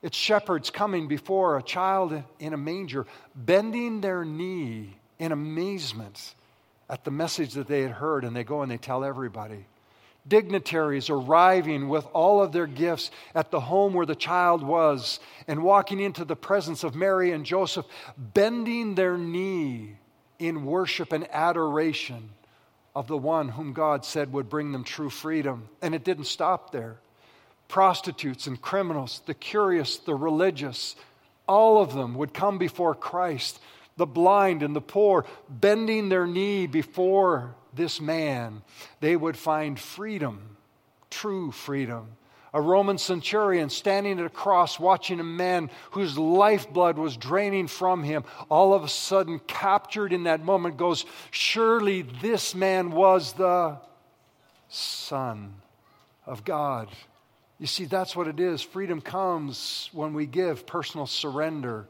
It's 0.02 0.16
shepherds 0.16 0.70
coming 0.70 1.08
before 1.08 1.58
a 1.58 1.62
child 1.62 2.22
in 2.38 2.52
a 2.52 2.56
manger, 2.56 3.06
bending 3.34 4.00
their 4.00 4.24
knee 4.24 4.96
in 5.18 5.32
amazement 5.32 6.34
at 6.88 7.04
the 7.04 7.10
message 7.10 7.54
that 7.54 7.66
they 7.66 7.82
had 7.82 7.90
heard, 7.90 8.24
and 8.24 8.34
they 8.34 8.44
go 8.44 8.62
and 8.62 8.70
they 8.70 8.78
tell 8.78 9.04
everybody. 9.04 9.66
Dignitaries 10.26 11.10
arriving 11.10 11.88
with 11.88 12.06
all 12.12 12.42
of 12.42 12.52
their 12.52 12.66
gifts 12.66 13.10
at 13.34 13.50
the 13.50 13.60
home 13.60 13.94
where 13.94 14.06
the 14.06 14.14
child 14.14 14.62
was 14.62 15.20
and 15.48 15.62
walking 15.62 16.00
into 16.00 16.24
the 16.24 16.36
presence 16.36 16.84
of 16.84 16.94
Mary 16.94 17.32
and 17.32 17.44
Joseph, 17.44 17.86
bending 18.16 18.94
their 18.94 19.18
knee 19.18 19.96
in 20.38 20.64
worship 20.64 21.12
and 21.12 21.26
adoration 21.32 22.30
of 22.94 23.08
the 23.08 23.16
one 23.16 23.48
whom 23.48 23.72
God 23.72 24.04
said 24.04 24.32
would 24.32 24.48
bring 24.48 24.70
them 24.70 24.84
true 24.84 25.10
freedom. 25.10 25.68
And 25.82 25.94
it 25.94 26.04
didn't 26.04 26.24
stop 26.24 26.70
there 26.70 26.98
prostitutes 27.68 28.46
and 28.46 28.60
criminals, 28.60 29.22
the 29.26 29.34
curious, 29.34 29.98
the 29.98 30.14
religious, 30.14 30.96
all 31.46 31.80
of 31.80 31.94
them 31.94 32.14
would 32.14 32.34
come 32.34 32.58
before 32.58 32.94
Christ, 32.94 33.60
the 33.96 34.06
blind 34.06 34.62
and 34.62 34.74
the 34.74 34.80
poor, 34.80 35.24
bending 35.48 36.08
their 36.08 36.26
knee 36.26 36.66
before 36.66 37.54
this 37.74 38.00
man. 38.00 38.62
They 39.00 39.16
would 39.16 39.36
find 39.36 39.78
freedom, 39.78 40.56
true 41.10 41.52
freedom. 41.52 42.08
A 42.54 42.60
Roman 42.60 42.96
centurion 42.96 43.68
standing 43.68 44.18
at 44.18 44.24
a 44.24 44.30
cross 44.30 44.80
watching 44.80 45.20
a 45.20 45.24
man 45.24 45.70
whose 45.90 46.16
lifeblood 46.16 46.96
was 46.96 47.16
draining 47.16 47.66
from 47.66 48.02
him, 48.02 48.24
all 48.48 48.72
of 48.72 48.84
a 48.84 48.88
sudden 48.88 49.38
captured 49.46 50.14
in 50.14 50.24
that 50.24 50.42
moment, 50.42 50.78
goes, 50.78 51.04
Surely 51.30 52.02
this 52.02 52.54
man 52.54 52.90
was 52.90 53.34
the 53.34 53.76
Son 54.68 55.54
of 56.24 56.44
God. 56.44 56.88
You 57.58 57.66
see, 57.66 57.86
that's 57.86 58.14
what 58.14 58.28
it 58.28 58.38
is. 58.38 58.62
Freedom 58.62 59.00
comes 59.00 59.90
when 59.92 60.14
we 60.14 60.26
give 60.26 60.66
personal 60.66 61.06
surrender. 61.06 61.86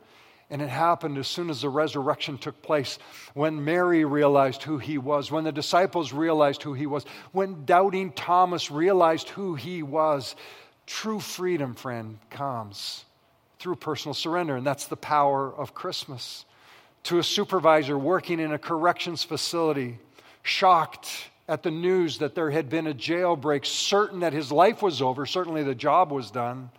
And 0.50 0.62
it 0.62 0.70
happened 0.70 1.18
as 1.18 1.28
soon 1.28 1.50
as 1.50 1.61
the 1.61 1.68
resurrection 1.68 2.38
took 2.38 2.62
place, 2.62 2.98
when 3.35 3.66
Mary 3.66 4.07
realized 4.07 4.62
who 4.62 4.78
he 4.78 4.96
was, 4.96 5.31
when 5.31 5.44
the 5.44 5.52
disciples 5.52 6.11
realized 6.11 6.62
who 6.62 6.72
he 6.72 6.87
was, 6.87 7.04
when 7.33 7.66
doubting 7.66 8.12
Thomas 8.12 8.70
realized 8.70 9.28
who 9.28 9.57
he 9.57 9.83
was. 9.83 10.35
True 10.87 11.20
freedom, 11.20 11.74
friend, 11.74 12.18
comes 12.31 13.04
through 13.59 13.76
personal 13.76 14.14
surrender, 14.14 14.57
and 14.57 14.66
that's 14.66 14.87
the 14.87 14.96
power 14.96 15.54
of 15.54 15.74
Christmas. 15.74 16.46
To 17.04 17.18
a 17.18 17.22
supervisor 17.22 17.98
working 17.98 18.40
in 18.40 18.52
a 18.52 18.59
corrections 18.59 19.22
facility, 19.22 19.98
shocked 20.42 21.27
at 21.48 21.62
the 21.62 21.70
news 21.70 22.18
that 22.18 22.34
there 22.34 22.50
had 22.50 22.68
been 22.68 22.87
a 22.87 22.94
jailbreak, 22.94 23.64
certain 23.64 24.20
that 24.20 24.34
his 24.34 24.52
life 24.52 24.82
was 24.82 25.00
over, 25.00 25.24
certainly 25.24 25.62
the 25.62 25.74
job 25.74 26.12
was 26.12 26.30
done, 26.30 26.70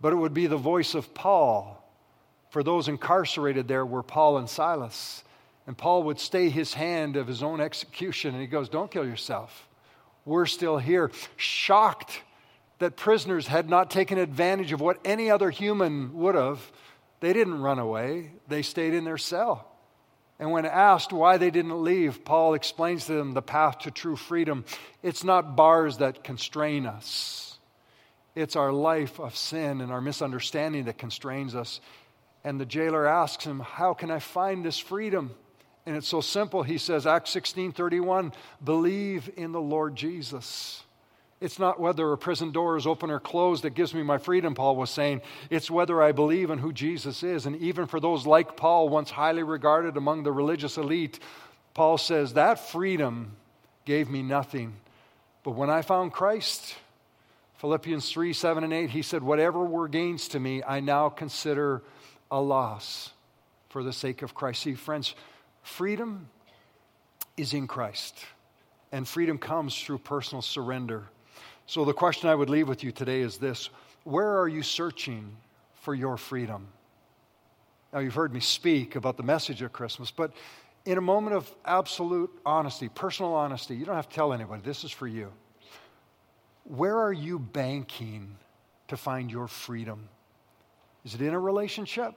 but 0.00 0.12
it 0.12 0.16
would 0.16 0.34
be 0.34 0.46
the 0.46 0.56
voice 0.56 0.94
of 0.94 1.12
Paul. 1.12 1.82
For 2.50 2.62
those 2.62 2.86
incarcerated 2.86 3.66
there 3.66 3.84
were 3.84 4.04
Paul 4.04 4.38
and 4.38 4.48
Silas. 4.48 5.24
And 5.66 5.76
Paul 5.76 6.04
would 6.04 6.20
stay 6.20 6.48
his 6.48 6.74
hand 6.74 7.16
of 7.16 7.26
his 7.26 7.42
own 7.42 7.60
execution, 7.60 8.34
and 8.34 8.40
he 8.40 8.46
goes, 8.46 8.68
Don't 8.68 8.90
kill 8.90 9.04
yourself. 9.04 9.68
We're 10.24 10.46
still 10.46 10.78
here. 10.78 11.10
Shocked 11.36 12.22
that 12.78 12.96
prisoners 12.96 13.48
had 13.48 13.68
not 13.68 13.90
taken 13.90 14.16
advantage 14.16 14.72
of 14.72 14.80
what 14.80 15.00
any 15.04 15.28
other 15.28 15.50
human 15.50 16.14
would 16.14 16.36
have. 16.36 16.60
They 17.18 17.32
didn't 17.32 17.60
run 17.60 17.80
away, 17.80 18.30
they 18.46 18.62
stayed 18.62 18.94
in 18.94 19.04
their 19.04 19.18
cell. 19.18 19.75
And 20.38 20.50
when 20.50 20.66
asked 20.66 21.12
why 21.12 21.38
they 21.38 21.50
didn't 21.50 21.82
leave, 21.82 22.24
Paul 22.24 22.54
explains 22.54 23.06
to 23.06 23.14
them 23.14 23.32
the 23.32 23.42
path 23.42 23.80
to 23.80 23.90
true 23.90 24.16
freedom. 24.16 24.64
It's 25.02 25.24
not 25.24 25.56
bars 25.56 25.98
that 25.98 26.24
constrain 26.24 26.86
us, 26.86 27.58
it's 28.34 28.56
our 28.56 28.72
life 28.72 29.18
of 29.18 29.36
sin 29.36 29.80
and 29.80 29.90
our 29.90 30.00
misunderstanding 30.00 30.84
that 30.84 30.98
constrains 30.98 31.54
us. 31.54 31.80
And 32.44 32.60
the 32.60 32.66
jailer 32.66 33.06
asks 33.06 33.44
him, 33.44 33.60
How 33.60 33.94
can 33.94 34.10
I 34.10 34.18
find 34.20 34.64
this 34.64 34.78
freedom? 34.78 35.34
And 35.86 35.96
it's 35.96 36.08
so 36.08 36.20
simple. 36.20 36.62
He 36.62 36.78
says, 36.78 37.06
Acts 37.06 37.30
16 37.30 37.72
31, 37.72 38.32
believe 38.62 39.30
in 39.36 39.52
the 39.52 39.60
Lord 39.60 39.96
Jesus. 39.96 40.82
It's 41.40 41.58
not 41.58 41.78
whether 41.78 42.10
a 42.12 42.18
prison 42.18 42.50
door 42.50 42.76
is 42.76 42.86
open 42.86 43.10
or 43.10 43.20
closed 43.20 43.64
that 43.64 43.74
gives 43.74 43.92
me 43.92 44.02
my 44.02 44.16
freedom, 44.16 44.54
Paul 44.54 44.76
was 44.76 44.88
saying. 44.88 45.20
It's 45.50 45.70
whether 45.70 46.02
I 46.02 46.12
believe 46.12 46.50
in 46.50 46.58
who 46.58 46.72
Jesus 46.72 47.22
is. 47.22 47.44
And 47.44 47.56
even 47.56 47.86
for 47.86 48.00
those 48.00 48.26
like 48.26 48.56
Paul, 48.56 48.88
once 48.88 49.10
highly 49.10 49.42
regarded 49.42 49.98
among 49.98 50.22
the 50.22 50.32
religious 50.32 50.78
elite, 50.78 51.18
Paul 51.74 51.98
says, 51.98 52.32
That 52.32 52.70
freedom 52.70 53.32
gave 53.84 54.08
me 54.08 54.22
nothing. 54.22 54.74
But 55.44 55.52
when 55.52 55.68
I 55.68 55.82
found 55.82 56.14
Christ, 56.14 56.74
Philippians 57.58 58.10
3 58.10 58.32
7 58.32 58.64
and 58.64 58.72
8, 58.72 58.90
he 58.90 59.02
said, 59.02 59.22
Whatever 59.22 59.62
were 59.62 59.88
gains 59.88 60.28
to 60.28 60.40
me, 60.40 60.62
I 60.62 60.80
now 60.80 61.10
consider 61.10 61.82
a 62.30 62.40
loss 62.40 63.10
for 63.68 63.82
the 63.82 63.92
sake 63.92 64.22
of 64.22 64.34
Christ. 64.34 64.62
See, 64.62 64.74
friends, 64.74 65.14
freedom 65.62 66.28
is 67.36 67.52
in 67.52 67.66
Christ, 67.66 68.24
and 68.90 69.06
freedom 69.06 69.36
comes 69.36 69.78
through 69.78 69.98
personal 69.98 70.40
surrender. 70.40 71.08
So, 71.68 71.84
the 71.84 71.92
question 71.92 72.28
I 72.28 72.34
would 72.34 72.48
leave 72.48 72.68
with 72.68 72.84
you 72.84 72.92
today 72.92 73.20
is 73.20 73.38
this 73.38 73.70
Where 74.04 74.38
are 74.40 74.48
you 74.48 74.62
searching 74.62 75.36
for 75.82 75.94
your 75.94 76.16
freedom? 76.16 76.68
Now, 77.92 77.98
you've 77.98 78.14
heard 78.14 78.32
me 78.32 78.40
speak 78.40 78.94
about 78.94 79.16
the 79.16 79.22
message 79.24 79.62
of 79.62 79.72
Christmas, 79.72 80.10
but 80.10 80.32
in 80.84 80.98
a 80.98 81.00
moment 81.00 81.34
of 81.34 81.52
absolute 81.64 82.30
honesty, 82.44 82.88
personal 82.88 83.34
honesty, 83.34 83.74
you 83.74 83.84
don't 83.84 83.96
have 83.96 84.08
to 84.08 84.14
tell 84.14 84.32
anybody, 84.32 84.62
this 84.64 84.84
is 84.84 84.92
for 84.92 85.08
you. 85.08 85.32
Where 86.64 86.98
are 86.98 87.12
you 87.12 87.38
banking 87.38 88.36
to 88.88 88.96
find 88.96 89.30
your 89.30 89.48
freedom? 89.48 90.08
Is 91.04 91.14
it 91.14 91.20
in 91.20 91.34
a 91.34 91.38
relationship? 91.38 92.14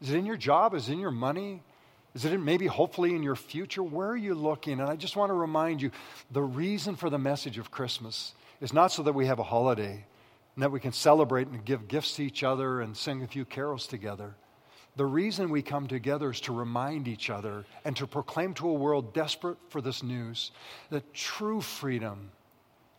Is 0.00 0.10
it 0.10 0.16
in 0.16 0.26
your 0.26 0.36
job? 0.36 0.74
Is 0.74 0.88
it 0.88 0.92
in 0.92 1.00
your 1.00 1.10
money? 1.10 1.62
Is 2.14 2.24
it 2.24 2.32
in 2.32 2.44
maybe 2.44 2.66
hopefully 2.66 3.14
in 3.14 3.24
your 3.24 3.36
future? 3.36 3.82
Where 3.82 4.10
are 4.10 4.16
you 4.16 4.34
looking? 4.34 4.80
And 4.80 4.88
I 4.88 4.94
just 4.94 5.16
want 5.16 5.30
to 5.30 5.34
remind 5.34 5.82
you 5.82 5.90
the 6.30 6.42
reason 6.42 6.94
for 6.94 7.10
the 7.10 7.18
message 7.18 7.58
of 7.58 7.72
Christmas 7.72 8.34
is 8.64 8.72
not 8.72 8.90
so 8.90 9.02
that 9.02 9.12
we 9.12 9.26
have 9.26 9.38
a 9.38 9.42
holiday 9.42 10.02
and 10.54 10.62
that 10.62 10.72
we 10.72 10.80
can 10.80 10.90
celebrate 10.90 11.48
and 11.48 11.66
give 11.66 11.86
gifts 11.86 12.16
to 12.16 12.24
each 12.24 12.42
other 12.42 12.80
and 12.80 12.96
sing 12.96 13.22
a 13.22 13.26
few 13.26 13.44
carols 13.44 13.86
together. 13.86 14.34
The 14.96 15.04
reason 15.04 15.50
we 15.50 15.60
come 15.60 15.86
together 15.86 16.30
is 16.30 16.40
to 16.42 16.54
remind 16.54 17.06
each 17.06 17.28
other 17.28 17.66
and 17.84 17.94
to 17.96 18.06
proclaim 18.06 18.54
to 18.54 18.70
a 18.70 18.72
world 18.72 19.12
desperate 19.12 19.58
for 19.68 19.82
this 19.82 20.02
news 20.02 20.50
that 20.88 21.12
true 21.12 21.60
freedom 21.60 22.30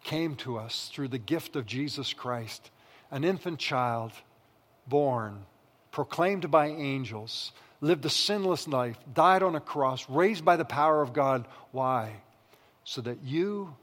came 0.04 0.36
to 0.36 0.60
us 0.60 0.92
through 0.94 1.08
the 1.08 1.18
gift 1.18 1.56
of 1.56 1.66
Jesus 1.66 2.14
Christ, 2.14 2.70
an 3.10 3.24
infant 3.24 3.58
child 3.58 4.12
born, 4.88 5.48
proclaimed 5.90 6.52
by 6.52 6.68
angels, 6.68 7.54
lived 7.82 8.06
a 8.06 8.10
sinless 8.12 8.68
life, 8.68 9.00
died 9.12 9.42
on 9.42 9.56
a 9.56 9.60
cross, 9.60 10.08
raised 10.12 10.46
by 10.46 10.58
the 10.58 10.66
power 10.66 11.02
of 11.02 11.12
God. 11.12 11.48
Why? 11.72 12.18
So 12.84 13.02
that 13.02 13.24
you 13.24 13.74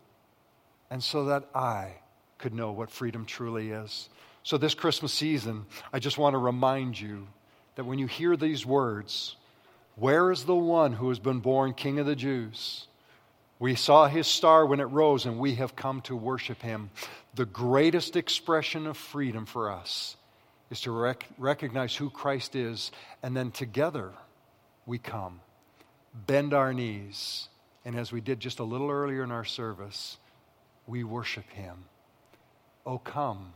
and 0.92 1.02
so 1.02 1.24
that 1.24 1.48
I 1.54 1.94
could 2.36 2.52
know 2.52 2.70
what 2.70 2.90
freedom 2.90 3.24
truly 3.24 3.70
is. 3.70 4.10
So, 4.42 4.58
this 4.58 4.74
Christmas 4.74 5.10
season, 5.10 5.64
I 5.90 5.98
just 5.98 6.18
want 6.18 6.34
to 6.34 6.38
remind 6.38 7.00
you 7.00 7.28
that 7.76 7.84
when 7.84 7.98
you 7.98 8.06
hear 8.06 8.36
these 8.36 8.66
words, 8.66 9.36
where 9.96 10.30
is 10.30 10.44
the 10.44 10.54
one 10.54 10.92
who 10.92 11.08
has 11.08 11.18
been 11.18 11.40
born 11.40 11.72
King 11.72 11.98
of 11.98 12.04
the 12.04 12.14
Jews? 12.14 12.88
We 13.58 13.74
saw 13.74 14.06
his 14.06 14.26
star 14.26 14.66
when 14.66 14.80
it 14.80 14.84
rose, 14.84 15.24
and 15.24 15.38
we 15.38 15.54
have 15.54 15.74
come 15.74 16.02
to 16.02 16.14
worship 16.14 16.60
him. 16.60 16.90
The 17.36 17.46
greatest 17.46 18.14
expression 18.14 18.86
of 18.86 18.98
freedom 18.98 19.46
for 19.46 19.70
us 19.70 20.18
is 20.70 20.82
to 20.82 20.90
rec- 20.90 21.26
recognize 21.38 21.96
who 21.96 22.10
Christ 22.10 22.54
is, 22.54 22.92
and 23.22 23.34
then 23.34 23.50
together 23.50 24.12
we 24.84 24.98
come, 24.98 25.40
bend 26.26 26.52
our 26.52 26.74
knees, 26.74 27.48
and 27.82 27.96
as 27.96 28.12
we 28.12 28.20
did 28.20 28.40
just 28.40 28.58
a 28.58 28.64
little 28.64 28.90
earlier 28.90 29.24
in 29.24 29.30
our 29.30 29.46
service, 29.46 30.18
we 30.86 31.04
worship 31.04 31.48
him. 31.50 31.84
Oh, 32.84 32.98
come, 32.98 33.52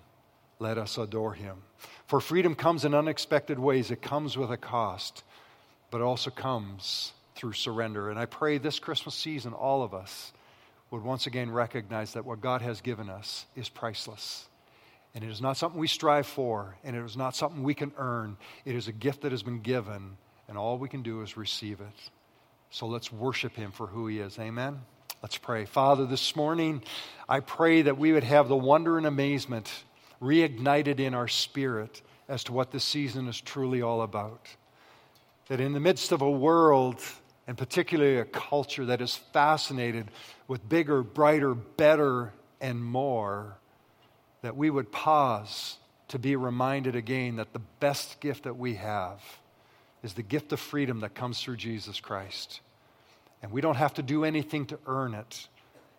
let 0.58 0.78
us 0.78 0.98
adore 0.98 1.34
him. 1.34 1.62
For 2.06 2.20
freedom 2.20 2.54
comes 2.54 2.84
in 2.84 2.94
unexpected 2.94 3.58
ways, 3.58 3.90
it 3.90 4.02
comes 4.02 4.36
with 4.36 4.50
a 4.50 4.56
cost, 4.56 5.24
but 5.90 6.00
it 6.00 6.04
also 6.04 6.30
comes 6.30 7.12
through 7.34 7.52
surrender. 7.52 8.10
And 8.10 8.18
I 8.18 8.26
pray 8.26 8.58
this 8.58 8.78
Christmas 8.78 9.14
season, 9.14 9.52
all 9.52 9.82
of 9.82 9.94
us 9.94 10.32
would 10.90 11.02
once 11.02 11.26
again 11.26 11.50
recognize 11.50 12.12
that 12.12 12.24
what 12.24 12.40
God 12.40 12.62
has 12.62 12.80
given 12.80 13.10
us 13.10 13.46
is 13.56 13.68
priceless. 13.68 14.48
And 15.14 15.24
it 15.24 15.30
is 15.30 15.40
not 15.40 15.56
something 15.56 15.80
we 15.80 15.88
strive 15.88 16.26
for, 16.26 16.76
and 16.84 16.94
it 16.94 17.04
is 17.04 17.16
not 17.16 17.34
something 17.34 17.62
we 17.62 17.74
can 17.74 17.92
earn. 17.96 18.36
It 18.64 18.76
is 18.76 18.86
a 18.86 18.92
gift 18.92 19.22
that 19.22 19.32
has 19.32 19.42
been 19.42 19.60
given, 19.60 20.16
and 20.46 20.56
all 20.56 20.78
we 20.78 20.88
can 20.88 21.02
do 21.02 21.22
is 21.22 21.36
receive 21.36 21.80
it. 21.80 22.10
So 22.70 22.86
let's 22.86 23.10
worship 23.10 23.56
Him 23.56 23.72
for 23.72 23.86
who 23.86 24.06
He 24.06 24.18
is. 24.18 24.38
Amen. 24.38 24.80
Let's 25.22 25.38
pray. 25.38 25.64
Father, 25.64 26.04
this 26.04 26.36
morning, 26.36 26.82
I 27.26 27.40
pray 27.40 27.82
that 27.82 27.96
we 27.96 28.12
would 28.12 28.22
have 28.22 28.48
the 28.48 28.56
wonder 28.56 28.98
and 28.98 29.06
amazement 29.06 29.72
reignited 30.20 31.00
in 31.00 31.14
our 31.14 31.26
spirit 31.26 32.02
as 32.28 32.44
to 32.44 32.52
what 32.52 32.70
this 32.70 32.84
season 32.84 33.26
is 33.26 33.40
truly 33.40 33.80
all 33.80 34.02
about. 34.02 34.46
That 35.48 35.58
in 35.58 35.72
the 35.72 35.80
midst 35.80 36.12
of 36.12 36.20
a 36.20 36.30
world, 36.30 37.00
and 37.46 37.56
particularly 37.56 38.18
a 38.18 38.26
culture 38.26 38.84
that 38.84 39.00
is 39.00 39.16
fascinated 39.16 40.10
with 40.48 40.68
bigger, 40.68 41.02
brighter, 41.02 41.54
better, 41.54 42.32
and 42.60 42.84
more, 42.84 43.56
that 44.42 44.56
we 44.56 44.68
would 44.68 44.92
pause 44.92 45.78
to 46.08 46.18
be 46.18 46.36
reminded 46.36 46.94
again 46.94 47.36
that 47.36 47.54
the 47.54 47.62
best 47.80 48.20
gift 48.20 48.44
that 48.44 48.58
we 48.58 48.74
have 48.74 49.22
is 50.02 50.12
the 50.12 50.22
gift 50.22 50.52
of 50.52 50.60
freedom 50.60 51.00
that 51.00 51.14
comes 51.14 51.40
through 51.40 51.56
Jesus 51.56 52.00
Christ. 52.00 52.60
And 53.43 53.53
we 53.53 53.61
don't 53.61 53.76
have 53.76 53.95
to 53.95 54.03
do 54.03 54.24
anything 54.24 54.66
to 54.66 54.78
earn 54.87 55.14
it. 55.14 55.49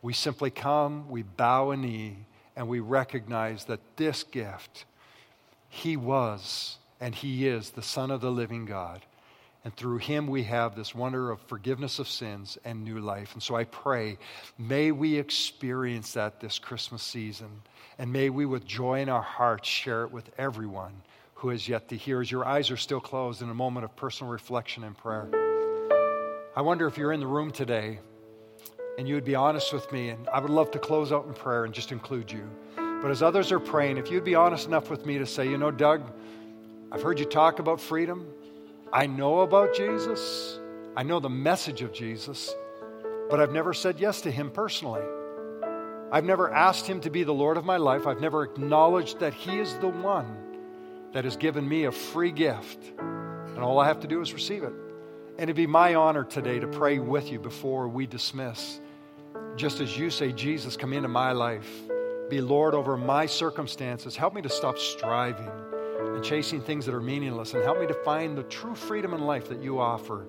We 0.01 0.13
simply 0.13 0.49
come, 0.49 1.09
we 1.09 1.23
bow 1.23 1.71
a 1.71 1.77
knee, 1.77 2.17
and 2.55 2.67
we 2.67 2.79
recognize 2.79 3.65
that 3.65 3.79
this 3.97 4.23
gift, 4.23 4.85
He 5.69 5.97
was 5.97 6.77
and 6.99 7.13
He 7.13 7.47
is 7.47 7.71
the 7.71 7.81
Son 7.81 8.11
of 8.11 8.21
the 8.21 8.31
living 8.31 8.65
God. 8.65 9.01
And 9.67 9.75
through 9.75 9.97
him, 9.97 10.27
we 10.27 10.43
have 10.43 10.77
this 10.77 10.95
wonder 10.95 11.29
of 11.29 11.41
forgiveness 11.41 11.99
of 11.99 12.07
sins 12.07 12.57
and 12.63 12.85
new 12.85 12.99
life. 12.99 13.33
And 13.33 13.43
so 13.43 13.55
I 13.55 13.65
pray, 13.65 14.17
may 14.57 14.93
we 14.93 15.17
experience 15.17 16.13
that 16.13 16.39
this 16.39 16.57
Christmas 16.57 17.03
season. 17.03 17.63
And 17.99 18.13
may 18.13 18.29
we, 18.29 18.45
with 18.45 18.65
joy 18.65 19.01
in 19.01 19.09
our 19.09 19.21
hearts, 19.21 19.67
share 19.67 20.03
it 20.03 20.11
with 20.13 20.29
everyone 20.37 20.93
who 21.33 21.49
has 21.49 21.67
yet 21.67 21.89
to 21.89 21.97
hear. 21.97 22.21
As 22.21 22.31
your 22.31 22.45
eyes 22.45 22.71
are 22.71 22.77
still 22.77 23.01
closed 23.01 23.41
in 23.41 23.49
a 23.49 23.53
moment 23.53 23.83
of 23.83 23.93
personal 23.97 24.31
reflection 24.31 24.85
and 24.85 24.97
prayer. 24.97 25.46
I 26.57 26.61
wonder 26.61 26.87
if 26.87 26.97
you're 26.97 27.13
in 27.13 27.19
the 27.19 27.27
room 27.27 27.51
today 27.51 27.99
and 28.97 29.07
you 29.07 29.13
would 29.13 29.23
be 29.23 29.35
honest 29.35 29.71
with 29.71 29.91
me, 29.91 30.09
and 30.09 30.27
I 30.29 30.39
would 30.39 30.49
love 30.49 30.71
to 30.71 30.79
close 30.79 31.11
out 31.11 31.27
in 31.27 31.35
prayer 31.35 31.65
and 31.65 31.71
just 31.71 31.91
include 31.91 32.31
you. 32.31 32.49
But 32.75 33.11
as 33.11 33.21
others 33.21 33.51
are 33.51 33.59
praying, 33.59 33.97
if 33.97 34.09
you'd 34.09 34.23
be 34.23 34.33
honest 34.33 34.65
enough 34.65 34.89
with 34.89 35.05
me 35.05 35.19
to 35.19 35.25
say, 35.27 35.47
you 35.47 35.59
know, 35.59 35.69
Doug, 35.69 36.01
I've 36.91 37.03
heard 37.03 37.19
you 37.19 37.25
talk 37.25 37.59
about 37.59 37.79
freedom. 37.79 38.25
I 38.91 39.05
know 39.05 39.41
about 39.41 39.75
Jesus. 39.75 40.59
I 40.95 41.03
know 41.03 41.19
the 41.19 41.29
message 41.29 41.83
of 41.83 41.93
Jesus, 41.93 42.51
but 43.29 43.39
I've 43.39 43.51
never 43.51 43.71
said 43.71 43.99
yes 43.99 44.21
to 44.21 44.31
him 44.31 44.49
personally. 44.49 45.03
I've 46.11 46.25
never 46.25 46.51
asked 46.51 46.87
him 46.87 47.01
to 47.01 47.11
be 47.11 47.21
the 47.21 47.35
Lord 47.35 47.57
of 47.57 47.65
my 47.65 47.77
life. 47.77 48.07
I've 48.07 48.19
never 48.19 48.41
acknowledged 48.41 49.19
that 49.19 49.35
he 49.35 49.59
is 49.59 49.75
the 49.75 49.89
one 49.89 50.35
that 51.13 51.23
has 51.23 51.37
given 51.37 51.69
me 51.69 51.83
a 51.83 51.91
free 51.91 52.31
gift. 52.31 52.79
And 52.97 53.59
all 53.59 53.77
I 53.77 53.85
have 53.85 53.99
to 53.99 54.07
do 54.07 54.21
is 54.21 54.33
receive 54.33 54.63
it. 54.63 54.73
And 55.37 55.43
it'd 55.43 55.55
be 55.55 55.67
my 55.67 55.93
honor 55.93 56.23
today 56.23 56.59
to 56.59 56.65
pray 56.65 56.97
with 56.97 57.31
you 57.31 57.37
before 57.37 57.87
we 57.87 58.07
dismiss. 58.07 58.81
Just 59.55 59.81
as 59.81 59.95
you 59.95 60.09
say, 60.09 60.31
Jesus, 60.31 60.75
come 60.75 60.93
into 60.93 61.07
my 61.07 61.31
life, 61.31 61.69
be 62.27 62.41
Lord 62.41 62.73
over 62.73 62.97
my 62.97 63.27
circumstances. 63.27 64.15
Help 64.15 64.33
me 64.33 64.41
to 64.41 64.49
stop 64.49 64.79
striving 64.79 65.51
and 65.99 66.23
chasing 66.23 66.59
things 66.59 66.87
that 66.87 66.95
are 66.95 67.01
meaningless, 67.01 67.53
and 67.53 67.63
help 67.63 67.79
me 67.79 67.85
to 67.85 67.93
find 68.03 68.35
the 68.35 68.43
true 68.43 68.73
freedom 68.73 69.13
in 69.13 69.21
life 69.21 69.47
that 69.49 69.61
you 69.61 69.79
offer 69.79 70.25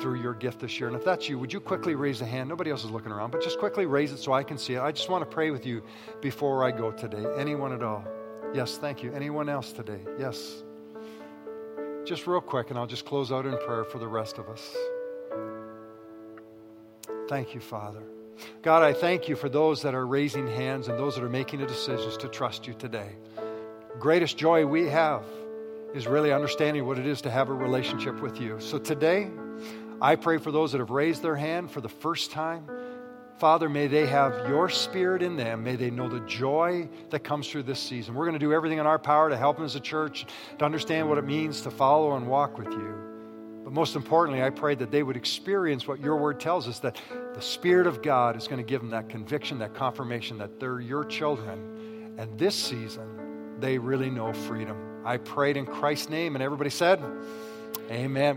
through 0.00 0.20
your 0.20 0.34
gift 0.34 0.58
this 0.58 0.80
year. 0.80 0.88
And 0.88 0.96
if 0.96 1.04
that's 1.04 1.28
you, 1.28 1.38
would 1.38 1.52
you 1.52 1.60
quickly 1.60 1.94
raise 1.94 2.20
a 2.20 2.26
hand? 2.26 2.48
Nobody 2.48 2.72
else 2.72 2.82
is 2.82 2.90
looking 2.90 3.12
around, 3.12 3.30
but 3.30 3.42
just 3.42 3.60
quickly 3.60 3.86
raise 3.86 4.10
it 4.10 4.18
so 4.18 4.32
I 4.32 4.42
can 4.42 4.58
see 4.58 4.74
it. 4.74 4.80
I 4.80 4.90
just 4.90 5.08
want 5.08 5.22
to 5.22 5.32
pray 5.32 5.52
with 5.52 5.64
you 5.64 5.84
before 6.20 6.64
I 6.64 6.72
go 6.72 6.90
today. 6.90 7.24
Anyone 7.38 7.72
at 7.72 7.84
all? 7.84 8.04
Yes, 8.52 8.76
thank 8.76 9.04
you. 9.04 9.12
Anyone 9.12 9.48
else 9.48 9.72
today? 9.72 10.00
Yes. 10.18 10.64
Just 12.04 12.26
real 12.26 12.40
quick, 12.40 12.70
and 12.70 12.78
I'll 12.78 12.86
just 12.86 13.04
close 13.04 13.30
out 13.30 13.46
in 13.46 13.56
prayer 13.58 13.84
for 13.84 13.98
the 13.98 14.08
rest 14.08 14.38
of 14.38 14.48
us. 14.48 14.76
Thank 17.28 17.54
you, 17.54 17.60
Father. 17.60 18.02
God, 18.62 18.82
I 18.82 18.92
thank 18.92 19.28
you 19.28 19.36
for 19.36 19.48
those 19.48 19.82
that 19.82 19.94
are 19.94 20.06
raising 20.06 20.48
hands 20.48 20.88
and 20.88 20.98
those 20.98 21.14
that 21.14 21.22
are 21.22 21.28
making 21.30 21.60
the 21.60 21.66
decisions 21.66 22.16
to 22.18 22.28
trust 22.28 22.66
you 22.66 22.74
today. 22.74 23.10
Greatest 24.00 24.36
joy 24.36 24.66
we 24.66 24.88
have 24.88 25.24
is 25.94 26.08
really 26.08 26.32
understanding 26.32 26.86
what 26.86 26.98
it 26.98 27.06
is 27.06 27.20
to 27.22 27.30
have 27.30 27.50
a 27.50 27.54
relationship 27.54 28.20
with 28.20 28.40
you. 28.40 28.58
So 28.58 28.78
today, 28.78 29.30
I 30.00 30.16
pray 30.16 30.38
for 30.38 30.50
those 30.50 30.72
that 30.72 30.78
have 30.78 30.90
raised 30.90 31.22
their 31.22 31.36
hand 31.36 31.70
for 31.70 31.80
the 31.80 31.88
first 31.88 32.32
time. 32.32 32.66
Father, 33.38 33.68
may 33.68 33.88
they 33.88 34.06
have 34.06 34.48
your 34.48 34.68
spirit 34.68 35.22
in 35.22 35.36
them. 35.36 35.64
May 35.64 35.76
they 35.76 35.90
know 35.90 36.08
the 36.08 36.20
joy 36.20 36.88
that 37.10 37.24
comes 37.24 37.48
through 37.48 37.64
this 37.64 37.80
season. 37.80 38.14
We're 38.14 38.26
going 38.26 38.38
to 38.38 38.44
do 38.44 38.52
everything 38.52 38.78
in 38.78 38.86
our 38.86 38.98
power 38.98 39.28
to 39.30 39.36
help 39.36 39.56
them 39.56 39.64
as 39.64 39.74
a 39.74 39.80
church 39.80 40.26
to 40.58 40.64
understand 40.64 41.08
what 41.08 41.18
it 41.18 41.24
means 41.24 41.62
to 41.62 41.70
follow 41.70 42.16
and 42.16 42.28
walk 42.28 42.56
with 42.56 42.70
you. 42.70 42.94
But 43.64 43.72
most 43.72 43.96
importantly, 43.96 44.42
I 44.42 44.50
pray 44.50 44.74
that 44.76 44.90
they 44.90 45.02
would 45.02 45.16
experience 45.16 45.88
what 45.88 46.00
your 46.00 46.16
word 46.16 46.40
tells 46.40 46.68
us 46.68 46.78
that 46.80 47.00
the 47.34 47.40
Spirit 47.40 47.86
of 47.86 48.02
God 48.02 48.36
is 48.36 48.46
going 48.46 48.58
to 48.62 48.68
give 48.68 48.80
them 48.80 48.90
that 48.90 49.08
conviction, 49.08 49.58
that 49.58 49.74
confirmation 49.74 50.38
that 50.38 50.60
they're 50.60 50.80
your 50.80 51.04
children. 51.04 52.14
And 52.18 52.38
this 52.38 52.54
season, 52.54 53.58
they 53.58 53.78
really 53.78 54.10
know 54.10 54.32
freedom. 54.32 54.76
I 55.04 55.16
prayed 55.16 55.56
in 55.56 55.66
Christ's 55.66 56.10
name, 56.10 56.36
and 56.36 56.42
everybody 56.42 56.70
said, 56.70 57.00
Amen. 57.90 58.30